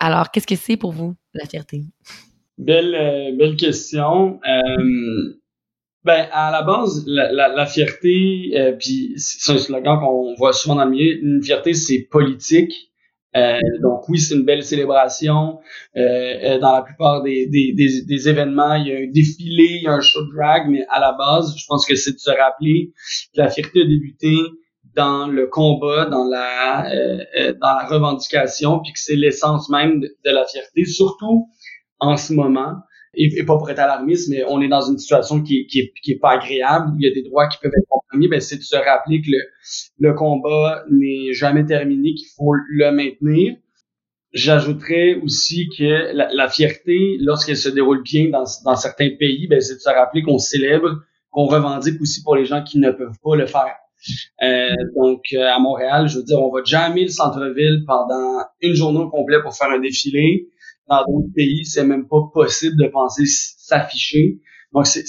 Alors, 0.00 0.32
qu'est-ce 0.32 0.48
que 0.48 0.56
c'est 0.56 0.76
pour 0.76 0.90
vous, 0.90 1.14
la 1.32 1.46
fierté? 1.46 1.82
Belle, 2.58 2.94
euh, 2.94 3.36
belle 3.36 3.54
question. 3.56 4.40
Euh, 4.44 5.41
ben, 6.04 6.26
à 6.32 6.50
la 6.50 6.62
base, 6.62 7.04
la, 7.06 7.48
la, 7.48 7.66
fierté, 7.66 8.52
euh, 8.56 8.72
puis 8.72 9.14
c'est 9.16 9.52
un 9.52 9.58
slogan 9.58 10.00
qu'on 10.00 10.34
voit 10.34 10.52
souvent 10.52 10.76
dans 10.76 10.84
le 10.84 10.90
milieu, 10.90 11.22
une 11.22 11.42
fierté, 11.42 11.74
c'est 11.74 12.08
politique. 12.10 12.72
donc 13.80 14.08
oui, 14.08 14.18
c'est 14.18 14.34
une 14.34 14.44
belle 14.44 14.62
célébration. 14.62 15.60
dans 15.94 16.72
la 16.74 16.82
plupart 16.82 17.22
des, 17.22 17.46
des, 17.46 17.72
des, 17.72 18.02
des, 18.02 18.28
événements, 18.28 18.74
il 18.74 18.88
y 18.88 18.92
a 18.92 18.98
un 18.98 19.10
défilé, 19.10 19.78
il 19.78 19.82
y 19.84 19.86
a 19.86 19.92
un 19.92 20.00
show 20.00 20.20
drag, 20.34 20.68
mais 20.68 20.84
à 20.90 21.00
la 21.00 21.12
base, 21.12 21.54
je 21.56 21.64
pense 21.66 21.86
que 21.86 21.94
c'est 21.94 22.12
de 22.12 22.18
se 22.18 22.30
rappeler 22.30 22.92
que 23.34 23.40
la 23.40 23.48
fierté 23.48 23.82
a 23.82 23.84
débuté 23.84 24.36
dans 24.94 25.26
le 25.26 25.46
combat, 25.46 26.06
dans 26.06 26.24
la 26.24 26.90
euh, 26.92 27.24
euh, 27.38 27.54
dans 27.60 27.74
la 27.74 27.86
revendication, 27.86 28.80
puis 28.80 28.92
que 28.92 28.98
c'est 28.98 29.16
l'essence 29.16 29.68
même 29.70 30.00
de, 30.00 30.10
la 30.24 30.44
fierté, 30.46 30.84
surtout 30.84 31.48
en 31.98 32.16
ce 32.16 32.32
moment. 32.32 32.74
Et, 33.14 33.44
pas 33.44 33.58
pour 33.58 33.68
être 33.70 33.78
alarmiste, 33.78 34.30
mais 34.30 34.42
on 34.48 34.62
est 34.62 34.68
dans 34.68 34.80
une 34.80 34.96
situation 34.98 35.42
qui, 35.42 35.66
qui, 35.66 35.92
qui 36.02 36.12
est 36.12 36.18
pas 36.18 36.32
agréable, 36.32 36.92
où 36.92 36.96
il 36.98 37.06
y 37.06 37.10
a 37.10 37.14
des 37.14 37.22
droits 37.22 37.46
qui 37.48 37.58
peuvent 37.60 37.72
être 37.76 37.88
compromis, 37.88 38.28
ben 38.28 38.40
c'est 38.40 38.56
de 38.56 38.62
se 38.62 38.76
rappeler 38.76 39.20
que 39.20 39.30
le, 39.30 39.38
le 39.98 40.14
combat 40.14 40.84
n'est 40.90 41.32
jamais 41.32 41.66
terminé, 41.66 42.14
qu'il 42.14 42.28
faut 42.36 42.54
le 42.54 42.90
maintenir. 42.90 43.56
J'ajouterais 44.32 45.16
aussi 45.22 45.68
que 45.76 46.14
la, 46.14 46.32
la 46.32 46.48
fierté, 46.48 47.18
lorsqu'elle 47.20 47.58
se 47.58 47.68
déroule 47.68 48.02
bien 48.02 48.30
dans, 48.30 48.44
dans 48.64 48.76
certains 48.76 49.10
pays, 49.18 49.46
ben 49.46 49.60
c'est 49.60 49.74
de 49.74 49.80
se 49.80 49.90
rappeler 49.90 50.22
qu'on 50.22 50.38
célèbre, 50.38 51.02
qu'on 51.30 51.44
revendique 51.44 52.00
aussi 52.00 52.22
pour 52.22 52.36
les 52.36 52.46
gens 52.46 52.62
qui 52.62 52.78
ne 52.78 52.90
peuvent 52.90 53.18
pas 53.22 53.36
le 53.36 53.46
faire. 53.46 53.76
Euh, 54.42 54.74
donc, 54.96 55.22
euh, 55.34 55.46
à 55.46 55.58
Montréal, 55.58 56.08
je 56.08 56.18
veux 56.18 56.24
dire, 56.24 56.40
on 56.40 56.50
va 56.50 56.62
jamais 56.64 57.02
le 57.02 57.08
centre-ville 57.08 57.84
pendant 57.86 58.40
une 58.60 58.74
journée 58.74 59.00
au 59.00 59.10
complet 59.10 59.40
pour 59.42 59.54
faire 59.54 59.70
un 59.70 59.78
défilé. 59.78 60.48
Dans 60.88 61.04
d'autres 61.04 61.32
pays, 61.34 61.64
c'est 61.64 61.84
même 61.84 62.08
pas 62.08 62.20
possible 62.32 62.76
de 62.82 62.88
penser 62.88 63.24
s'afficher. 63.26 64.40
Donc, 64.72 64.86
c'est 64.86 65.04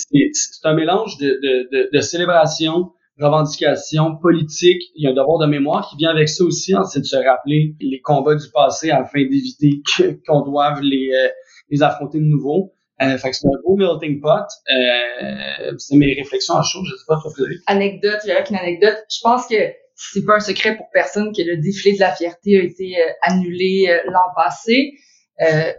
un 0.64 0.74
mélange 0.74 1.18
de, 1.18 1.28
de, 1.28 1.70
de, 1.72 1.90
de, 1.94 2.02
célébration, 2.02 2.92
revendication 3.20 4.18
politique. 4.18 4.82
Il 4.96 5.04
y 5.04 5.08
a 5.08 5.12
un 5.12 5.14
devoir 5.14 5.40
de 5.40 5.48
mémoire 5.48 5.90
qui 5.90 5.98
vient 5.98 6.10
avec 6.10 6.30
ça 6.30 6.44
aussi, 6.44 6.74
hein, 6.74 6.84
c'est 6.84 7.00
de 7.00 7.06
se 7.06 7.16
rappeler 7.16 7.76
les 7.80 8.02
combats 8.02 8.36
du 8.36 8.50
passé 8.54 8.92
afin 8.92 9.22
d'éviter 9.22 9.82
qu'on 10.28 10.42
doive 10.42 10.82
les, 10.82 11.10
euh, 11.14 11.30
les 11.70 11.82
affronter 11.82 12.20
de 12.20 12.26
nouveau. 12.26 12.74
Euh, 13.02 13.18
fait 13.18 13.32
que 13.32 13.36
c'est 13.36 13.48
un 13.48 13.60
beau 13.66 13.76
melting 13.76 14.22
pot. 14.22 14.30
Euh, 14.30 15.74
c'est 15.78 15.96
mes 15.96 16.14
réflexions 16.14 16.56
à 16.56 16.64
chaud, 16.64 16.84
je 16.86 16.92
sais 16.92 17.06
pas, 17.08 17.18
toi, 17.22 17.32
Frédéric. 17.32 17.60
Anecdote, 17.68 18.20
a 18.26 18.50
une 18.50 18.56
anecdote. 18.56 18.98
Je 19.10 19.20
pense 19.22 19.48
que 19.48 19.56
c'est 19.96 20.26
pas 20.26 20.36
un 20.36 20.40
secret 20.40 20.76
pour 20.76 20.88
personne 20.94 21.32
que 21.36 21.42
le 21.42 21.58
défilé 21.58 21.96
de 21.96 22.00
la 22.00 22.14
fierté 22.16 22.60
a 22.60 22.64
été 22.64 22.98
euh, 22.98 23.12
annulé 23.24 23.88
euh, 23.90 24.12
l'an 24.12 24.34
passé. 24.36 24.94
Euh, 25.42 25.74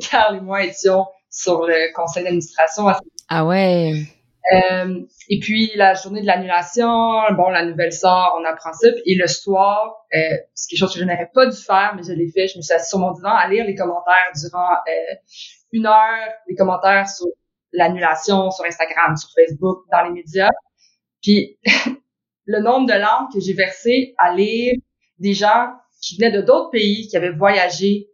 Carl 0.00 0.36
et 0.36 0.40
moi 0.40 0.64
étions 0.64 1.06
sur 1.30 1.66
le 1.66 1.92
conseil 1.94 2.24
d'administration. 2.24 2.86
Ah 3.28 3.44
ouais. 3.44 3.92
Euh, 4.52 5.00
et 5.28 5.40
puis 5.40 5.72
la 5.74 5.94
journée 5.94 6.22
de 6.22 6.26
l'annulation, 6.26 6.88
bon, 7.36 7.50
la 7.50 7.64
nouvelle 7.64 7.92
sort, 7.92 8.38
on 8.40 8.44
apprend 8.44 8.72
ça. 8.72 8.88
Et 9.04 9.14
le 9.14 9.26
soir, 9.26 10.06
euh, 10.14 10.18
c'est 10.54 10.70
quelque 10.70 10.78
chose 10.78 10.94
que 10.94 11.00
je 11.00 11.04
n'aurais 11.04 11.30
pas 11.34 11.46
dû 11.46 11.56
faire, 11.56 11.92
mais 11.96 12.02
je 12.02 12.12
l'ai 12.12 12.30
fait. 12.30 12.48
Je 12.48 12.56
me 12.56 12.62
suis 12.62 12.72
assise 12.72 12.88
sur 12.88 12.98
mon 12.98 13.12
divan 13.12 13.30
à 13.30 13.48
lire 13.48 13.64
les 13.66 13.74
commentaires 13.74 14.32
durant 14.40 14.72
euh, 14.72 15.14
une 15.72 15.86
heure, 15.86 16.28
les 16.48 16.54
commentaires 16.54 17.08
sur 17.08 17.26
l'annulation 17.72 18.50
sur 18.50 18.64
Instagram, 18.64 19.16
sur 19.16 19.28
Facebook, 19.34 19.84
dans 19.92 20.04
les 20.04 20.10
médias. 20.10 20.50
Puis 21.22 21.58
le 22.46 22.60
nombre 22.60 22.86
de 22.86 22.94
larmes 22.94 23.28
que 23.32 23.40
j'ai 23.40 23.52
versé 23.52 24.14
à 24.16 24.34
lire 24.34 24.74
des 25.18 25.34
gens 25.34 25.72
qui 26.00 26.16
venaient 26.16 26.30
de 26.32 26.40
d'autres 26.40 26.70
pays, 26.70 27.08
qui 27.08 27.16
avaient 27.16 27.32
voyagé 27.32 28.08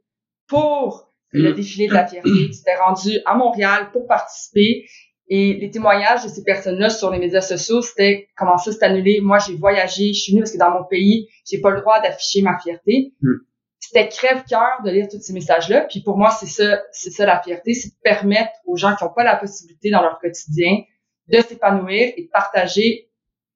pour 0.47 1.13
le 1.31 1.51
mm. 1.51 1.55
défilé 1.55 1.89
de 1.89 1.95
la 1.95 2.07
fierté, 2.07 2.31
qui 2.31 2.55
s'étaient 2.55 2.77
rendus 2.77 3.21
à 3.27 3.35
Montréal 3.35 3.91
pour 3.93 4.07
participer 4.07 4.87
et 5.29 5.55
les 5.55 5.71
témoignages 5.71 6.25
de 6.25 6.29
ces 6.29 6.43
personnes-là 6.43 6.91
sur 6.91 7.11
les 7.11 7.19
médias 7.19 7.41
sociaux, 7.41 7.81
c'était 7.81 8.29
comment 8.37 8.59
ça 8.59 8.73
s'est 8.73 8.85
annulé? 8.85 9.21
Moi, 9.23 9.39
j'ai 9.39 9.57
voyagé, 9.57 10.13
je 10.13 10.21
suis 10.21 10.33
venue 10.33 10.43
parce 10.43 10.53
que 10.53 10.59
dans 10.59 10.71
mon 10.71 10.85
pays, 10.85 11.29
j'ai 11.51 11.61
pas 11.61 11.71
le 11.71 11.81
droit 11.81 12.01
d'afficher 12.01 12.43
ma 12.43 12.59
fierté. 12.59 13.15
Hmm. 13.23 13.39
C'était 13.79 14.09
crève-cœur 14.09 14.83
de 14.85 14.91
lire 14.91 15.09
tous 15.11 15.21
ces 15.21 15.33
messages-là. 15.33 15.87
Puis 15.89 16.03
pour 16.03 16.19
moi, 16.19 16.31
c'est 16.31 16.47
ça, 16.47 16.83
c'est 16.93 17.11
ça 17.11 17.25
la 17.25 17.41
fierté, 17.43 17.73
c'est 17.75 17.89
de 17.89 18.01
permettre 18.03 18.53
aux 18.67 18.77
gens 18.77 18.95
qui 18.97 19.05
n'ont 19.05 19.13
pas 19.13 19.25
la 19.25 19.37
possibilité 19.37 19.91
dans 19.91 20.03
leur 20.03 20.19
quotidien 20.19 20.83
de 21.29 21.41
s'épanouir 21.41 22.13
et 22.17 22.25
de 22.25 22.31
partager, 22.31 23.09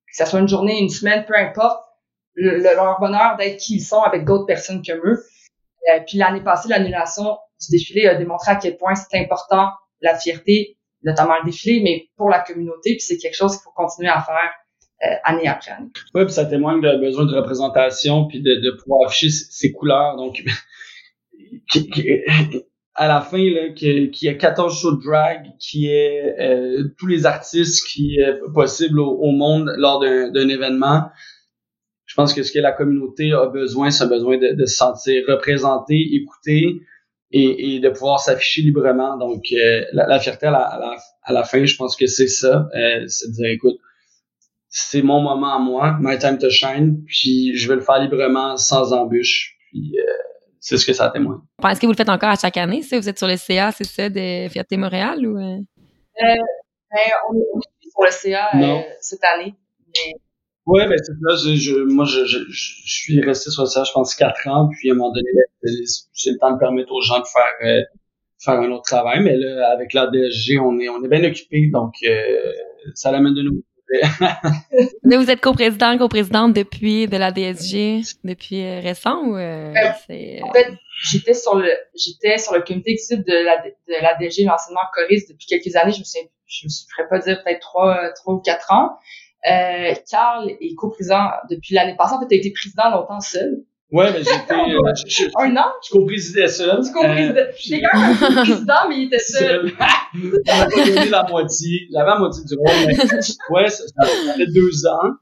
que 0.06 0.16
ce 0.16 0.24
soit 0.24 0.40
une 0.40 0.48
journée, 0.48 0.80
une 0.80 0.88
semaine, 0.88 1.24
peu 1.26 1.34
importe, 1.36 1.82
leur 2.34 2.98
bonheur 2.98 3.36
d'être 3.36 3.58
qui 3.58 3.76
ils 3.76 3.80
sont 3.80 4.00
avec 4.00 4.24
d'autres 4.24 4.46
personnes 4.46 4.82
comme 4.86 5.00
eux. 5.04 5.22
Euh, 5.92 6.00
puis 6.06 6.18
l'année 6.18 6.42
passée, 6.42 6.68
l'annulation 6.68 7.38
du 7.60 7.76
défilé 7.76 8.06
a 8.06 8.14
démontré 8.14 8.52
à 8.52 8.56
quel 8.56 8.76
point 8.76 8.94
c'est 8.94 9.18
important 9.18 9.70
la 10.00 10.16
fierté 10.16 10.78
notamment 11.02 11.34
le 11.42 11.50
défilé, 11.50 11.80
mais 11.82 12.08
pour 12.16 12.28
la 12.28 12.40
communauté, 12.40 12.92
puis 12.92 13.00
c'est 13.00 13.18
quelque 13.18 13.36
chose 13.36 13.52
qu'il 13.52 13.62
faut 13.62 13.72
continuer 13.74 14.08
à 14.08 14.20
faire 14.20 14.50
euh, 15.06 15.14
année 15.24 15.46
après 15.46 15.72
année. 15.72 15.90
Oui, 16.14 16.24
puis 16.24 16.34
ça 16.34 16.44
témoigne 16.44 16.80
d'un 16.80 16.98
besoin 16.98 17.24
de 17.24 17.34
représentation, 17.34 18.26
puis 18.26 18.40
de, 18.40 18.56
de 18.56 18.76
pouvoir 18.82 19.08
afficher 19.08 19.30
ses 19.30 19.72
couleurs. 19.72 20.16
Donc, 20.16 20.42
à 22.94 23.06
la 23.06 23.20
fin, 23.20 23.38
là, 23.38 23.70
qu'il 23.74 24.10
y 24.22 24.28
a 24.28 24.34
14 24.34 24.80
shows 24.80 24.96
de 24.96 25.04
drag, 25.04 25.52
qui 25.60 25.88
est 25.88 26.34
euh, 26.40 26.88
tous 26.98 27.06
les 27.06 27.26
artistes 27.26 27.86
qui 27.86 28.16
est 28.16 28.52
possible 28.52 28.98
au, 28.98 29.30
monde 29.30 29.72
lors 29.76 30.00
d'un 30.00 30.48
événement. 30.48 31.04
Je 32.08 32.14
pense 32.14 32.32
que 32.32 32.42
ce 32.42 32.50
que 32.50 32.58
la 32.58 32.72
communauté 32.72 33.32
a 33.32 33.46
besoin, 33.46 33.90
c'est 33.90 34.04
un 34.04 34.08
besoin 34.08 34.38
de, 34.38 34.54
de 34.54 34.64
se 34.64 34.76
sentir 34.76 35.22
représenté, 35.28 35.94
écouté, 36.14 36.80
et, 37.30 37.74
et 37.74 37.80
de 37.80 37.90
pouvoir 37.90 38.18
s'afficher 38.18 38.62
librement. 38.62 39.18
Donc, 39.18 39.44
euh, 39.52 39.84
la, 39.92 40.18
fierté 40.18 40.46
à 40.46 40.50
la, 40.50 40.60
à, 40.60 40.78
la, 40.78 40.96
à 41.22 41.32
la, 41.34 41.44
fin, 41.44 41.66
je 41.66 41.76
pense 41.76 41.96
que 41.96 42.06
c'est 42.06 42.26
ça. 42.26 42.66
Euh, 42.74 43.04
c'est 43.06 43.28
de 43.28 43.34
dire, 43.34 43.50
écoute, 43.50 43.76
c'est 44.70 45.02
mon 45.02 45.20
moment 45.20 45.54
à 45.54 45.58
moi, 45.58 45.98
my 46.00 46.18
time 46.18 46.38
to 46.38 46.48
shine, 46.48 47.04
puis 47.06 47.54
je 47.54 47.68
vais 47.68 47.74
le 47.74 47.82
faire 47.82 47.98
librement, 47.98 48.56
sans 48.56 48.94
embûche. 48.94 49.54
Puis, 49.70 49.92
euh, 49.98 50.12
c'est 50.60 50.78
ce 50.78 50.86
que 50.86 50.94
ça 50.94 51.10
témoigne. 51.10 51.40
Est-ce 51.62 51.78
que 51.78 51.84
vous 51.84 51.92
le 51.92 51.96
faites 51.96 52.08
encore 52.08 52.30
à 52.30 52.36
chaque 52.36 52.56
année? 52.56 52.82
Si 52.82 52.96
vous 52.96 53.06
êtes 53.06 53.18
sur 53.18 53.28
le 53.28 53.36
CA, 53.36 53.70
c'est 53.70 53.84
ça, 53.84 54.08
de 54.08 54.48
Fierté 54.48 54.78
Montréal? 54.78 55.26
Ou, 55.26 55.36
euh? 55.36 55.58
ben, 56.18 56.38
on 57.30 57.36
est 57.36 57.90
sur 57.90 58.02
le 58.02 58.10
CA 58.10 58.50
cette 59.02 59.24
année. 59.24 59.54
Mais 59.86 60.14
Ouais, 60.68 60.86
ben 60.86 60.98
c'est 60.98 61.12
ça. 61.12 61.54
Je, 61.54 61.82
moi, 61.84 62.04
je, 62.04 62.26
je, 62.26 62.38
je, 62.50 62.82
suis 62.84 63.20
resté 63.22 63.50
sur 63.50 63.66
ça, 63.66 63.84
je 63.84 63.92
pense, 63.92 64.14
quatre 64.14 64.46
ans. 64.48 64.68
Puis 64.68 64.90
à 64.90 64.92
un 64.92 64.96
moment 64.96 65.12
donné, 65.12 65.28
ben, 65.62 65.72
c'est 66.12 66.30
le 66.30 66.38
temps 66.38 66.52
de 66.52 66.58
permettre 66.58 66.92
aux 66.92 67.00
gens 67.00 67.20
de 67.20 67.26
faire 67.26 67.54
euh, 67.64 67.82
faire 68.38 68.60
un 68.60 68.70
autre 68.70 68.84
travail. 68.84 69.20
Mais 69.20 69.36
là, 69.36 69.70
avec 69.70 69.94
la 69.94 70.08
DSG, 70.08 70.58
on 70.60 70.78
est 70.78 70.90
on 70.90 71.02
est 71.02 71.08
bien 71.08 71.24
occupé, 71.24 71.70
donc 71.72 71.94
euh, 72.04 72.52
ça 72.94 73.10
l'amène 73.10 73.34
de 73.34 73.42
nous. 73.42 73.64
vous 75.02 75.30
êtes 75.30 75.40
coprésident, 75.40 75.96
coprésidente 75.96 76.52
depuis 76.52 77.08
de 77.08 77.16
la 77.16 77.32
DSG 77.32 78.02
depuis 78.22 78.62
euh, 78.62 78.80
récent 78.80 79.22
ou 79.24 79.34
euh, 79.34 79.72
c'est... 80.06 80.42
En 80.42 80.52
fait, 80.52 80.74
j'étais 81.10 81.32
sur 81.32 81.56
le 81.56 81.70
j'étais 81.94 82.36
sur 82.36 82.52
le 82.52 82.60
comité 82.60 82.90
exécutif 82.90 83.24
de 83.24 83.44
la 83.44 83.56
de 83.62 84.02
la 84.02 84.14
DSG 84.16 84.44
l'enseignement 84.44 84.82
choriste 84.94 85.30
depuis 85.30 85.46
quelques 85.46 85.74
années. 85.74 85.92
Je 85.92 86.00
me 86.00 86.04
souviens, 86.04 86.28
je 86.46 86.66
me 86.66 86.70
ferais 86.94 87.08
pas 87.08 87.18
dire 87.18 87.42
peut-être 87.42 87.60
trois 87.60 88.10
trois 88.12 88.34
ou 88.34 88.40
quatre 88.40 88.70
ans. 88.72 88.90
Euh, 89.46 89.94
Carl 90.10 90.50
est 90.50 90.74
coprésident 90.74 91.30
depuis 91.50 91.74
l'année 91.74 91.94
passée. 91.96 92.14
En 92.14 92.20
fait, 92.20 92.28
tu 92.28 92.34
as 92.34 92.38
été 92.38 92.52
président 92.52 92.90
longtemps 92.90 93.20
seul. 93.20 93.64
Ouais, 93.90 94.12
mais 94.12 94.18
j'étais. 94.18 94.54
Euh, 94.58 94.92
je, 95.06 95.24
un 95.36 95.56
an? 95.56 95.66
Je 95.86 95.90
co-présidais 95.90 96.48
seul. 96.48 96.80
Tu 96.84 96.92
co-présidais. 96.92 97.40
Euh, 97.40 97.52
J'étais 97.58 97.82
quand 97.82 97.98
même 97.98 98.16
président, 98.16 98.88
mais 98.88 98.96
il 98.98 99.04
était 99.06 99.18
seul. 99.18 99.70
seul. 99.70 99.78
On 100.14 100.44
pas 100.44 100.66
donné 100.66 101.08
la 101.08 101.26
moitié. 101.28 101.88
J'avais 101.92 102.10
la 102.10 102.18
moitié 102.18 102.44
du 102.44 102.54
rôle, 102.54 102.86
mais 102.86 102.94
ouais, 103.50 103.68
ça, 103.68 103.84
ça, 103.86 104.34
fait 104.34 104.46
deux 104.46 104.86
ans. 104.86 105.14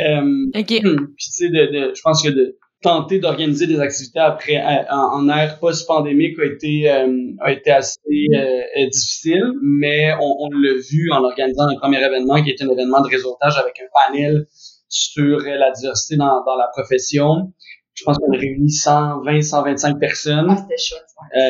Euh, 0.00 0.58
OK. 0.58 0.66
Puis, 0.66 0.80
tu 0.80 1.30
sais, 1.30 1.48
de, 1.48 1.66
de, 1.66 1.94
je 1.94 2.00
pense 2.02 2.22
que 2.22 2.30
de, 2.30 2.56
tenter 2.80 3.18
d'organiser 3.18 3.66
des 3.66 3.80
activités 3.80 4.20
après 4.20 4.58
en, 4.90 4.96
en 4.96 5.28
ère 5.28 5.58
post-pandémique 5.58 6.38
a 6.38 6.44
été 6.44 6.90
euh, 6.90 7.32
a 7.40 7.52
été 7.52 7.70
assez 7.70 7.98
euh, 8.34 8.86
difficile, 8.90 9.52
mais 9.62 10.12
on, 10.20 10.36
on 10.40 10.50
l'a 10.50 10.74
vu 10.90 11.10
en 11.10 11.24
organisant 11.24 11.68
un 11.68 11.76
premier 11.76 12.04
événement 12.04 12.42
qui 12.42 12.50
est 12.50 12.62
un 12.62 12.68
événement 12.68 13.00
de 13.00 13.08
réseautage 13.08 13.58
avec 13.58 13.74
un 13.80 13.88
panel 14.12 14.46
sur 14.88 15.40
la 15.40 15.70
diversité 15.72 16.16
dans, 16.16 16.44
dans 16.44 16.56
la 16.56 16.68
profession. 16.72 17.52
Je 17.94 18.04
pense 18.04 18.16
qu'on 18.18 18.32
a 18.32 18.38
réuni 18.38 18.70
120, 18.70 19.42
125 19.42 19.98
personnes. 19.98 20.46
Ah, 20.48 20.56
c'était 20.56 20.80
chouette. 20.80 21.02
Euh, 21.36 21.40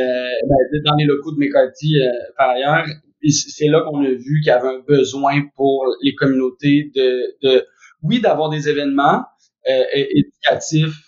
ben, 0.49 0.81
dans 0.87 0.95
les 0.97 1.05
locaux 1.05 1.33
de 1.33 1.39
McCarthy 1.39 2.01
euh, 2.01 2.11
par 2.37 2.51
ailleurs. 2.51 2.87
C'est 3.29 3.67
là 3.67 3.83
qu'on 3.83 4.03
a 4.05 4.09
vu 4.09 4.41
qu'il 4.43 4.47
y 4.47 4.51
avait 4.51 4.69
un 4.69 4.79
besoin 4.87 5.43
pour 5.57 5.85
les 6.03 6.15
communautés 6.15 6.91
de, 6.95 7.37
de 7.43 7.67
oui, 8.03 8.21
d'avoir 8.21 8.49
des 8.49 8.69
événements 8.69 9.25
euh, 9.69 9.85
éducatifs 9.93 10.87
euh, 10.89 11.08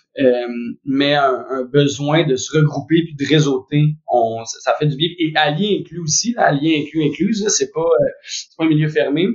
mais 0.85 1.15
un, 1.15 1.63
besoin 1.71 2.25
de 2.25 2.35
se 2.35 2.57
regrouper 2.57 3.03
puis 3.03 3.15
de 3.15 3.33
réseauter, 3.33 3.95
on, 4.07 4.43
ça, 4.45 4.73
fait 4.77 4.87
du 4.87 4.95
bien. 4.95 5.07
Et 5.19 5.31
allié 5.35 5.79
inclus 5.81 5.99
aussi, 5.99 6.33
là, 6.33 6.47
allié 6.47 6.83
inclus 6.83 7.03
incluse, 7.03 7.47
c'est 7.49 7.71
pas, 7.71 7.81
euh, 7.81 8.09
pas 8.57 8.65
un 8.65 8.67
milieu 8.67 8.89
fermé 8.89 9.27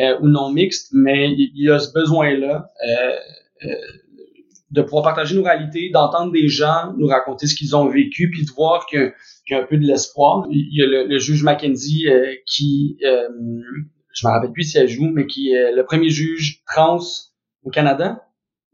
euh, 0.00 0.18
ou 0.20 0.28
non 0.28 0.52
mixte, 0.52 0.90
mais 0.92 1.30
il 1.32 1.50
y, 1.54 1.70
a 1.70 1.78
ce 1.78 1.92
besoin-là 1.92 2.70
de 4.70 4.80
pouvoir 4.80 5.02
partager 5.02 5.34
nos 5.34 5.42
réalités, 5.42 5.90
d'entendre 5.90 6.32
des 6.32 6.48
gens 6.48 6.94
nous 6.96 7.06
raconter 7.06 7.46
ce 7.46 7.54
qu'ils 7.54 7.76
ont 7.76 7.88
vécu, 7.88 8.30
puis 8.30 8.44
de 8.44 8.50
voir 8.52 8.86
qu'il 8.86 9.12
y 9.50 9.54
a 9.54 9.62
un 9.62 9.66
peu 9.66 9.76
de 9.76 9.86
l'espoir. 9.86 10.46
Il 10.50 10.68
y 10.72 10.82
a 10.82 11.04
le, 11.04 11.18
juge 11.18 11.42
Mackenzie 11.42 12.06
qui, 12.46 12.96
je 13.00 14.26
me 14.26 14.32
rappelle 14.32 14.52
plus 14.52 14.62
si 14.62 14.78
elle 14.78 14.88
joue, 14.88 15.10
mais 15.12 15.26
qui 15.26 15.52
est 15.52 15.72
le 15.72 15.84
premier 15.84 16.08
juge 16.08 16.62
trans 16.66 17.00
au 17.64 17.70
Canada 17.70 18.22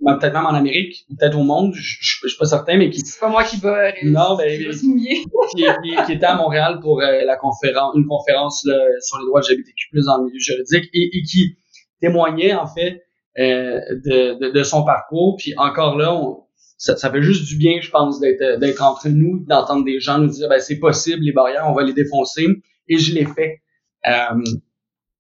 peut-être 0.07 0.33
même 0.33 0.47
en 0.47 0.55
Amérique, 0.55 1.07
peut-être 1.19 1.37
au 1.39 1.43
monde, 1.43 1.75
je, 1.75 1.99
suis 2.29 2.39
pas 2.39 2.47
certain, 2.47 2.77
mais 2.77 2.91
qui... 2.91 3.01
C'est 3.01 3.19
pas 3.19 3.29
moi 3.29 3.45
qui 3.45 3.57
va, 3.57 3.93
non, 4.05 4.37
ben, 4.37 4.49
qui 4.57 4.79
se 4.79 4.87
mouiller. 4.87 5.25
qui, 5.51 5.65
qui, 6.07 6.13
était 6.13 6.27
à 6.27 6.37
Montréal 6.37 6.79
pour 6.81 7.01
euh, 7.01 7.25
la 7.25 7.37
conférence, 7.37 7.95
une 7.97 8.07
conférence 8.07 8.65
là, 8.65 8.79
sur 9.01 9.19
les 9.19 9.27
droits 9.27 9.41
LGBTQ+, 9.41 9.89
dans 10.07 10.19
le 10.19 10.27
milieu 10.27 10.39
juridique, 10.39 10.89
et, 10.95 11.11
et 11.13 11.23
qui 11.23 11.57
témoignait, 12.01 12.55
en 12.55 12.67
fait, 12.67 13.03
euh, 13.39 13.81
de, 14.05 14.39
de, 14.39 14.51
de, 14.53 14.63
son 14.63 14.85
parcours. 14.85 15.37
Puis 15.37 15.55
encore 15.57 15.97
là, 15.97 16.15
on, 16.15 16.45
ça, 16.77 16.97
ça, 16.97 17.11
fait 17.11 17.23
juste 17.23 17.47
du 17.47 17.57
bien, 17.57 17.81
je 17.81 17.91
pense, 17.91 18.21
d'être 18.21 18.59
d'être 18.61 18.83
entre 18.83 19.09
nous, 19.09 19.45
d'entendre 19.47 19.85
des 19.85 20.01
gens 20.01 20.19
nous 20.19 20.29
dire, 20.29 20.49
ben, 20.49 20.61
c'est 20.61 20.79
possible, 20.79 21.23
les 21.23 21.33
barrières, 21.33 21.67
on 21.69 21.75
va 21.75 21.83
les 21.83 21.93
défoncer. 21.93 22.47
Et 22.89 22.99
je 22.99 23.15
l'ai 23.15 23.27
fait. 23.27 23.63
Euh, 24.07 24.43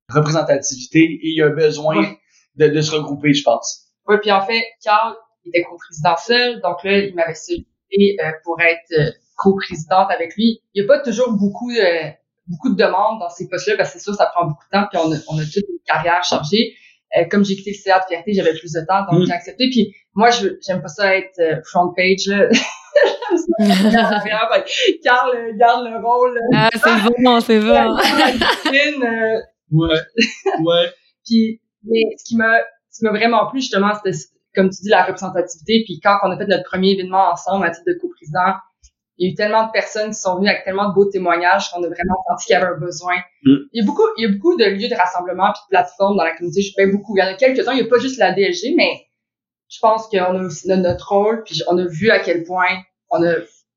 représentativité, 0.08 1.00
et 1.00 1.28
il 1.28 1.36
y 1.36 1.42
a 1.42 1.46
un 1.46 1.54
besoin 1.54 2.14
de, 2.56 2.68
de 2.68 2.80
se 2.80 2.92
regrouper, 2.94 3.34
je 3.34 3.42
pense. 3.42 3.87
Oui, 4.08 4.16
puis 4.20 4.32
en 4.32 4.44
fait, 4.44 4.64
Carl 4.82 5.14
était 5.44 5.62
co-président 5.62 6.16
seul, 6.16 6.60
donc 6.62 6.82
là, 6.84 6.98
il 6.98 7.14
m'avait 7.14 7.34
sollicité 7.34 8.16
euh, 8.20 8.32
pour 8.44 8.60
être 8.60 8.92
euh, 8.98 9.10
co-présidente 9.36 10.08
avec 10.10 10.34
lui. 10.36 10.60
Il 10.74 10.82
n'y 10.82 10.88
a 10.88 10.88
pas 10.88 11.00
toujours 11.02 11.32
beaucoup 11.32 11.70
de, 11.70 12.10
beaucoup 12.46 12.70
de 12.70 12.76
demandes 12.76 13.20
dans 13.20 13.30
ces 13.30 13.48
postes-là, 13.48 13.76
parce 13.76 13.92
que 13.92 13.98
c'est 13.98 14.04
sûr, 14.04 14.14
ça 14.14 14.26
prend 14.26 14.46
beaucoup 14.46 14.64
de 14.64 14.78
temps, 14.78 14.86
puis 14.90 14.98
on 15.02 15.12
a, 15.12 15.16
on 15.28 15.38
a 15.38 15.44
toute 15.44 15.68
une 15.68 15.78
carrière 15.86 16.24
chargée. 16.24 16.74
Euh, 17.16 17.24
comme 17.30 17.44
j'ai 17.44 17.56
quitté 17.56 17.70
le 17.70 17.76
CA 17.76 18.00
de 18.00 18.04
fierté, 18.06 18.32
j'avais 18.34 18.54
plus 18.54 18.72
de 18.72 18.80
temps, 18.80 19.06
donc 19.10 19.20
mm. 19.22 19.26
j'ai 19.26 19.32
accepté. 19.32 19.68
Puis 19.70 19.94
moi, 20.14 20.30
je 20.30 20.48
j'aime 20.66 20.82
pas 20.82 20.88
ça 20.88 21.16
être 21.16 21.40
front 21.64 21.92
page, 21.94 22.26
là. 22.26 22.48
Carl 25.04 25.56
garde 25.56 25.86
le 25.86 26.04
rôle. 26.04 26.38
Ah, 26.54 26.70
c'est 26.72 27.22
bon, 27.22 27.40
c'est 27.40 27.60
bon. 27.60 27.96
ouais, 29.72 30.00
ouais. 30.60 30.92
Puis, 31.24 31.60
mais 31.84 32.02
ce 32.16 32.24
qui 32.24 32.36
m'a 32.36 32.58
ce 32.98 33.06
qui 33.06 33.12
m'a 33.12 33.16
vraiment 33.16 33.46
plu, 33.46 33.60
justement, 33.60 33.92
c'était, 33.94 34.16
comme 34.54 34.70
tu 34.70 34.82
dis, 34.82 34.88
la 34.88 35.04
représentativité. 35.04 35.84
Puis 35.84 36.00
quand 36.02 36.18
on 36.24 36.30
a 36.32 36.36
fait 36.36 36.46
notre 36.46 36.64
premier 36.64 36.92
événement 36.92 37.30
ensemble 37.30 37.64
à 37.64 37.70
titre 37.70 37.84
de 37.86 37.98
coprésident, 38.00 38.54
il 39.16 39.26
y 39.26 39.30
a 39.30 39.32
eu 39.32 39.34
tellement 39.34 39.66
de 39.66 39.70
personnes 39.72 40.10
qui 40.10 40.18
sont 40.18 40.36
venues 40.36 40.48
avec 40.48 40.64
tellement 40.64 40.88
de 40.88 40.94
beaux 40.94 41.04
témoignages 41.04 41.70
qu'on 41.70 41.82
a 41.82 41.88
vraiment 41.88 42.16
senti 42.28 42.46
qu'il 42.46 42.54
y 42.54 42.56
avait 42.56 42.74
un 42.74 42.78
besoin. 42.78 43.16
Mm. 43.44 43.54
Il 43.72 43.80
y 43.80 43.82
a 43.82 43.86
beaucoup, 43.86 44.02
il 44.16 44.22
y 44.22 44.26
a 44.26 44.32
beaucoup 44.32 44.56
de 44.56 44.64
lieux 44.64 44.88
de 44.88 44.94
rassemblement 44.94 45.52
puis 45.52 45.62
de 45.66 45.68
plateformes 45.70 46.16
dans 46.16 46.24
la 46.24 46.34
communauté. 46.36 46.62
Je 46.62 46.72
fais 46.74 46.86
beaucoup. 46.86 47.16
Il 47.16 47.20
y 47.20 47.22
en 47.22 47.26
a 47.26 47.34
quelques-uns. 47.34 47.72
Il 47.72 47.82
n'y 47.82 47.86
a 47.86 47.90
pas 47.90 47.98
juste 47.98 48.18
la 48.18 48.32
DSG, 48.32 48.74
mais 48.76 49.06
je 49.68 49.78
pense 49.80 50.08
qu'on 50.08 50.18
a 50.18 50.42
aussi 50.42 50.68
notre 50.68 51.08
rôle. 51.08 51.42
Puis 51.44 51.62
on 51.68 51.78
a 51.78 51.86
vu 51.86 52.10
à 52.10 52.18
quel 52.18 52.42
point 52.44 52.82
on 53.10 53.22
a, 53.24 53.34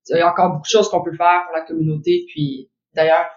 il 0.09 0.17
y 0.17 0.19
a 0.19 0.31
encore 0.31 0.49
beaucoup 0.49 0.63
de 0.63 0.67
choses 0.67 0.89
qu'on 0.89 1.03
peut 1.03 1.15
faire 1.15 1.43
pour 1.45 1.55
la 1.55 1.61
communauté. 1.61 2.25
Puis 2.27 2.71
d'ailleurs, 2.95 3.27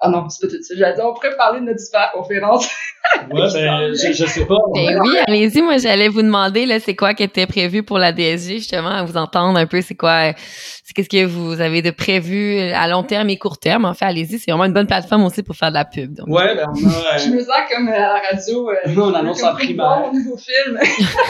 ah 0.00 0.08
non, 0.08 0.28
c'est 0.28 0.46
pas 0.46 0.52
tout 0.52 0.62
ça. 0.62 0.74
J'ai 0.76 0.94
dit, 0.94 1.00
on 1.02 1.14
pourrait 1.14 1.36
parler 1.36 1.60
de 1.60 1.66
notre 1.66 1.80
super 1.80 2.10
conférence. 2.12 2.68
ouais, 3.32 3.48
ben, 3.52 3.94
je, 3.94 4.12
je 4.12 4.26
sais 4.26 4.44
pas. 4.44 4.58
Ben 4.74 4.98
oui, 5.00 5.16
allez-y. 5.26 5.62
Moi, 5.62 5.78
j'allais 5.78 6.08
vous 6.08 6.22
demander, 6.22 6.66
là, 6.66 6.80
c'est 6.80 6.96
quoi 6.96 7.14
qui 7.14 7.22
était 7.22 7.46
prévu 7.46 7.82
pour 7.82 7.98
la 7.98 8.12
DSG, 8.12 8.58
justement, 8.58 8.90
à 8.90 9.04
vous 9.04 9.16
entendre 9.16 9.58
un 9.58 9.66
peu. 9.66 9.80
C'est 9.80 9.94
quoi, 9.94 10.32
c'est 10.36 10.92
qu'est-ce 10.94 11.08
que 11.08 11.24
vous 11.24 11.60
avez 11.60 11.80
de 11.80 11.90
prévu 11.90 12.58
à 12.72 12.88
long 12.88 13.02
terme 13.02 13.30
et 13.30 13.38
court 13.38 13.58
terme? 13.58 13.84
En 13.84 13.94
fait, 13.94 14.04
allez-y. 14.04 14.38
C'est 14.38 14.50
vraiment 14.50 14.64
une 14.64 14.72
bonne 14.72 14.86
plateforme 14.86 15.24
aussi 15.24 15.42
pour 15.42 15.56
faire 15.56 15.70
de 15.70 15.74
la 15.74 15.84
pub. 15.84 16.14
Donc. 16.14 16.28
Ouais, 16.28 16.54
ben, 16.54 16.66
on 16.68 16.88
a, 16.88 17.14
euh... 17.14 17.18
Je 17.18 17.30
me 17.30 17.40
sens 17.40 17.54
comme 17.72 17.88
à 17.88 17.98
la 17.98 18.20
radio. 18.30 18.70
Euh, 18.70 18.74
on 18.96 19.14
annonce 19.14 19.42
en 19.42 19.54
primaire. 19.54 20.10
Bon, 20.12 20.18
nouveau 20.18 20.36
film. 20.36 20.78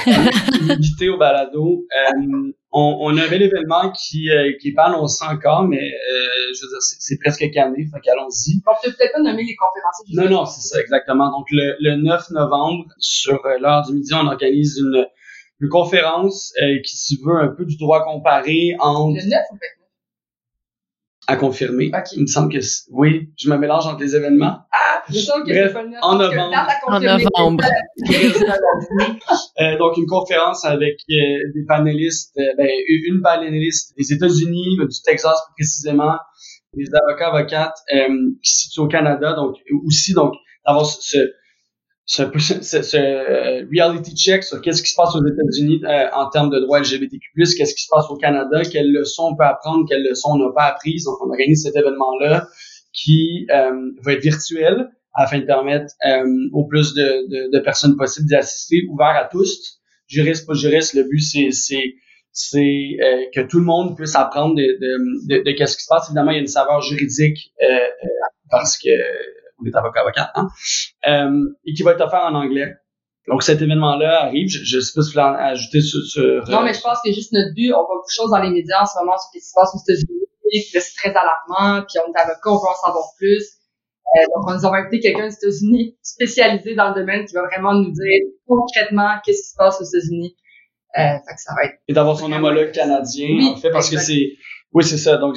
Invité 0.71 1.09
au 1.11 1.19
balado. 1.19 1.85
Euh, 1.95 2.53
on, 2.77 2.97
on 3.03 3.17
avait 3.17 3.39
l'événement 3.39 3.93
qui 3.93 4.29
euh, 4.31 4.53
qui 4.61 4.71
est 4.71 4.75
pas 4.75 4.87
annoncé 4.87 5.25
encore, 5.25 5.63
mais 5.63 5.79
euh, 5.79 6.53
je 6.55 6.65
veux 6.65 6.69
dire, 6.69 6.79
c'est 6.81 7.19
presque 7.19 7.49
calmé, 7.53 7.87
fait 7.87 8.01
qu'allons-y. 8.01 8.61
On 8.67 8.73
peut 8.83 8.93
peut-être 8.93 9.13
pas 9.13 9.21
nommer 9.21 9.45
les 9.45 9.55
conférenciers. 9.55 10.17
Non, 10.17 10.29
non, 10.29 10.45
c'est 10.45 10.67
ça, 10.67 10.81
exactement. 10.81 11.31
Donc, 11.31 11.47
le, 11.53 11.77
le 11.79 12.03
9 12.03 12.31
novembre, 12.31 12.87
sur 12.99 13.47
euh, 13.47 13.59
l'heure 13.61 13.83
du 13.87 13.95
midi, 13.95 14.13
on 14.13 14.27
organise 14.27 14.79
une, 14.79 15.07
une 15.61 15.69
conférence 15.69 16.53
qui 16.85 16.97
se 16.97 17.15
veut 17.25 17.39
un 17.39 17.49
peu 17.49 17.65
du 17.65 17.77
droit 17.77 18.05
comparé 18.05 18.75
entre... 18.81 19.23
Le 19.23 19.31
9 19.31 19.41
ou 19.53 19.55
le 19.55 19.61
29? 19.61 19.85
À 21.27 21.37
confirmer. 21.37 21.93
Il 22.17 22.23
me 22.23 22.27
semble 22.27 22.53
que 22.53 22.59
oui, 22.91 23.31
je 23.39 23.49
me 23.49 23.57
mélange 23.57 23.87
entre 23.87 24.01
les 24.01 24.17
événements. 24.17 24.59
Ah, 24.73 24.84
je 25.11 25.19
sens 25.19 25.43
que 25.47 25.53
c'est 25.53 25.73
pas 25.73 25.83
le 25.83 25.91
9. 25.91 25.99
En 26.03 26.19
novembre. 26.19 26.57
En 26.87 27.01
novembre. 27.01 27.65
euh, 29.61 29.79
donc, 29.79 29.97
une 29.97 30.07
conférence 30.07 30.65
avec 30.65 31.01
euh, 31.11 31.15
des 31.55 31.65
panélistes, 31.67 32.37
euh, 32.39 32.55
ben, 32.57 32.69
une 33.07 33.21
panéliste 33.23 33.95
des 33.97 34.13
États-Unis, 34.13 34.77
du 34.79 35.03
Texas 35.05 35.39
précisément, 35.57 36.17
des 36.75 36.87
avocats, 36.95 37.29
avocates 37.29 37.79
euh, 37.95 38.09
qui 38.43 38.53
se 38.53 38.61
situent 38.63 38.81
au 38.81 38.89
Canada, 38.89 39.35
donc 39.35 39.57
aussi 39.87 40.13
donc 40.15 40.35
d'avoir 40.67 40.87
ce, 40.87 41.19
ce, 42.07 42.23
ce, 42.39 42.83
ce, 42.83 42.97
euh, 42.97 43.67
reality 43.73 44.15
check 44.15 44.45
sur 44.45 44.61
qu'est-ce 44.61 44.83
qui 44.83 44.91
se 44.91 44.97
passe 44.97 45.15
aux 45.15 45.25
États-Unis 45.25 45.81
euh, 45.85 46.09
en 46.15 46.29
termes 46.29 46.51
de 46.51 46.61
droits 46.61 46.81
LGBTQ+, 46.81 47.21
qu'est-ce 47.35 47.75
qui 47.75 47.83
se 47.83 47.89
passe 47.91 48.07
au 48.11 48.17
Canada, 48.17 48.63
quelles 48.71 48.93
leçons 48.93 49.29
on 49.33 49.37
peut 49.37 49.45
apprendre, 49.45 49.87
quelles 49.89 50.05
leçons 50.07 50.31
on 50.33 50.39
n'a 50.39 50.53
pas 50.55 50.65
apprises. 50.65 51.05
Donc, 51.05 51.17
on 51.25 51.31
organise 51.31 51.63
cet 51.63 51.77
événement-là 51.77 52.47
qui 52.95 53.47
euh, 53.51 53.91
va 54.03 54.13
être 54.13 54.23
virtuel 54.23 54.89
afin 55.15 55.41
de 55.41 55.45
permettre 55.45 55.93
au 56.53 56.67
plus 56.67 56.95
de, 56.95 57.03
de, 57.03 57.57
de 57.57 57.63
personnes 57.63 57.97
possibles 57.97 58.27
d'y 58.27 58.35
assister, 58.35 58.83
ouvert 58.91 59.15
à 59.17 59.29
tous, 59.31 59.81
juriste, 60.09 60.47
pas 60.47 60.55
juriste. 60.55 60.95
Le 60.95 61.05
but, 61.05 61.21
c'est 61.21 61.51
c'est 62.33 62.97
que 63.33 63.43
tout 63.43 63.59
le 63.59 63.65
monde 63.65 63.97
puisse 63.97 64.17
apprendre 64.17 64.57
de, 64.57 64.63
de, 64.63 65.37
de, 65.39 65.45
de 65.45 65.53
qu'est-ce 65.53 65.77
qui 65.77 65.85
se 65.85 65.89
passe. 65.89 66.09
Évidemment, 66.09 66.33
il 66.33 66.35
y 66.35 66.39
a 66.39 66.41
une 66.41 66.47
saveur 66.49 66.81
juridique 66.81 67.53
parce 68.51 68.77
que 68.77 68.91
on 69.61 69.67
est 69.67 69.77
avocat 69.77 70.01
avocat, 70.01 70.33
hein, 70.35 70.49
euh, 71.09 71.55
et 71.65 71.73
qui 71.75 71.83
va 71.83 71.93
être 71.93 72.01
offert 72.01 72.25
en 72.25 72.35
anglais. 72.35 72.75
Donc 73.29 73.43
cet 73.43 73.63
événement-là 73.63 74.25
arrive. 74.25 74.49
Je, 74.49 74.65
je 74.65 74.81
sais 74.81 74.93
pas 74.95 75.03
si 75.03 75.15
vous 75.15 75.23
voulez 75.23 75.43
ajouter 75.43 75.81
sur, 75.81 76.03
sur, 76.03 76.45
Non, 76.51 76.63
mais 76.63 76.75
je 76.75 76.81
pense 76.83 76.99
que 77.05 77.11
juste 77.13 77.33
notre 77.33 77.55
but, 77.55 77.73
on 77.73 77.79
voit 77.87 77.97
beaucoup 77.97 78.09
de 78.09 78.15
choses 78.15 78.31
dans 78.31 78.43
les 78.43 78.51
médias 78.51 78.83
en 78.83 78.87
ce 78.87 78.99
moment 78.99 79.17
sur 79.17 79.31
ce 79.33 79.39
qui 79.39 79.41
se 79.41 79.53
passe 79.55 79.71
aux 79.75 79.81
États-Unis, 79.81 80.04
c'est 80.53 80.95
très 80.97 81.11
alarmant, 81.11 81.85
puis 81.89 81.99
on 82.07 82.13
est 82.13 82.21
avocat, 82.21 82.51
on 82.51 82.57
veut 82.57 82.71
en 82.71 82.87
savoir 82.87 83.05
plus. 83.19 83.59
Euh, 84.17 84.25
donc, 84.35 84.49
on 84.49 84.55
nous 84.55 84.67
a 84.67 84.77
invité 84.77 85.01
quelqu'un 85.01 85.27
aux 85.27 85.31
États-Unis 85.31 85.97
spécialisé 86.03 86.75
dans 86.75 86.91
le 86.91 86.95
domaine 86.95 87.25
qui 87.25 87.35
va 87.35 87.43
vraiment 87.43 87.73
nous 87.75 87.91
dire 87.91 88.31
concrètement 88.47 89.17
qu'est-ce 89.25 89.43
qui 89.43 89.51
se 89.51 89.57
passe 89.57 89.81
aux 89.81 89.85
États-Unis. 89.85 90.37
Euh, 90.97 91.01
fait 91.01 91.35
que 91.35 91.41
ça 91.41 91.55
va 91.57 91.65
être... 91.65 91.75
Et 91.89 91.93
d'avoir 91.93 92.19
son 92.19 92.31
homologue 92.31 92.71
canadien, 92.71 93.29
Oui, 93.29 93.49
en 93.49 93.57
fait, 93.57 93.71
parce 93.71 93.91
que 93.91 93.99
c'est... 93.99 94.37
Oui, 94.73 94.83
c'est 94.83 94.99
ça. 94.99 95.17
Donc, 95.17 95.37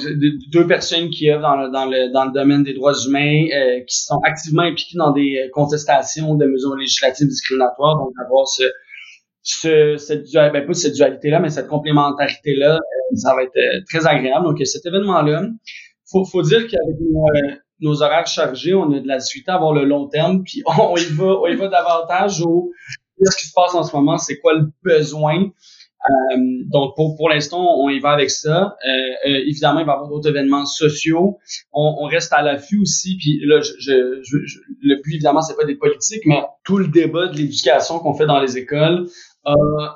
deux 0.52 0.66
personnes 0.66 1.10
qui 1.10 1.30
œuvrent 1.30 1.42
dans 1.42 1.56
le, 1.56 1.70
dans 1.70 1.84
le, 1.86 2.12
dans 2.12 2.24
le 2.24 2.32
domaine 2.32 2.64
des 2.64 2.74
droits 2.74 2.94
humains, 3.06 3.44
euh, 3.52 3.80
qui 3.86 3.96
sont 3.96 4.20
activement 4.24 4.62
impliquées 4.62 4.98
dans 4.98 5.12
des 5.12 5.44
euh, 5.44 5.48
contestations 5.52 6.34
de 6.34 6.44
mesures 6.44 6.74
législatives 6.74 7.28
discriminatoires. 7.28 7.98
Donc, 7.98 8.10
d'avoir 8.20 8.48
ce, 8.48 8.64
ce, 9.48 9.96
cette 9.96 10.24
ben, 10.32 10.66
pas 10.66 10.74
cette 10.74 10.94
dualité-là, 10.94 11.40
mais 11.40 11.48
cette 11.50 11.68
complémentarité-là, 11.68 12.74
euh, 12.76 13.16
ça 13.16 13.34
va 13.34 13.42
être 13.44 13.56
euh, 13.56 13.80
très 13.88 14.06
agréable. 14.06 14.44
Donc, 14.46 14.58
cet 14.64 14.84
événement-là, 14.86 15.46
faut, 16.10 16.24
faut 16.24 16.42
dire 16.42 16.60
qu'avec 16.68 16.96
nos, 17.00 17.24
euh, 17.28 17.54
nos 17.80 18.02
horaires 18.02 18.26
chargés, 18.26 18.74
on 18.74 18.92
a 18.92 19.00
de 19.00 19.08
la 19.08 19.20
suite 19.20 19.48
à 19.48 19.54
avoir 19.54 19.72
le 19.72 19.84
long 19.84 20.08
terme, 20.08 20.42
puis 20.46 20.62
on, 20.66 20.96
y 20.96 21.04
va, 21.12 21.24
on 21.40 21.46
y 21.46 21.56
va 21.56 21.68
davantage 21.68 22.42
au 22.42 22.70
qu'est-ce 23.18 23.36
qui 23.36 23.46
se 23.46 23.52
passe 23.54 23.74
en 23.74 23.82
ce 23.82 23.94
moment, 23.96 24.18
c'est 24.18 24.38
quoi 24.38 24.52
le 24.54 24.70
besoin. 24.82 25.50
Euh, 26.08 26.36
donc 26.70 26.94
pour, 26.94 27.16
pour 27.16 27.28
l'instant, 27.28 27.76
on 27.80 27.88
y 27.88 27.98
va 27.98 28.10
avec 28.10 28.30
ça. 28.30 28.76
Euh, 28.86 28.90
euh, 29.30 29.42
évidemment, 29.48 29.80
il 29.80 29.86
va 29.86 29.92
y 29.92 29.94
avoir 29.96 30.08
d'autres 30.08 30.28
événements 30.28 30.64
sociaux. 30.64 31.38
On, 31.72 31.96
on 32.00 32.06
reste 32.06 32.32
à 32.32 32.40
l'affût 32.42 32.78
aussi. 32.80 33.16
Puis 33.16 33.40
là, 33.44 33.60
je, 33.60 33.72
je- 33.80 34.20
je- 34.22 34.58
le 34.82 34.94
but 35.02 35.14
évidemment, 35.14 35.42
c'est 35.42 35.56
pas 35.56 35.64
des 35.64 35.74
politiques, 35.74 36.22
mais 36.24 36.40
tout 36.64 36.78
le 36.78 36.86
débat 36.86 37.26
de 37.26 37.36
l'éducation 37.36 37.98
qu'on 37.98 38.14
fait 38.14 38.26
dans 38.26 38.38
les 38.40 38.56
écoles 38.56 39.08
a, 39.44 39.54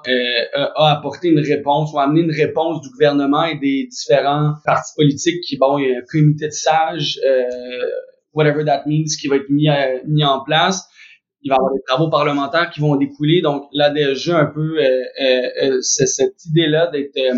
euh, 0.09 0.67
a 0.77 0.93
apporté 0.93 1.29
une 1.29 1.41
réponse 1.41 1.93
ou 1.93 1.99
a 1.99 2.05
amené 2.05 2.21
une 2.23 2.31
réponse 2.33 2.81
du 2.83 2.89
gouvernement 2.91 3.45
et 3.45 3.57
des 3.59 3.89
différents 3.91 4.55
partis 4.65 4.93
politiques 4.97 5.41
qui, 5.47 5.57
bon, 5.59 5.79
il 5.79 5.91
y 5.91 5.95
a 5.95 5.99
un 5.99 6.03
comité 6.11 6.47
de 6.47 6.53
sages, 6.53 7.19
euh, 7.27 7.43
whatever 8.33 8.65
that 8.65 8.85
means, 8.87 9.05
qui 9.21 9.29
va 9.29 9.37
être 9.37 9.51
mis, 9.51 9.69
à- 9.69 10.03
mis 10.07 10.25
en 10.25 10.43
place. 10.43 10.89
Il 11.43 11.51
va 11.51 11.57
y 11.57 11.59
avoir 11.59 11.73
des 11.75 11.81
travaux 11.87 12.09
parlementaires 12.09 12.71
qui 12.71 12.81
vont 12.81 12.95
découler. 12.97 13.43
Donc, 13.43 13.65
là, 13.73 13.91
déjà, 13.91 14.39
un 14.39 14.47
peu, 14.47 14.79
euh, 14.79 15.03
euh, 15.21 15.43
euh, 15.65 15.79
c'est 15.83 16.07
cette 16.07 16.45
idée-là 16.47 16.87
d'être, 16.87 17.17
euh, 17.19 17.35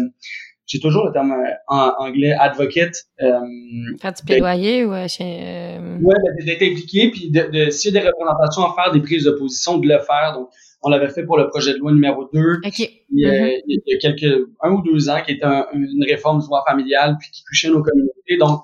j'ai 0.67 0.79
toujours 0.81 1.07
le 1.07 1.13
terme 1.13 1.35
en 1.69 1.93
anglais, 1.99 2.33
advocate, 2.33 2.95
euh, 3.23 3.41
Faire 4.01 4.13
du 4.13 4.23
plaidoyer 4.25 4.85
ou 4.85 4.93
euh, 4.93 5.09
chez, 5.09 5.25
euh, 5.43 5.99
Ouais, 6.03 6.15
ben, 6.39 6.45
d'être 6.47 6.63
impliqué, 6.63 7.11
puis 7.11 7.31
de, 7.31 7.51
de, 7.51 7.71
s'il 7.71 7.93
y 7.95 7.99
a 7.99 8.01
des 8.03 8.07
représentations 8.07 8.63
à 8.63 8.75
faire, 8.75 8.93
des 8.93 9.01
prises 9.01 9.25
de 9.25 9.31
position, 9.33 9.79
de 9.79 9.89
le 9.89 9.99
faire. 10.01 10.35
Donc, 10.35 10.49
on 10.85 10.91
l'avait 10.91 11.09
fait 11.09 11.25
pour 11.25 11.37
le 11.39 11.49
projet 11.49 11.73
de 11.73 11.79
loi 11.79 11.93
numéro 11.93 12.29
2, 12.33 12.59
OK. 12.65 12.79
il 12.79 12.91
y 13.13 13.27
a, 13.27 13.33
Mhm. 13.33 13.51
il 13.67 13.81
y 13.87 13.95
a 13.95 13.99
quelques, 13.99 14.47
un 14.63 14.73
ou 14.73 14.83
deux 14.83 15.09
ans, 15.09 15.21
qui 15.25 15.33
était 15.33 15.45
un- 15.45 15.67
une 15.73 16.05
réforme 16.09 16.41
du 16.41 16.47
droit 16.47 16.65
familial, 16.69 17.17
puis 17.21 17.31
qui 17.33 17.43
touchait 17.45 17.69
nos 17.69 17.83
communautés. 17.83 18.37
Donc, 18.39 18.61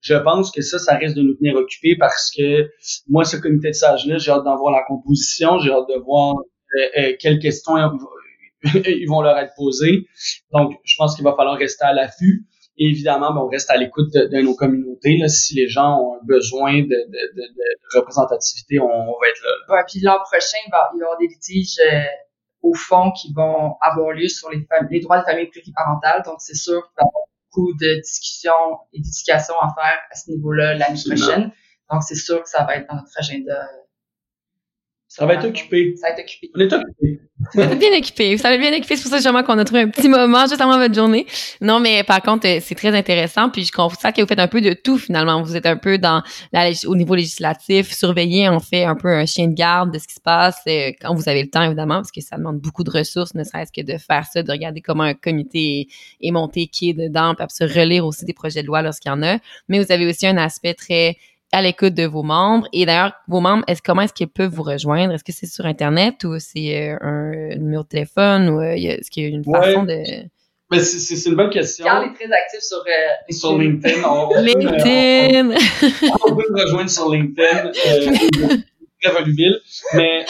je 0.00 0.14
pense 0.14 0.50
que 0.50 0.60
ça, 0.62 0.78
ça 0.78 0.96
risque 0.96 1.16
de 1.16 1.22
nous 1.22 1.34
tenir 1.34 1.54
occupés 1.56 1.96
parce 1.96 2.30
que 2.36 2.70
moi, 3.08 3.24
ce 3.24 3.36
comité 3.38 3.68
de 3.68 3.74
sages-là, 3.74 4.18
j'ai 4.18 4.30
hâte 4.30 4.44
d'en 4.44 4.56
voir 4.56 4.72
la 4.72 4.82
composition, 4.86 5.58
j'ai 5.58 5.70
hâte 5.70 5.88
de 5.88 5.98
voir 6.04 6.34
euh, 6.36 7.00
euh, 7.00 7.12
quelles 7.18 7.38
questions 7.38 7.76
ils 7.76 9.06
vont 9.08 9.20
leur 9.22 9.38
être 9.38 9.52
posées. 9.56 10.06
Donc, 10.52 10.74
je 10.84 10.94
pense 10.98 11.14
qu'il 11.16 11.24
va 11.24 11.34
falloir 11.36 11.56
rester 11.56 11.84
à 11.84 11.92
l'affût. 11.92 12.44
Et 12.76 12.86
évidemment, 12.88 13.32
ben, 13.32 13.40
on 13.40 13.48
reste 13.48 13.70
à 13.70 13.76
l'écoute 13.76 14.12
de, 14.12 14.26
de 14.26 14.42
nos 14.42 14.56
communautés. 14.56 15.16
Là. 15.16 15.28
Si 15.28 15.54
les 15.54 15.68
gens 15.68 16.00
ont 16.00 16.18
besoin 16.24 16.72
de, 16.82 16.88
de, 16.88 17.22
de, 17.36 17.42
de 17.42 17.98
représentativité, 17.98 18.80
on, 18.80 18.86
on 18.86 19.18
va 19.20 19.28
être 19.28 19.42
là. 19.44 19.74
Ouais, 19.76 19.82
puis 19.88 20.00
l'an 20.00 20.18
prochain, 20.18 20.58
il 20.66 20.70
va, 20.70 20.90
il 20.94 20.98
va 20.98 21.02
y 21.02 21.02
avoir 21.04 21.18
des 21.18 21.28
litiges 21.28 21.78
euh, 21.86 22.02
au 22.62 22.74
fond 22.74 23.12
qui 23.12 23.32
vont 23.32 23.76
avoir 23.80 24.10
lieu 24.12 24.26
sur 24.26 24.50
les, 24.50 24.66
les 24.90 25.00
droits 25.00 25.20
de 25.20 25.24
famille 25.24 25.46
pluriparentales. 25.46 26.22
Donc, 26.24 26.36
c'est 26.38 26.56
sûr 26.56 26.82
qu'il 26.82 26.94
va 26.96 27.04
y 27.04 27.08
avoir 27.08 27.26
beaucoup 27.52 27.72
de 27.78 28.00
discussions 28.00 28.78
et 28.92 29.00
d'éducation 29.00 29.54
à 29.60 29.68
faire 29.74 29.98
à 30.10 30.14
ce 30.16 30.30
niveau-là 30.32 30.74
l'année 30.74 30.98
prochaine. 31.06 31.52
Donc, 31.90 32.02
c'est 32.02 32.16
sûr 32.16 32.42
que 32.42 32.48
ça 32.48 32.64
va 32.64 32.76
être 32.76 32.88
dans 32.88 32.96
notre 32.96 33.16
agenda. 33.18 33.68
Ça 35.16 35.26
va 35.26 35.34
être 35.34 35.46
occupé. 35.46 35.94
Ça 35.96 36.08
va 36.08 36.14
être 36.14 36.24
occupé. 36.24 36.50
On 36.56 36.58
est 36.58 36.72
occupé. 36.72 37.20
Vous 37.54 37.60
êtes 37.60 37.78
bien 37.78 37.92
équipé. 37.92 38.34
Vous 38.34 38.44
avez 38.44 38.58
bien 38.58 38.72
équipé. 38.72 38.96
C'est 38.96 39.02
pour 39.02 39.12
ça 39.12 39.18
justement 39.18 39.44
qu'on 39.44 39.56
a 39.58 39.64
trouvé 39.64 39.82
un 39.82 39.88
petit 39.88 40.08
moment 40.08 40.44
juste 40.48 40.60
avant 40.60 40.76
votre 40.76 40.92
journée. 40.92 41.24
Non, 41.60 41.78
mais 41.78 42.02
par 42.02 42.20
contre, 42.20 42.48
euh, 42.48 42.58
c'est 42.60 42.74
très 42.74 42.96
intéressant. 42.96 43.48
Puis 43.48 43.64
je 43.64 43.70
constate 43.70 44.16
que 44.16 44.22
vous 44.22 44.26
faites 44.26 44.40
un 44.40 44.48
peu 44.48 44.60
de 44.60 44.72
tout 44.72 44.98
finalement. 44.98 45.40
Vous 45.40 45.54
êtes 45.54 45.66
un 45.66 45.76
peu 45.76 45.98
dans 45.98 46.24
la, 46.52 46.70
au 46.86 46.96
niveau 46.96 47.14
législatif, 47.14 47.92
surveiller 47.92 48.48
en 48.48 48.58
fait 48.58 48.82
un 48.82 48.96
peu 48.96 49.06
un 49.08 49.24
chien 49.24 49.46
de 49.46 49.54
garde 49.54 49.94
de 49.94 50.00
ce 50.00 50.08
qui 50.08 50.14
se 50.14 50.20
passe 50.20 50.60
euh, 50.66 50.90
quand 51.00 51.14
vous 51.14 51.28
avez 51.28 51.44
le 51.44 51.48
temps 51.48 51.62
évidemment, 51.62 51.96
parce 51.96 52.10
que 52.10 52.20
ça 52.20 52.36
demande 52.36 52.58
beaucoup 52.58 52.82
de 52.82 52.90
ressources, 52.90 53.36
ne 53.36 53.44
serait-ce 53.44 53.70
que 53.70 53.86
de 53.86 53.96
faire 53.98 54.26
ça, 54.26 54.42
de 54.42 54.50
regarder 54.50 54.80
comment 54.80 55.04
un 55.04 55.14
comité 55.14 55.80
est, 55.80 56.28
est 56.28 56.30
monté, 56.32 56.66
qui 56.66 56.90
est 56.90 56.94
dedans, 56.94 57.36
puis 57.36 57.44
après 57.44 57.54
se 57.54 57.78
relire 57.78 58.04
aussi 58.04 58.24
des 58.24 58.32
projets 58.32 58.62
de 58.62 58.66
loi 58.66 58.82
lorsqu'il 58.82 59.10
y 59.10 59.12
en 59.12 59.22
a. 59.22 59.38
Mais 59.68 59.80
vous 59.80 59.92
avez 59.92 60.08
aussi 60.08 60.26
un 60.26 60.38
aspect 60.38 60.74
très 60.74 61.16
à 61.54 61.62
l'écoute 61.62 61.94
de 61.94 62.04
vos 62.04 62.22
membres. 62.22 62.66
Et 62.72 62.84
d'ailleurs, 62.86 63.12
vos 63.28 63.40
membres, 63.40 63.64
est-ce 63.68 63.80
comment 63.82 64.02
est-ce 64.02 64.12
qu'ils 64.12 64.28
peuvent 64.28 64.50
vous 64.52 64.62
rejoindre? 64.62 65.12
Est-ce 65.14 65.24
que 65.24 65.32
c'est 65.32 65.46
sur 65.46 65.64
Internet 65.66 66.24
ou 66.24 66.38
c'est 66.38 66.90
euh, 66.90 66.96
un 67.00 67.56
numéro 67.56 67.82
de 67.82 67.88
téléphone 67.88 68.48
ou 68.50 68.60
euh, 68.60 68.72
est-ce 68.74 69.10
qu'il 69.10 69.22
y 69.22 69.26
a 69.26 69.28
une 69.30 69.42
Ouais. 69.46 69.60
façon 69.60 69.84
de... 69.84 69.96
Mais 70.70 70.80
c'est, 70.80 70.98
c'est, 70.98 71.16
c'est 71.16 71.28
une 71.30 71.36
bonne 71.36 71.50
question. 71.50 71.84
Carl 71.84 72.06
est 72.06 72.14
très 72.14 72.32
actif 72.32 72.60
sur 72.60 72.78
euh, 72.78 73.32
Sur 73.32 73.58
LinkedIn, 73.58 74.02
on, 74.02 74.24
on 74.24 74.28
peut, 74.30 74.38
euh, 74.38 74.42
LinkedIn! 74.42 75.50
on, 75.52 76.32
on 76.32 76.36
peut 76.36 76.46
me 76.50 76.62
rejoindre 76.62 76.90
sur 76.90 77.10
LinkedIn. 77.10 77.70
Euh. 77.86 78.12
Mais 79.94 80.24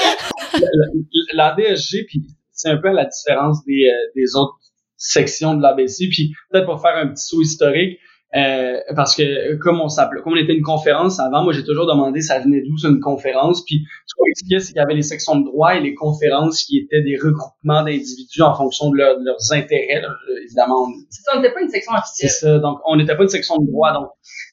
la, 1.32 1.54
la 1.54 1.54
DSG, 1.56 2.06
puis 2.06 2.22
c'est 2.50 2.68
un 2.68 2.76
peu 2.78 2.88
à 2.88 2.92
la 2.92 3.04
différence 3.06 3.64
des, 3.64 3.88
des 4.16 4.34
autres 4.36 4.58
sections 4.96 5.54
de 5.54 5.62
l'ABC. 5.62 6.08
Puis 6.10 6.32
peut-être 6.50 6.66
pour 6.66 6.80
faire 6.82 6.96
un 6.96 7.06
petit 7.08 7.22
saut 7.24 7.40
historique, 7.42 7.98
euh, 8.37 8.80
parce 8.97 9.14
que 9.14 9.55
comme 9.57 9.80
on 9.80 9.89
s'appelait, 9.89 10.20
comme 10.22 10.32
on 10.32 10.37
était 10.37 10.55
une 10.55 10.62
conférence 10.62 11.20
avant, 11.20 11.45
moi 11.45 11.53
j'ai 11.53 11.62
toujours 11.64 11.87
demandé 11.87 12.20
ça 12.20 12.41
venait 12.41 12.62
d'où 12.62 12.76
c'est 12.78 12.89
une 12.89 13.01
conférence? 13.01 13.64
Puis 13.64 13.85
ce 14.07 14.14
qu'on 14.16 14.24
expliquait, 14.30 14.61
c'est 14.61 14.72
qu'il 14.72 14.80
y 14.80 14.85
avait 14.85 14.95
les 14.95 15.03
sections 15.03 15.39
de 15.39 15.45
droit 15.45 15.76
et 15.76 15.80
les 15.80 15.95
conférences 15.95 16.64
qui 16.64 16.78
étaient 16.78 17.03
des 17.03 17.16
regroupements 17.16 17.82
d'individus 17.85 18.43
en 18.43 18.55
fonction 18.55 18.91
de, 18.91 18.97
leur- 18.97 19.18
de 19.18 19.24
leurs 19.24 19.53
intérêts. 19.53 20.01
là. 20.03 20.09
Évidemment, 20.45 20.82
on- 20.89 20.93
C'est 21.11 21.22
ça, 21.22 21.32
on 21.37 21.41
n'était 21.41 21.55
pas 21.55 21.61
une 21.62 21.68
section 21.68 21.93
c'est 21.93 22.26
officielle. 22.26 22.30
ça. 22.55 22.59
Donc, 22.59 22.78
on 22.87 22.97
n'était 22.97 23.16
pas 23.16 23.22
une 23.22 23.28
section 23.28 23.57
de 23.59 23.66
droit. 23.70 23.93
Donc, 23.93 24.09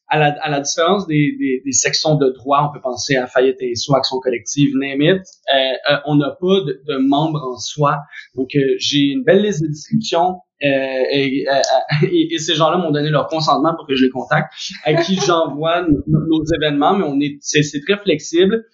à 0.09 0.19
la, 0.19 0.35
à 0.43 0.49
la 0.49 0.59
différence 0.59 1.07
des, 1.07 1.35
des, 1.39 1.61
des 1.65 1.71
sections 1.71 2.15
de 2.15 2.29
droit, 2.31 2.69
on 2.69 2.73
peut 2.73 2.81
penser 2.81 3.15
à 3.15 3.27
Fayette 3.27 3.57
et 3.61 3.75
SO, 3.75 3.95
Action 3.95 4.19
collective, 4.19 4.71
name 4.75 5.01
it, 5.01 5.21
euh, 5.53 5.93
euh, 5.93 5.97
on 6.05 6.15
n'a 6.17 6.31
pas 6.39 6.59
de, 6.67 6.81
de 6.87 6.97
membres 6.97 7.41
en 7.51 7.57
soi. 7.57 7.97
Donc, 8.35 8.49
euh, 8.55 8.59
j'ai 8.77 9.05
une 9.13 9.23
belle 9.23 9.41
liste 9.43 9.61
de 9.63 9.69
euh, 9.69 10.41
et, 10.61 11.47
euh, 11.49 11.53
et, 12.11 12.33
et 12.33 12.37
ces 12.39 12.55
gens-là 12.55 12.77
m'ont 12.77 12.91
donné 12.91 13.09
leur 13.09 13.27
consentement 13.27 13.73
pour 13.75 13.87
que 13.87 13.95
je 13.95 14.05
les 14.05 14.11
contacte, 14.11 14.53
à 14.83 14.93
qui 14.95 15.15
j'envoie 15.15 15.81
nos, 15.83 16.03
nos 16.07 16.43
événements, 16.55 16.95
mais 16.95 17.05
on 17.05 17.19
est, 17.19 17.37
c'est, 17.41 17.61
très 17.87 17.97
flexible. 17.97 18.65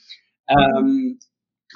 Euh, 0.51 0.55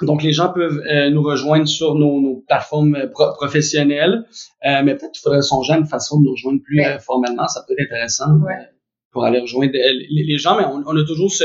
donc, 0.00 0.22
les 0.22 0.32
gens 0.32 0.52
peuvent 0.52 0.80
euh, 0.90 1.10
nous 1.10 1.22
rejoindre 1.22 1.68
sur 1.68 1.94
nos, 1.94 2.20
nos 2.20 2.36
plateformes 2.48 2.94
euh, 2.96 3.06
pro- 3.08 3.32
professionnelles, 3.34 4.24
Euh, 4.66 4.82
mais 4.84 4.94
peut-être 4.96 5.12
qu'il 5.12 5.20
faudrait 5.22 5.42
songer 5.42 5.72
à 5.74 5.78
une 5.78 5.86
façon 5.86 6.18
de 6.20 6.24
nous 6.24 6.32
rejoindre 6.32 6.60
plus 6.62 6.78
Ouais. 6.80 6.86
euh, 6.86 6.98
formellement. 6.98 7.46
Ça 7.48 7.62
peut 7.66 7.74
être 7.78 7.86
intéressant 7.92 8.32
Ouais. 8.40 8.52
euh, 8.54 8.64
pour 9.12 9.24
aller 9.24 9.40
rejoindre 9.40 9.72
euh, 9.74 9.92
les, 10.10 10.24
les 10.24 10.38
gens, 10.38 10.56
mais 10.56 10.64
on, 10.64 10.82
on 10.86 10.96
a 10.96 11.04
toujours 11.06 11.30
ce, 11.30 11.44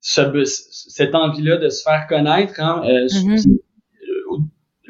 ce, 0.00 0.22
cette 0.44 1.14
envie-là 1.14 1.58
de 1.58 1.68
se 1.68 1.82
faire 1.82 2.06
connaître. 2.08 2.54
Hein, 2.58 2.82
euh, 2.86 3.06
Mhm. 3.24 3.32
euh, 3.36 3.59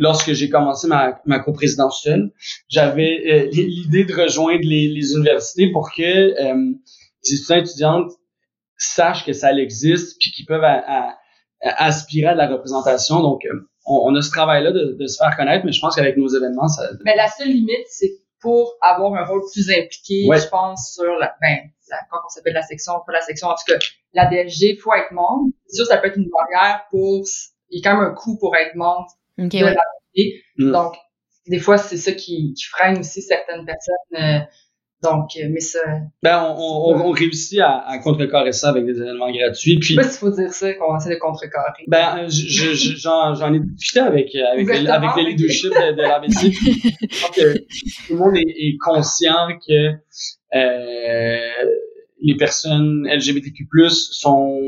Lorsque 0.01 0.33
j'ai 0.33 0.49
commencé 0.49 0.89
ma, 0.89 1.21
ma 1.27 1.39
coprésidence 1.41 2.03
seule, 2.03 2.33
j'avais 2.69 3.21
euh, 3.27 3.51
l'idée 3.53 4.05
de 4.05 4.15
rejoindre 4.15 4.63
les, 4.65 4.89
les 4.89 5.13
universités 5.13 5.71
pour 5.71 5.91
que 5.95 6.03
euh, 6.03 6.73
les 7.25 7.35
étudiants 7.35 7.57
et 7.57 7.61
étudiantes 7.61 8.13
sachent 8.79 9.25
que 9.27 9.33
ça 9.35 9.53
existe 9.53 10.17
puis 10.19 10.31
qu'ils 10.33 10.47
peuvent 10.47 10.65
à- 10.65 10.83
à- 10.87 11.17
à 11.63 11.85
aspirer 11.87 12.29
à 12.29 12.33
de 12.33 12.39
la 12.39 12.49
représentation. 12.49 13.21
Donc, 13.21 13.45
euh, 13.45 13.69
on, 13.87 14.11
on 14.11 14.15
a 14.15 14.23
ce 14.23 14.31
travail-là 14.31 14.73
de, 14.73 14.97
de 14.99 15.07
se 15.07 15.19
faire 15.19 15.37
connaître, 15.37 15.65
mais 15.67 15.73
je 15.73 15.81
pense 15.81 15.95
qu'avec 15.97 16.17
nos 16.17 16.29
événements, 16.29 16.69
ça... 16.69 16.89
Mais 17.05 17.15
la 17.17 17.29
seule 17.29 17.49
limite, 17.49 17.87
c'est 17.89 18.11
pour 18.41 18.73
avoir 18.81 19.13
un 19.15 19.25
rôle 19.27 19.43
plus 19.53 19.69
impliqué, 19.71 20.27
Ouais. 20.27 20.41
je 20.41 20.49
pense, 20.49 20.95
sur 20.95 21.13
la, 21.19 21.35
ben, 21.43 21.59
la, 21.91 21.99
comment 22.11 22.23
on 22.25 22.29
s'appelle 22.31 22.55
la 22.55 22.63
section, 22.63 22.95
pas 23.07 23.13
la 23.13 23.21
section, 23.21 23.49
en 23.49 23.55
tout 23.55 23.71
cas, 23.71 23.79
la 24.15 24.25
DSG, 24.31 24.79
faut 24.79 24.95
être 24.95 25.13
membre. 25.13 25.51
C'est 25.67 25.77
sûr, 25.77 25.87
ça 25.87 25.99
peut 25.99 26.07
être 26.09 26.17
une 26.17 26.31
barrière 26.31 26.85
pour, 26.91 27.23
il 27.69 27.79
y 27.79 27.87
a 27.87 27.91
quand 27.91 28.01
même 28.01 28.11
un 28.11 28.15
coût 28.15 28.39
pour 28.39 28.57
être 28.57 28.75
membre 28.77 29.07
OK, 29.41 29.51
de 29.53 29.65
ouais. 29.65 29.75
Mm. 30.59 30.73
Donc, 30.73 30.95
des 31.49 31.59
fois, 31.59 31.79
c'est 31.79 31.97
ça 31.97 32.13
qui, 32.13 32.53
qui 32.55 32.65
freine 32.65 32.99
aussi 32.99 33.23
certaines 33.23 33.65
personnes. 33.65 33.95
euh, 34.19 34.39
donc, 35.03 35.31
euh, 35.39 35.49
mais 35.51 35.61
ça, 35.61 35.79
Ben, 36.23 36.43
on, 36.45 36.61
on, 36.61 36.95
on- 36.95 37.07
on 37.07 37.11
réussit 37.13 37.59
à, 37.61 37.79
à 37.89 37.99
contrecarrer 38.01 38.53
ça 38.53 38.69
avec 38.69 38.85
des 38.85 39.01
événements 39.01 39.33
gratuits. 39.33 39.77
je 39.77 39.79
Puis, 39.79 39.89
sais 39.89 39.95
pas 39.95 40.03
s'il 40.07 40.19
faut 40.19 40.31
dire 40.31 40.53
ça, 40.53 40.75
qu'on 40.75 40.95
essaie 40.99 41.09
de 41.15 41.19
contrecarrer. 41.19 41.85
ben, 41.89 42.29
je- 42.29 42.47
je- 42.47 42.75
je- 42.75 42.97
j'en, 42.97 43.35
j'en 43.35 43.55
ai 43.55 43.61
discuté 43.61 44.01
avec, 44.01 44.35
euh, 44.35 44.45
avec, 44.53 44.69
les, 44.69 44.87
avec 44.87 45.11
les 45.17 45.23
ok. 45.23 45.29
leadership 45.29 45.71
de, 45.73 45.93
de 45.97 46.03
l'ABC. 46.03 46.51
Je 46.53 47.21
pense 47.23 47.35
que 47.35 47.59
tout 48.09 48.13
le 48.13 48.17
monde 48.17 48.37
est, 48.37 48.41
est 48.41 48.77
conscient 48.79 49.49
que 49.67 49.95
euh, 50.55 51.65
les 52.23 52.37
personnes 52.37 53.07
LGBTQ+, 53.11 53.65
sont... 53.89 54.61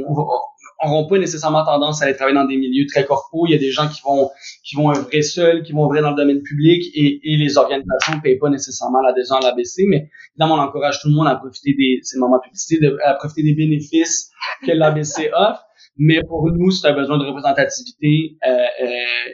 n'auront 0.85 1.07
pas 1.07 1.19
nécessairement 1.19 1.65
tendance 1.65 2.03
à 2.03 2.07
aller 2.07 2.15
travailler 2.15 2.37
dans 2.37 2.45
des 2.45 2.57
milieux 2.57 2.87
très 2.87 3.05
corporaux. 3.05 3.47
Il 3.47 3.53
y 3.53 3.55
a 3.55 3.59
des 3.59 3.71
gens 3.71 3.89
qui 3.89 4.01
vont 4.03 4.31
qui 4.65 4.77
vont 4.77 4.91
œuvrer 4.91 5.23
seuls, 5.23 5.63
qui 5.63 5.73
vont 5.73 5.85
œuvrer 5.85 6.01
dans 6.01 6.11
le 6.11 6.17
domaine 6.17 6.43
public 6.43 6.83
et, 6.95 7.21
et 7.23 7.37
les 7.37 7.57
organisations 7.57 8.17
ne 8.17 8.21
payent 8.21 8.39
pas 8.39 8.51
nécessairement 8.51 9.01
l'adhésion 9.01 9.37
à 9.37 9.41
l'ABC, 9.41 9.85
mais 9.89 10.09
évidemment, 10.35 10.57
on 10.57 10.67
encourage 10.67 11.01
tout 11.01 11.09
le 11.09 11.15
monde 11.15 11.29
à 11.29 11.37
profiter 11.37 11.75
des, 11.75 12.01
c'est 12.03 12.17
le 12.17 12.21
moment 12.21 12.39
de 12.39 12.43
publicité, 12.43 12.79
à 13.05 13.15
profiter 13.15 13.43
des 13.43 13.55
bénéfices 13.55 14.31
que 14.67 14.73
l'ABC 14.73 15.31
offre. 15.35 15.65
Mais 15.99 16.21
pour 16.27 16.51
nous, 16.51 16.71
c'est 16.71 16.89
un 16.89 16.95
besoin 16.95 17.19
de 17.19 17.25
représentativité 17.25 18.39
euh, 18.47 18.51
euh, 18.51 18.87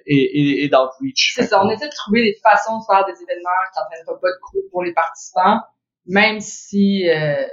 et, 0.06 0.64
et, 0.64 0.68
d'outreach. 0.68 1.34
C'est 1.36 1.44
ça, 1.44 1.64
on 1.64 1.70
essaie 1.70 1.86
de 1.86 1.94
trouver 1.94 2.22
des 2.22 2.36
façons 2.42 2.78
de 2.78 2.84
faire 2.84 3.04
des 3.06 3.12
événements 3.12 3.50
qui 3.72 3.78
n'entraînent 3.78 4.20
pas 4.20 4.28
de 4.28 4.40
coûts 4.42 4.68
pour 4.72 4.82
les 4.82 4.92
participants, 4.92 5.60
même 6.06 6.40
si 6.40 7.08
euh, 7.08 7.46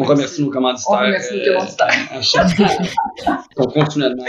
on 0.00 0.04
remercie 0.04 0.42
nos 0.42 0.50
commanditaires. 0.50 1.00
On 1.00 1.06
remercie 1.06 1.34
nos 1.36 1.52
commanditaires. 1.52 1.94
Euh, 3.58 3.64
continuellement. 3.74 4.24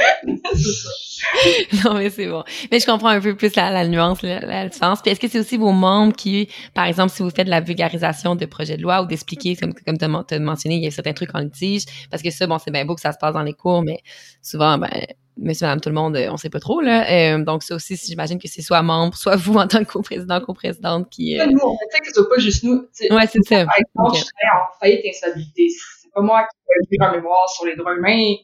non, 1.86 1.96
mais 1.96 2.10
c'est 2.10 2.28
bon. 2.28 2.44
Mais 2.72 2.80
je 2.80 2.86
comprends 2.86 3.10
un 3.10 3.22
peu 3.22 3.36
plus 3.36 3.56
la, 3.56 3.70
la 3.70 3.88
nuance, 3.88 4.22
la, 4.22 4.40
la 4.40 4.68
différence. 4.68 5.02
Puis 5.02 5.12
est-ce 5.12 5.20
que 5.20 5.28
c'est 5.28 5.40
aussi 5.40 5.58
vos 5.58 5.72
membres 5.72 6.16
qui, 6.16 6.50
par 6.74 6.86
exemple, 6.86 7.12
si 7.12 7.24
vous 7.24 7.30
faites 7.30 7.46
de 7.46 7.52
la 7.52 7.62
vulgarisation 7.62 8.36
de 8.36 8.46
projets 8.46 8.78
de 8.78 8.82
loi 8.82 9.02
ou 9.02 9.06
d'expliquer, 9.06 9.56
comme, 9.56 9.74
comme 9.74 9.98
tu 9.98 10.06
as 10.06 10.40
mentionné, 10.40 10.76
il 10.76 10.84
y 10.84 10.88
a 10.88 10.92
certains 10.92 11.14
trucs 11.14 11.34
en 11.36 11.40
litige, 11.40 11.86
parce 12.10 12.24
que 12.24 12.32
ça, 12.32 12.48
bon, 12.48 12.58
c'est 12.60 12.72
bien 12.72 12.86
beau 12.86 12.96
que 12.96 13.02
ça 13.02 13.12
se 13.12 13.18
passe 13.18 13.34
dans 13.34 13.44
les 13.44 13.54
cours, 13.54 13.82
mais 13.82 14.00
souvent, 14.42 14.78
ben, 14.78 14.90
monsieur, 15.38 15.66
madame, 15.66 15.82
tout 15.82 15.90
le 15.90 15.96
monde, 15.96 16.18
on 16.30 16.38
sait 16.38 16.50
pas 16.50 16.60
trop, 16.60 16.82
là. 16.82 17.10
Euh, 17.10 17.44
donc, 17.44 17.64
ça 17.64 17.76
aussi, 17.76 17.96
j'imagine 17.96 18.40
que 18.40 18.48
c'est 18.48 18.62
soit 18.62 18.82
membre, 18.82 19.16
soit 19.16 19.36
vous 19.36 19.56
en 19.56 19.68
tant 19.68 19.84
que 19.84 19.92
co-président, 19.92 20.40
co-présidente 20.42 21.10
qui... 21.10 21.40
Euh... 21.40 21.46
Nous, 21.46 21.60
on 21.62 21.78
fait 21.92 22.00
que 22.00 22.08
ce 22.08 22.14
soit 22.14 22.30
pas 22.30 22.40
juste 22.40 22.64
nous. 22.64 22.88
Ouais, 23.10 23.28
c'est 23.28 23.44
ça. 23.44 23.66
Par 23.66 23.76
exemple, 23.78 24.18
je 24.18 24.24
serais 24.24 24.52
en 24.54 24.80
faillite 24.80 25.06
instabilité. 25.08 25.70
C'est 26.02 26.12
pas 26.14 26.22
moi 26.22 26.44
qui 26.44 26.58
vais 26.68 26.96
écrire 26.96 27.10
un 27.10 27.16
mémoire 27.16 27.50
sur 27.50 27.66
les 27.66 27.76
droits 27.76 27.96
humains. 27.96 28.36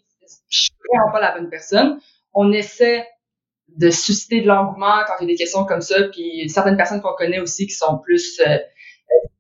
Je 0.50 0.62
suis 0.62 0.72
vraiment 0.90 1.12
pas 1.12 1.20
la 1.22 1.38
bonne 1.38 1.50
personne. 1.50 2.00
On 2.40 2.52
essaie 2.52 3.04
de 3.78 3.90
susciter 3.90 4.42
de 4.42 4.48
l'engouement 4.48 5.04
quand 5.08 5.14
il 5.20 5.24
y 5.24 5.26
a 5.26 5.34
des 5.34 5.36
questions 5.36 5.66
comme 5.66 5.82
ça, 5.82 6.04
puis 6.12 6.48
certaines 6.50 6.78
personnes 6.78 7.02
qu'on 7.02 7.16
connaît 7.16 7.40
aussi 7.40 7.66
qui 7.66 7.74
sont 7.74 7.98
plus 7.98 8.40
euh, 8.46 8.58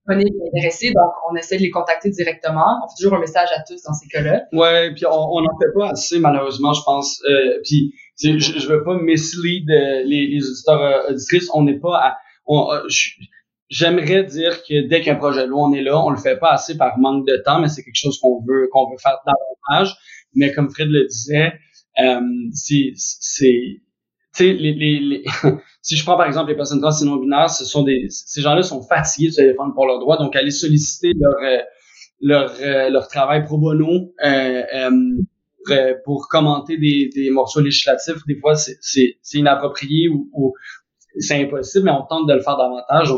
intéressés, 0.09 0.91
donc 0.93 1.11
on 1.29 1.35
essaie 1.35 1.57
de 1.57 1.63
les 1.63 1.69
contacter 1.69 2.09
directement. 2.09 2.79
On 2.83 2.87
fait 2.89 2.95
toujours 2.97 3.17
un 3.17 3.19
message 3.19 3.49
à 3.55 3.61
tous 3.63 3.81
dans 3.83 3.93
ces 3.93 4.07
cas-là. 4.07 4.43
Ouais, 4.53 4.93
puis 4.93 5.05
on 5.05 5.41
n'en 5.41 5.57
fait 5.59 5.73
pas 5.77 5.89
assez 5.89 6.19
malheureusement, 6.19 6.73
je 6.73 6.81
pense. 6.83 7.21
Euh, 7.29 7.59
puis 7.63 7.93
je, 8.21 8.67
veux 8.67 8.83
pas 8.83 8.95
mislead 8.95 9.69
euh, 9.69 10.03
les, 10.05 10.39
auditeurs 10.49 10.81
euh, 10.81 11.11
auditrices. 11.11 11.49
On 11.53 11.63
n'est 11.63 11.79
pas 11.79 12.17
J'aimerais 13.69 14.23
dire 14.23 14.63
que 14.63 14.87
dès 14.87 15.01
qu'un 15.01 15.15
projet 15.15 15.41
de 15.41 15.47
loi, 15.47 15.67
on 15.67 15.73
est 15.73 15.81
là, 15.81 15.99
on 15.99 16.09
le 16.09 16.17
fait 16.17 16.37
pas 16.37 16.51
assez 16.53 16.77
par 16.77 16.97
manque 16.97 17.27
de 17.27 17.35
temps, 17.43 17.59
mais 17.59 17.67
c'est 17.67 17.83
quelque 17.83 17.97
chose 17.97 18.17
qu'on 18.21 18.41
veut 18.47 18.69
qu'on 18.71 18.89
veut 18.89 18.97
faire 18.97 19.17
davantage. 19.25 19.93
Mais 20.35 20.53
comme 20.53 20.69
Fred 20.69 20.87
le 20.87 21.05
disait, 21.05 21.51
euh, 21.99 22.21
c'est 22.51 22.93
les, 24.39 24.73
les, 24.73 24.99
les 24.99 25.23
si 25.81 25.95
je 25.95 26.03
prends 26.03 26.17
par 26.17 26.27
exemple 26.27 26.49
les 26.49 26.55
personnes 26.55 26.81
trans 26.81 26.91
et 26.91 27.05
non 27.05 27.17
binaires, 27.17 27.49
ce 27.49 27.65
sont 27.65 27.83
des, 27.83 28.07
ces 28.09 28.41
gens-là 28.41 28.61
sont 28.63 28.81
fatigués 28.83 29.27
de 29.29 29.33
se 29.33 29.41
défendre 29.41 29.73
pour 29.73 29.85
leurs 29.85 29.99
droits, 29.99 30.17
donc 30.17 30.35
aller 30.35 30.51
solliciter 30.51 31.11
leur 31.19 31.35
euh, 31.43 31.63
leur 32.21 32.51
euh, 32.61 32.89
leur 32.89 33.07
travail 33.07 33.43
pro 33.45 33.57
bono 33.57 34.13
euh, 34.23 34.63
euh, 35.69 35.93
pour 36.05 36.27
commenter 36.29 36.77
des, 36.77 37.09
des 37.13 37.29
morceaux 37.29 37.61
législatifs, 37.61 38.25
des 38.27 38.39
fois 38.39 38.55
c'est 38.55 39.17
inapproprié 39.33 40.07
ou, 40.07 40.29
ou 40.33 40.53
c'est 41.19 41.41
impossible, 41.43 41.85
mais 41.85 41.91
on 41.91 42.03
tente 42.03 42.27
de 42.27 42.33
le 42.33 42.41
faire 42.41 42.57
davantage. 42.57 43.11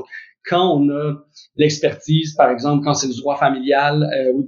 Quand 0.49 0.75
on 0.75 0.89
a 0.89 1.13
l'expertise, 1.55 2.33
par 2.33 2.49
exemple, 2.49 2.83
quand 2.83 2.95
c'est 2.95 3.07
du 3.07 3.17
droit 3.19 3.37
familial 3.37 4.03
euh, 4.03 4.33
ou 4.33 4.45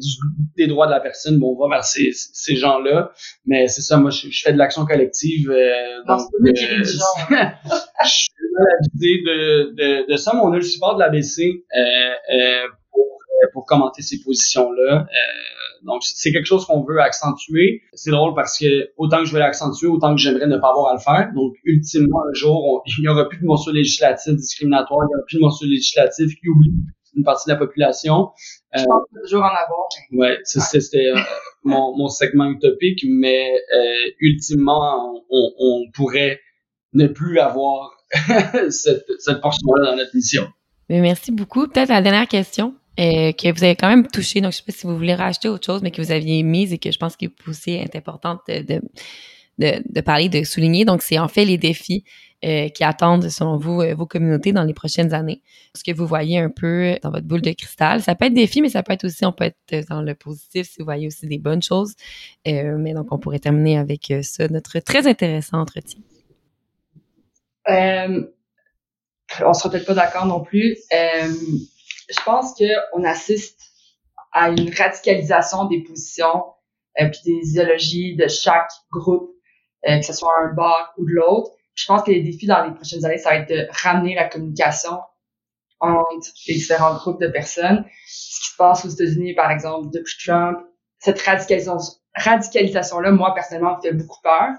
des 0.58 0.68
droits 0.68 0.88
de 0.88 0.92
la 0.92 1.00
personne, 1.00 1.38
bon, 1.38 1.56
on 1.56 1.68
va 1.68 1.76
vers 1.76 1.86
ces, 1.86 2.12
ces 2.14 2.56
gens-là. 2.56 3.12
Mais 3.46 3.68
c'est 3.68 3.82
ça, 3.82 3.98
moi, 3.98 4.10
je, 4.10 4.28
fais 4.32 4.52
de 4.52 4.58
l'action 4.58 4.86
collective. 4.86 5.52
Euh, 5.52 6.04
donc, 6.08 6.22
euh, 6.44 6.52
je 8.04 8.10
suis 8.10 8.30
l'idée 8.94 9.22
de, 9.26 9.76
de, 9.76 10.12
de 10.12 10.18
ça, 10.18 10.32
mais 10.34 10.42
on 10.42 10.52
a 10.52 10.56
le 10.56 10.62
support 10.62 10.96
de 10.96 11.00
l'ABC 11.02 11.40
euh, 11.40 11.80
euh, 11.80 12.68
pour, 12.92 13.06
pour 13.54 13.66
commenter 13.66 14.02
ces 14.02 14.22
positions-là. 14.22 15.08
Donc, 15.84 16.04
c'est 16.04 16.32
quelque 16.32 16.46
chose 16.46 16.66
qu'on 16.66 16.84
veut 16.84 17.00
accentuer. 17.00 17.82
C'est 17.94 18.12
drôle 18.12 18.36
parce 18.36 18.60
que 18.60 18.90
autant 18.98 19.20
que 19.20 19.26
je 19.26 19.34
veux 19.34 19.40
l'accentuer, 19.40 19.88
autant 19.88 20.14
que 20.14 20.22
j'aimerais 20.22 20.48
ne 20.48 20.58
pas 20.58 20.70
avoir 20.70 20.92
à 20.92 20.94
le 20.94 21.00
faire. 21.00 21.32
Donc, 21.34 21.54
ultimement, 21.64 22.22
un 22.30 22.34
jour, 22.34 22.84
il 22.98 23.02
n'y 23.02 23.08
aura 23.08 23.28
plus 23.28 23.40
de 23.40 23.46
morceaux 23.46 23.72
législatifs 23.72 24.36
discriminatoires, 24.36 25.00
il 25.04 25.08
n'y 25.08 25.16
aura 25.16 25.26
plus 25.28 25.38
de 25.38 25.42
morceaux 25.42 25.66
législatifs 25.66 26.36
qui 26.40 26.50
oublient 26.50 26.86
une 27.16 27.24
partie 27.24 27.50
de 27.50 27.54
la 27.54 27.60
population. 27.60 28.30
Je 28.74 28.84
pense 28.84 29.04
toujours 29.24 29.42
en 29.42 29.48
avoir. 29.48 29.88
Ouais, 30.14 30.40
c'était 30.44 31.08
euh, 31.08 31.20
mon, 31.64 31.98
mon 31.98 32.08
segment 32.08 32.50
utopique, 32.50 33.04
mais 33.06 33.52
euh, 33.52 34.12
ultimement, 34.20 35.22
on, 35.30 35.52
on 35.60 35.92
pourrait 35.94 36.40
ne 36.94 37.08
plus 37.08 37.40
avoir 37.40 37.92
cette, 38.70 39.06
cette 39.20 39.42
portion-là 39.42 39.92
dans 39.92 39.98
notre 39.98 40.16
mission. 40.16 40.48
Mais 40.90 41.02
merci 41.02 41.32
beaucoup. 41.32 41.68
Peut-être 41.68 41.90
la 41.90 42.02
dernière 42.02 42.28
question. 42.28 42.76
Euh, 43.00 43.32
que 43.32 43.52
vous 43.52 43.64
avez 43.64 43.76
quand 43.76 43.88
même 43.88 44.08
touché. 44.08 44.42
Donc, 44.42 44.52
je 44.52 44.58
sais 44.58 44.64
pas 44.64 44.74
si 44.74 44.86
vous 44.86 44.96
voulez 44.96 45.16
rajouter 45.16 45.48
autre 45.48 45.66
chose, 45.66 45.82
mais 45.82 45.92
que 45.92 46.02
vous 46.02 46.12
aviez 46.12 46.44
mise 46.44 46.74
et 46.74 46.78
que 46.78 46.92
je 46.92 47.00
pense 47.00 47.16
que 47.16 47.26
aussi 47.48 47.72
est 47.72 47.96
importante 47.96 48.42
de, 48.48 48.82
de, 49.58 50.02
parler, 50.02 50.28
de 50.28 50.44
souligner. 50.44 50.84
Donc, 50.84 51.02
c'est 51.02 51.18
en 51.18 51.30
fait 51.30 51.46
les 51.46 51.58
défis 51.58 52.04
euh, 52.44 52.68
qui 52.68 52.84
attendent, 52.84 53.30
selon 53.30 53.58
vous, 53.58 53.82
euh, 53.82 53.96
vos 53.96 54.06
communautés 54.06 54.52
dans 54.52 54.64
les 54.64 54.74
prochaines 54.74 55.14
années. 55.14 55.42
Ce 55.74 55.84
que 55.86 55.96
vous 55.96 56.06
voyez 56.06 56.38
un 56.38 56.50
peu 56.50 56.98
dans 57.02 57.12
votre 57.12 57.26
boule 57.26 57.42
de 57.42 57.52
cristal. 57.52 58.02
Ça 58.02 58.14
peut 58.14 58.26
être 58.26 58.34
défi, 58.34 58.62
mais 58.62 58.70
ça 58.70 58.84
peut 58.84 58.92
être 58.92 59.06
aussi, 59.06 59.26
on 59.26 59.32
peut 59.32 59.46
être 59.46 59.88
dans 59.88 60.02
le 60.02 60.14
positif 60.14 60.68
si 60.68 60.80
vous 60.80 60.86
voyez 60.86 61.08
aussi 61.08 61.28
des 61.28 61.40
bonnes 61.40 61.62
choses. 61.62 61.94
mais 62.46 62.94
donc, 62.94 63.08
on 63.12 63.20
pourrait 63.20 63.40
terminer 63.40 63.78
avec 63.78 64.14
ça, 64.22 64.50
notre 64.50 64.80
très 64.80 65.08
intéressant 65.08 65.60
entretien. 65.60 66.02
On 67.68 69.54
sera 69.54 69.70
peut-être 69.70 69.86
pas 69.86 69.94
d'accord 69.94 70.26
non 70.26 70.42
plus 70.42 70.76
je 72.10 72.24
pense 72.24 72.54
qu'on 72.56 73.04
assiste 73.04 73.60
à 74.32 74.50
une 74.50 74.74
radicalisation 74.74 75.66
des 75.66 75.84
positions 75.84 76.46
euh, 77.00 77.10
puis 77.10 77.22
des 77.26 77.50
idéologies 77.52 78.16
de 78.16 78.28
chaque 78.28 78.72
groupe, 78.92 79.32
euh, 79.88 80.00
que 80.00 80.06
ce 80.06 80.14
soit 80.14 80.32
un 80.44 80.54
bar 80.54 80.94
ou 80.98 81.06
de 81.06 81.12
l'autre. 81.12 81.52
Je 81.76 81.86
pense 81.86 82.04
que 82.04 82.12
les 82.12 82.22
défis 82.22 82.48
dans 82.48 82.66
les 82.66 82.74
prochaines 82.74 83.06
années, 83.06 83.18
ça 83.18 83.30
va 83.30 83.36
être 83.38 83.50
de 83.50 83.68
ramener 83.72 84.16
la 84.16 84.28
communication 84.28 85.00
entre 85.80 86.28
les 86.48 86.56
différents 86.56 86.96
groupes 86.96 87.22
de 87.22 87.28
personnes. 87.28 87.86
Ce 88.08 88.42
qui 88.42 88.52
se 88.52 88.58
passe 88.58 88.86
aux 88.86 88.90
États-Unis, 88.90 89.34
par 89.34 89.52
exemple, 89.52 89.90
depuis 89.92 90.16
Trump, 90.24 90.60
cette 91.00 91.22
radicalisation, 91.22 91.78
radicalisation-là, 92.16 93.12
moi, 93.12 93.34
personnellement, 93.34 93.78
me 93.78 93.82
fait 93.82 93.94
beaucoup 93.94 94.22
peur. 94.22 94.50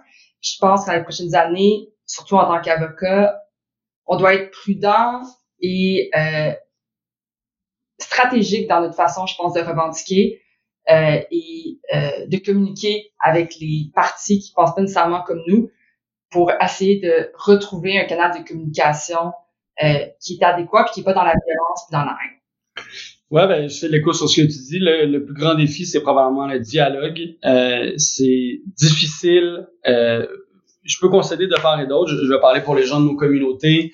Je 0.41 0.57
pense 0.59 0.83
que 0.83 0.91
dans 0.91 0.97
les 0.97 1.03
prochaines 1.03 1.35
années, 1.35 1.93
surtout 2.07 2.37
en 2.37 2.47
tant 2.47 2.61
qu'avocat, 2.61 3.39
on 4.07 4.17
doit 4.17 4.35
être 4.35 4.51
prudent 4.51 5.23
et 5.61 6.11
euh, 6.17 6.53
stratégique 8.03 8.69
dans 8.69 8.81
notre 8.81 8.95
façon, 8.95 9.27
je 9.27 9.35
pense, 9.37 9.55
de 9.55 9.61
revendiquer 9.61 10.41
euh, 10.91 11.21
et 11.31 11.79
euh, 11.95 12.27
de 12.27 12.37
communiquer 12.39 13.13
avec 13.21 13.55
les 13.61 13.91
partis 13.95 14.41
qui 14.41 14.53
pensent 14.53 14.75
pas 14.75 14.81
nécessairement 14.81 15.23
comme 15.23 15.43
nous 15.47 15.71
pour 16.31 16.51
essayer 16.61 16.99
de 17.01 17.31
retrouver 17.35 17.99
un 17.99 18.05
canal 18.05 18.39
de 18.39 18.47
communication 18.47 19.33
euh, 19.83 20.07
qui 20.21 20.39
est 20.41 20.45
adéquat 20.45 20.87
et 20.89 20.93
qui 20.93 21.01
est 21.01 21.05
pas 21.05 21.13
dans 21.13 21.25
la 21.25 21.35
violence 21.47 21.87
et 21.89 21.93
dans 21.93 22.05
la 22.05 22.17
haine. 22.25 22.85
Ouais, 23.31 23.47
ben, 23.47 23.67
je 23.67 23.79
fais 23.79 23.89
l'écho 23.89 24.13
sur 24.13 24.29
ce 24.29 24.43
que 24.43 24.47
tu 24.47 24.59
dis. 24.59 24.79
Le, 24.79 25.07
le 25.07 25.25
plus 25.25 25.35
grand 25.35 25.55
défi, 25.55 25.87
c'est 25.87 26.03
probablement 26.03 26.47
le 26.47 26.61
dialogue. 26.61 27.19
Euh, 27.47 27.93
c'est 27.97 28.61
difficile. 28.77 29.67
Euh, 29.87 30.27
je 30.83 30.97
peux 31.01 31.09
concéder 31.09 31.47
de 31.47 31.55
part 31.63 31.81
et 31.81 31.87
d'autre. 31.87 32.11
Je, 32.11 32.31
vais 32.31 32.41
parler 32.41 32.61
pour 32.61 32.75
les 32.75 32.85
gens 32.85 33.01
de 33.01 33.07
nos 33.07 33.17
communautés 33.17 33.93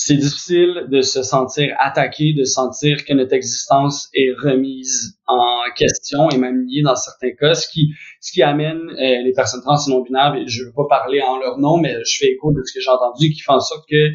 c'est 0.00 0.14
difficile 0.14 0.86
de 0.92 1.02
se 1.02 1.24
sentir 1.24 1.74
attaqué, 1.80 2.32
de 2.32 2.44
sentir 2.44 3.04
que 3.04 3.12
notre 3.14 3.32
existence 3.32 4.08
est 4.14 4.32
remise 4.32 5.18
en 5.26 5.64
question 5.76 6.30
et 6.30 6.38
même 6.38 6.64
liée 6.68 6.82
dans 6.82 6.94
certains 6.94 7.32
cas, 7.32 7.54
ce 7.54 7.68
qui, 7.68 7.88
ce 8.20 8.30
qui 8.30 8.44
amène 8.44 8.78
euh, 8.90 9.22
les 9.24 9.32
personnes 9.34 9.60
trans 9.60 9.76
et 9.76 9.90
non 9.90 10.02
binaires, 10.02 10.36
je 10.46 10.62
veux 10.62 10.72
pas 10.72 10.86
parler 10.88 11.20
en 11.20 11.40
leur 11.40 11.58
nom, 11.58 11.78
mais 11.78 11.96
je 12.04 12.16
fais 12.16 12.30
écho 12.30 12.52
de 12.52 12.62
ce 12.64 12.74
que 12.74 12.80
j'ai 12.80 12.90
entendu, 12.90 13.30
qui 13.30 13.40
fait 13.40 13.50
en 13.50 13.58
sorte 13.58 13.88
que 13.90 14.10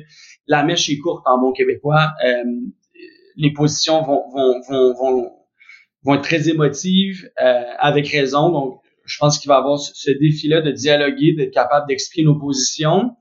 la 0.48 0.64
mèche 0.64 0.90
est 0.90 1.00
courte 1.00 1.24
en 1.26 1.38
bon 1.38 1.52
québécois. 1.52 2.12
Euh, 2.26 2.44
les 3.36 3.52
positions 3.52 4.04
vont, 4.04 4.24
vont, 4.34 4.62
vont, 4.70 4.94
vont, 4.94 5.32
vont 6.04 6.14
être 6.16 6.24
très 6.24 6.48
émotives, 6.48 7.30
euh, 7.44 7.64
avec 7.78 8.08
raison. 8.08 8.52
Donc, 8.52 8.80
je 9.04 9.18
pense 9.20 9.38
qu'il 9.38 9.50
va 9.50 9.56
y 9.56 9.58
avoir 9.58 9.78
ce, 9.78 9.92
ce 9.94 10.12
défi-là 10.12 10.62
de 10.62 10.72
dialoguer, 10.72 11.34
d'être 11.34 11.54
capable 11.54 11.88
d'expliquer 11.90 12.24
nos 12.24 12.40
positions. 12.40 13.18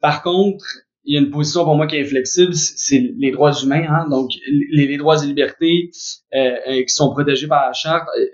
Par 0.00 0.22
contre, 0.22 0.64
il 1.08 1.14
y 1.14 1.16
a 1.16 1.20
une 1.20 1.30
position 1.30 1.64
pour 1.64 1.74
moi 1.74 1.86
qui 1.86 1.96
est 1.96 2.02
inflexible, 2.02 2.54
c'est 2.54 3.14
les 3.16 3.30
droits 3.30 3.54
humains, 3.62 3.86
hein, 3.88 4.06
donc 4.10 4.30
les, 4.46 4.98
droits 4.98 5.24
et 5.24 5.26
libertés 5.26 5.90
euh, 6.34 6.56
euh, 6.68 6.82
qui 6.82 6.90
sont 6.90 7.10
protégés 7.10 7.46
par 7.46 7.66
la 7.66 7.72
charte. 7.72 8.06
Euh, 8.18 8.26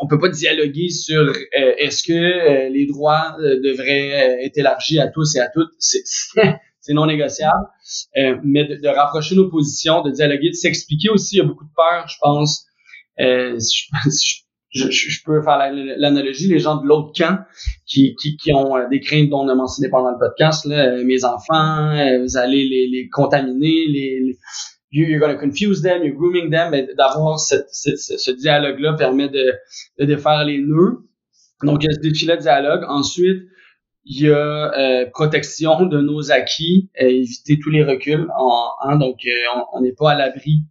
on, 0.00 0.04
on 0.04 0.08
peut 0.08 0.18
pas 0.18 0.28
dialoguer 0.28 0.88
sur 0.88 1.20
euh, 1.20 1.74
est-ce 1.78 2.02
que 2.02 2.72
les 2.72 2.86
droits 2.86 3.36
devraient 3.38 4.42
être 4.44 4.58
élargis 4.58 4.98
à 4.98 5.06
tous 5.06 5.36
et 5.36 5.38
à 5.38 5.48
toutes. 5.48 5.70
C'est 5.78 6.92
non 6.92 7.06
négociable. 7.06 7.68
mais 8.42 8.64
de, 8.64 8.80
de, 8.82 8.88
rapprocher 8.88 9.36
nos 9.36 9.48
positions, 9.48 10.02
de 10.02 10.10
dialoguer, 10.10 10.48
de 10.48 10.54
s'expliquer 10.54 11.08
aussi. 11.10 11.36
Il 11.36 11.38
y 11.38 11.42
a 11.42 11.44
beaucoup 11.44 11.66
de 11.66 11.74
peur, 11.76 12.08
je 12.08 12.16
pense. 12.20 12.66
je, 13.16 13.58
je, 14.10 14.42
je 14.72 15.24
peux 15.24 15.42
faire 15.42 15.58
l'analogie, 15.58 16.48
les 16.48 16.58
gens 16.58 16.76
de 16.76 16.86
l'autre 16.86 17.12
camp 17.16 17.40
qui, 17.86 18.16
qui, 18.16 18.36
qui 18.36 18.52
ont 18.54 18.76
euh, 18.76 18.88
des 18.88 19.00
craintes 19.00 19.28
dont 19.28 19.40
on 19.40 19.48
a 19.48 19.54
mentionné 19.54 19.90
pendant 19.90 20.10
le 20.10 20.18
podcast, 20.18 20.64
là, 20.64 20.86
euh, 20.86 21.04
mes 21.04 21.24
enfants, 21.24 21.90
euh, 21.90 22.22
vous 22.22 22.36
allez 22.36 22.66
les, 22.68 22.88
les 22.88 23.08
contaminer, 23.10 23.86
les, 23.88 24.20
les 24.20 24.38
you're 24.90 25.20
gonna 25.20 25.34
confuse 25.34 25.82
them, 25.82 26.02
you're 26.04 26.16
grooming 26.16 26.50
them, 26.50 26.70
mais 26.70 26.88
d'avoir 26.96 27.38
ce, 27.40 27.56
ce 27.70 28.30
dialogue-là 28.30 28.94
permet 28.94 29.28
de, 29.28 29.52
de 29.98 30.04
défaire 30.04 30.44
les 30.44 30.58
nœuds. 30.58 31.06
Donc, 31.62 31.82
il 31.82 31.86
y 31.86 31.90
a 31.90 31.94
ce 31.94 32.00
défi-là 32.00 32.36
de 32.36 32.42
dialogue. 32.42 32.84
Ensuite, 32.88 33.42
il 34.04 34.22
y 34.22 34.30
a 34.30 34.72
euh, 34.76 35.06
protection 35.12 35.86
de 35.86 36.00
nos 36.00 36.30
acquis, 36.32 36.90
éviter 36.96 37.58
tous 37.62 37.70
les 37.70 37.84
reculs. 37.84 38.28
En, 38.36 38.68
hein, 38.82 38.96
donc, 38.96 39.20
on 39.72 39.80
n'est 39.80 39.92
pas 39.92 40.10
à 40.12 40.14
l'abri, 40.14 40.64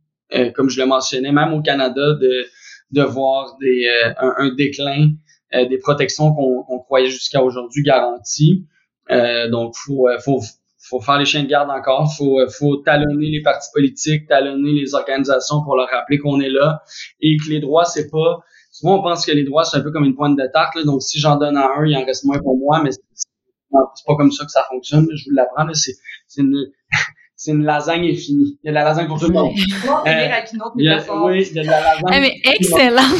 comme 0.54 0.70
je 0.70 0.80
le 0.80 0.86
mentionnais, 0.86 1.32
même 1.32 1.54
au 1.54 1.62
Canada, 1.62 2.14
de 2.14 2.46
de 2.92 3.04
voir 3.04 3.58
des, 3.60 3.86
euh, 4.06 4.14
un, 4.20 4.54
déclin 4.54 5.12
euh, 5.54 5.66
des 5.68 5.78
protections 5.78 6.34
qu'on 6.34 6.80
croyait 6.80 7.10
jusqu'à 7.10 7.44
aujourd'hui 7.44 7.84
garanties. 7.84 8.66
Euh, 9.10 9.50
donc, 9.50 9.76
faut, 9.76 10.08
faut, 10.24 10.42
faut 10.78 11.00
faire 11.00 11.18
les 11.18 11.26
chiens 11.26 11.44
de 11.44 11.48
garde 11.48 11.70
encore. 11.70 12.14
Faut, 12.18 12.40
faut 12.50 12.78
talonner 12.78 13.30
les 13.30 13.42
partis 13.42 13.70
politiques, 13.74 14.28
talonner 14.28 14.72
les 14.74 14.94
organisations 14.94 15.64
pour 15.64 15.76
leur 15.76 15.90
rappeler 15.90 16.20
qu'on 16.20 16.40
est 16.40 16.50
là 16.50 16.82
et 17.22 17.38
que 17.38 17.50
les 17.50 17.60
droits, 17.60 17.86
c'est 17.86 18.10
pas. 18.10 18.40
Souvent, 18.72 19.00
on 19.00 19.04
pense 19.04 19.26
que 19.26 19.32
les 19.32 19.44
droits, 19.44 19.66
c'est 19.66 19.78
un 19.78 19.82
peu 19.82 19.92
comme 19.92 20.06
une 20.06 20.16
pointe 20.16 20.38
de 20.38 20.48
tarte. 20.52 20.76
Là. 20.76 20.84
Donc, 20.84 21.02
si 21.02 21.20
j'en 21.20 21.38
donne 21.38 21.58
à 21.58 21.68
un, 21.78 21.86
il 21.86 21.96
en 21.98 22.06
reste 22.06 22.24
moins 22.24 22.40
pour 22.40 22.58
moi, 22.58 22.82
mais 22.82 22.92
c'est 22.92 24.06
pas 24.06 24.16
comme 24.16 24.32
ça 24.32 24.46
que 24.46 24.52
ça 24.52 24.64
fonctionne. 24.70 25.08
Je 25.14 25.26
vous 25.26 25.36
l'apprends. 25.36 25.68
C'est 25.74 25.94
une, 26.38 26.72
c'est 27.42 27.54
une 27.54 27.64
lasagne 27.64 28.06
infinie. 28.06 28.60
Il 28.62 28.68
y 28.68 28.70
a 28.70 28.72
de 28.72 28.76
la 28.76 28.84
lasagne 28.84 29.08
pour 29.08 29.20
tout 29.20 29.26
le 29.26 29.34
monde. 29.34 29.52
Euh, 30.06 30.12
il 30.78 30.86
y 30.86 30.90
a, 30.90 31.00
oui, 31.24 31.48
il 31.50 31.56
y 31.56 31.60
a 31.60 31.64
de 31.64 31.68
la 31.68 31.82
lasagne. 31.82 32.04
Ah, 32.08 32.20
mais 32.20 32.36
excellent! 32.44 33.12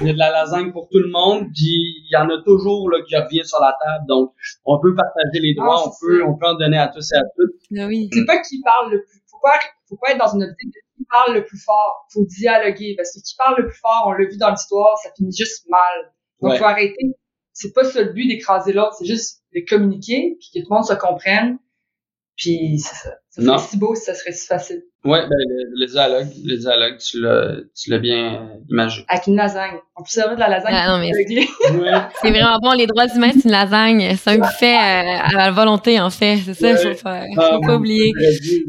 il 0.00 0.06
y 0.06 0.10
a 0.10 0.12
de 0.12 0.18
la 0.18 0.30
lasagne 0.30 0.70
pour 0.70 0.88
tout 0.90 0.98
le 0.98 1.08
monde, 1.08 1.46
puis 1.54 2.04
il 2.04 2.10
y 2.10 2.16
en 2.16 2.28
a 2.28 2.42
toujours 2.44 2.90
là, 2.90 2.98
qui 3.06 3.16
revient 3.16 3.44
sur 3.44 3.58
la 3.60 3.74
table. 3.80 4.04
Donc, 4.06 4.32
on 4.66 4.78
peut 4.80 4.94
partager 4.94 5.40
les 5.40 5.54
droits, 5.54 5.82
ah, 5.82 5.88
on 5.88 5.92
peut, 5.98 6.24
on 6.24 6.36
peut 6.36 6.46
en 6.46 6.54
donner 6.56 6.78
à 6.78 6.88
tous 6.88 7.10
et 7.12 7.16
à 7.16 7.22
toutes. 7.36 7.56
Ah 7.76 7.86
oui. 7.86 8.08
C'est 8.12 8.26
pas 8.26 8.38
qui 8.40 8.60
parle 8.62 8.92
le 8.92 9.02
plus. 9.02 9.18
Faut 9.30 9.38
pas, 9.42 9.58
faut 9.88 9.96
pas 9.96 10.12
être 10.12 10.18
dans 10.18 10.34
une 10.34 10.44
optique 10.44 10.68
de 10.68 10.80
qui 10.98 11.04
parle 11.10 11.34
le 11.34 11.44
plus 11.44 11.62
fort. 11.64 12.06
Faut 12.12 12.26
dialoguer, 12.26 12.94
parce 12.96 13.14
que 13.14 13.20
qui 13.20 13.34
parle 13.36 13.56
le 13.58 13.66
plus 13.68 13.78
fort, 13.80 14.04
on 14.08 14.12
l'a 14.12 14.26
vu 14.26 14.36
dans 14.36 14.50
l'histoire, 14.50 14.98
ça 15.02 15.10
finit 15.16 15.34
juste 15.34 15.64
mal. 15.70 16.12
Donc, 16.42 16.52
il 16.54 16.58
faut 16.58 16.64
arrêter. 16.64 17.16
C'est 17.54 17.72
pas 17.72 17.84
ça 17.84 18.02
le 18.02 18.12
but 18.12 18.28
d'écraser 18.28 18.72
l'autre, 18.72 18.94
c'est 18.98 19.06
juste 19.06 19.42
de 19.54 19.62
communiquer, 19.68 20.36
puis 20.38 20.50
que 20.54 20.64
tout 20.64 20.70
le 20.70 20.76
monde 20.76 20.86
se 20.86 20.94
comprenne 20.94 21.58
puis 22.38 22.78
ça, 22.78 22.94
ça 23.30 23.42
serait 23.42 23.58
si 23.58 23.76
beau 23.78 23.94
si 23.96 24.02
ça 24.02 24.14
serait 24.14 24.32
si 24.32 24.46
facile. 24.46 24.82
Ouais, 25.04 25.22
ben 25.22 25.36
le, 25.36 25.86
dialogue, 25.86 26.28
le 26.44 26.56
dialogue, 26.56 26.98
tu 26.98 27.20
l'as, 27.20 27.56
tu 27.74 27.90
l'as 27.90 27.98
bien 27.98 28.48
imaginé. 28.70 29.04
Avec 29.08 29.26
une 29.26 29.36
lasagne. 29.36 29.74
On 29.96 30.02
peut 30.02 30.08
servir 30.08 30.36
de 30.36 30.40
la 30.40 30.48
lasagne. 30.48 30.72
Ah, 30.72 30.88
non, 30.88 30.98
mais 30.98 31.10
c'est 32.22 32.30
vraiment 32.30 32.58
bon. 32.62 32.72
Les 32.72 32.86
droits 32.86 33.06
humains, 33.12 33.32
c'est 33.34 33.44
une 33.44 33.50
lasagne. 33.50 34.16
C'est 34.16 34.30
un 34.30 34.38
buffet 34.38 34.74
à, 34.74 35.26
à 35.26 35.32
la 35.32 35.50
volonté, 35.50 36.00
en 36.00 36.10
fait. 36.10 36.36
C'est 36.44 36.54
ça 36.54 36.74
qu'il 36.74 36.90
faut 36.90 36.98
faire. 36.98 37.24
Ah, 37.36 37.50
faut 37.54 37.60
pas 37.60 37.76
oublier. 37.76 38.12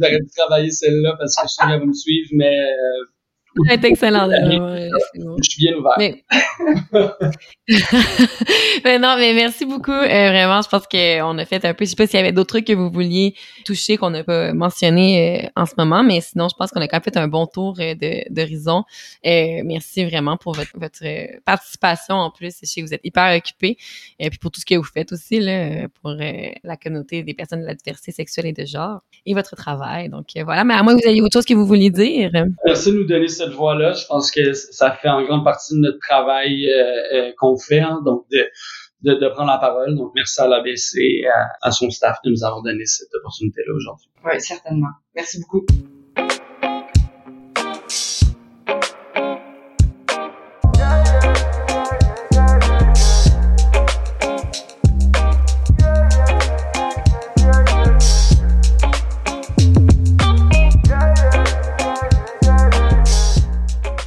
J'aurais 0.01 0.17
dû, 0.17 0.29
travailler 0.35 0.71
celle-là 0.71 1.15
parce 1.19 1.35
que 1.35 1.47
je 1.47 1.53
sais 1.53 1.61
qu'elle 1.67 1.79
va 1.79 1.85
me 1.85 1.93
suivre, 1.93 2.29
mais 2.33 2.57
euh, 2.59 3.05
c'est 3.67 3.83
excellent. 3.85 4.29
Je 4.29 5.49
suis 5.49 5.65
bien 5.65 5.77
ouvert. 5.77 5.95
Mais... 8.83 8.99
non, 8.99 9.15
mais 9.17 9.33
merci 9.33 9.65
beaucoup. 9.65 9.91
Euh, 9.91 10.29
vraiment, 10.29 10.61
je 10.61 10.69
pense 10.69 10.87
qu'on 10.87 11.37
a 11.37 11.45
fait 11.45 11.63
un 11.65 11.73
peu. 11.73 11.85
Je 11.85 11.91
sais 11.91 11.95
pas 11.95 12.07
s'il 12.07 12.19
y 12.19 12.23
avait 12.23 12.31
d'autres 12.31 12.49
trucs 12.49 12.65
que 12.65 12.73
vous 12.73 12.89
vouliez 12.89 13.35
toucher 13.65 13.97
qu'on 13.97 14.09
n'a 14.09 14.23
pas 14.23 14.53
mentionné 14.53 15.45
euh, 15.45 15.49
en 15.55 15.65
ce 15.65 15.73
moment, 15.77 16.03
mais 16.03 16.21
sinon, 16.21 16.47
je 16.49 16.55
pense 16.55 16.71
qu'on 16.71 16.81
a 16.81 16.87
quand 16.87 16.97
même 16.97 17.03
fait 17.03 17.17
un 17.17 17.27
bon 17.27 17.45
tour 17.45 17.77
euh, 17.79 17.93
d'horizon. 18.29 18.83
merci 19.23 20.05
vraiment 20.05 20.37
pour 20.37 20.53
votre, 20.53 20.71
votre 20.75 21.03
participation. 21.45 22.15
En 22.15 22.31
plus, 22.31 22.55
je 22.61 22.67
sais 22.67 22.81
que 22.81 22.87
vous 22.87 22.93
êtes 22.93 23.01
hyper 23.03 23.35
occupé. 23.35 23.77
Et 24.19 24.29
puis 24.29 24.39
pour 24.39 24.51
tout 24.51 24.61
ce 24.61 24.65
que 24.65 24.75
vous 24.75 24.83
faites 24.83 25.11
aussi 25.11 25.39
là, 25.39 25.87
pour 26.01 26.11
la 26.11 26.77
communauté 26.77 27.23
des 27.23 27.33
personnes 27.33 27.61
de 27.61 27.67
la 27.67 27.75
diversité 27.75 28.11
sexuelle 28.11 28.47
et 28.47 28.53
de 28.53 28.65
genre 28.65 29.01
et 29.25 29.33
votre 29.33 29.55
travail. 29.55 30.09
Donc 30.09 30.27
voilà. 30.43 30.63
Mais 30.63 30.73
à 30.73 30.83
moins 30.83 30.95
que 30.95 31.03
vous 31.03 31.09
ayez 31.09 31.21
autre 31.21 31.33
chose 31.33 31.45
que 31.45 31.53
vous 31.53 31.65
vouliez 31.65 31.89
dire. 31.89 32.31
Merci 32.65 32.91
de 32.91 32.97
nous 32.97 33.05
donner 33.05 33.27
cette 33.27 33.48
voie-là. 33.55 33.93
Je 33.93 34.05
pense 34.05 34.31
que 34.31 34.53
ça 34.53 34.91
fait 34.91 35.09
en 35.09 35.23
grande 35.23 35.43
partie 35.43 35.75
de 35.75 35.79
notre 35.79 35.99
travail 35.99 36.69
euh, 36.69 37.13
euh, 37.13 37.31
qu'on 37.37 37.57
fait, 37.57 37.79
hein, 37.79 38.01
donc 38.05 38.25
de, 38.29 39.27
prendre 39.29 39.51
la 39.51 39.57
parole. 39.57 39.95
Donc, 39.95 40.11
merci 40.15 40.41
à 40.41 40.47
l'ABC 40.47 40.97
et 40.97 41.25
à 41.61 41.71
son 41.71 41.89
staff 41.89 42.17
de 42.23 42.31
nous 42.31 42.43
avoir 42.43 42.61
donné 42.61 42.85
cette 42.85 43.13
opportunité-là 43.15 43.73
aujourd'hui. 43.73 44.09
Oui, 44.25 44.39
certainement. 44.41 44.89
Merci 45.15 45.39
beaucoup. 45.41 45.65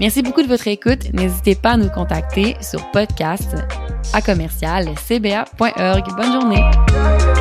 Merci 0.03 0.21
beaucoup 0.21 0.43
de 0.43 0.49
votre 0.49 0.67
écoute. 0.67 1.13
N'hésitez 1.13 1.55
pas 1.55 1.71
à 1.71 1.77
nous 1.77 1.89
contacter 1.89 2.57
sur 2.61 2.91
podcast 2.91 3.55
à 4.13 4.21
commercial 4.21 4.89
cba.org. 4.99 6.05
Bonne 6.17 6.33
journée. 6.33 7.32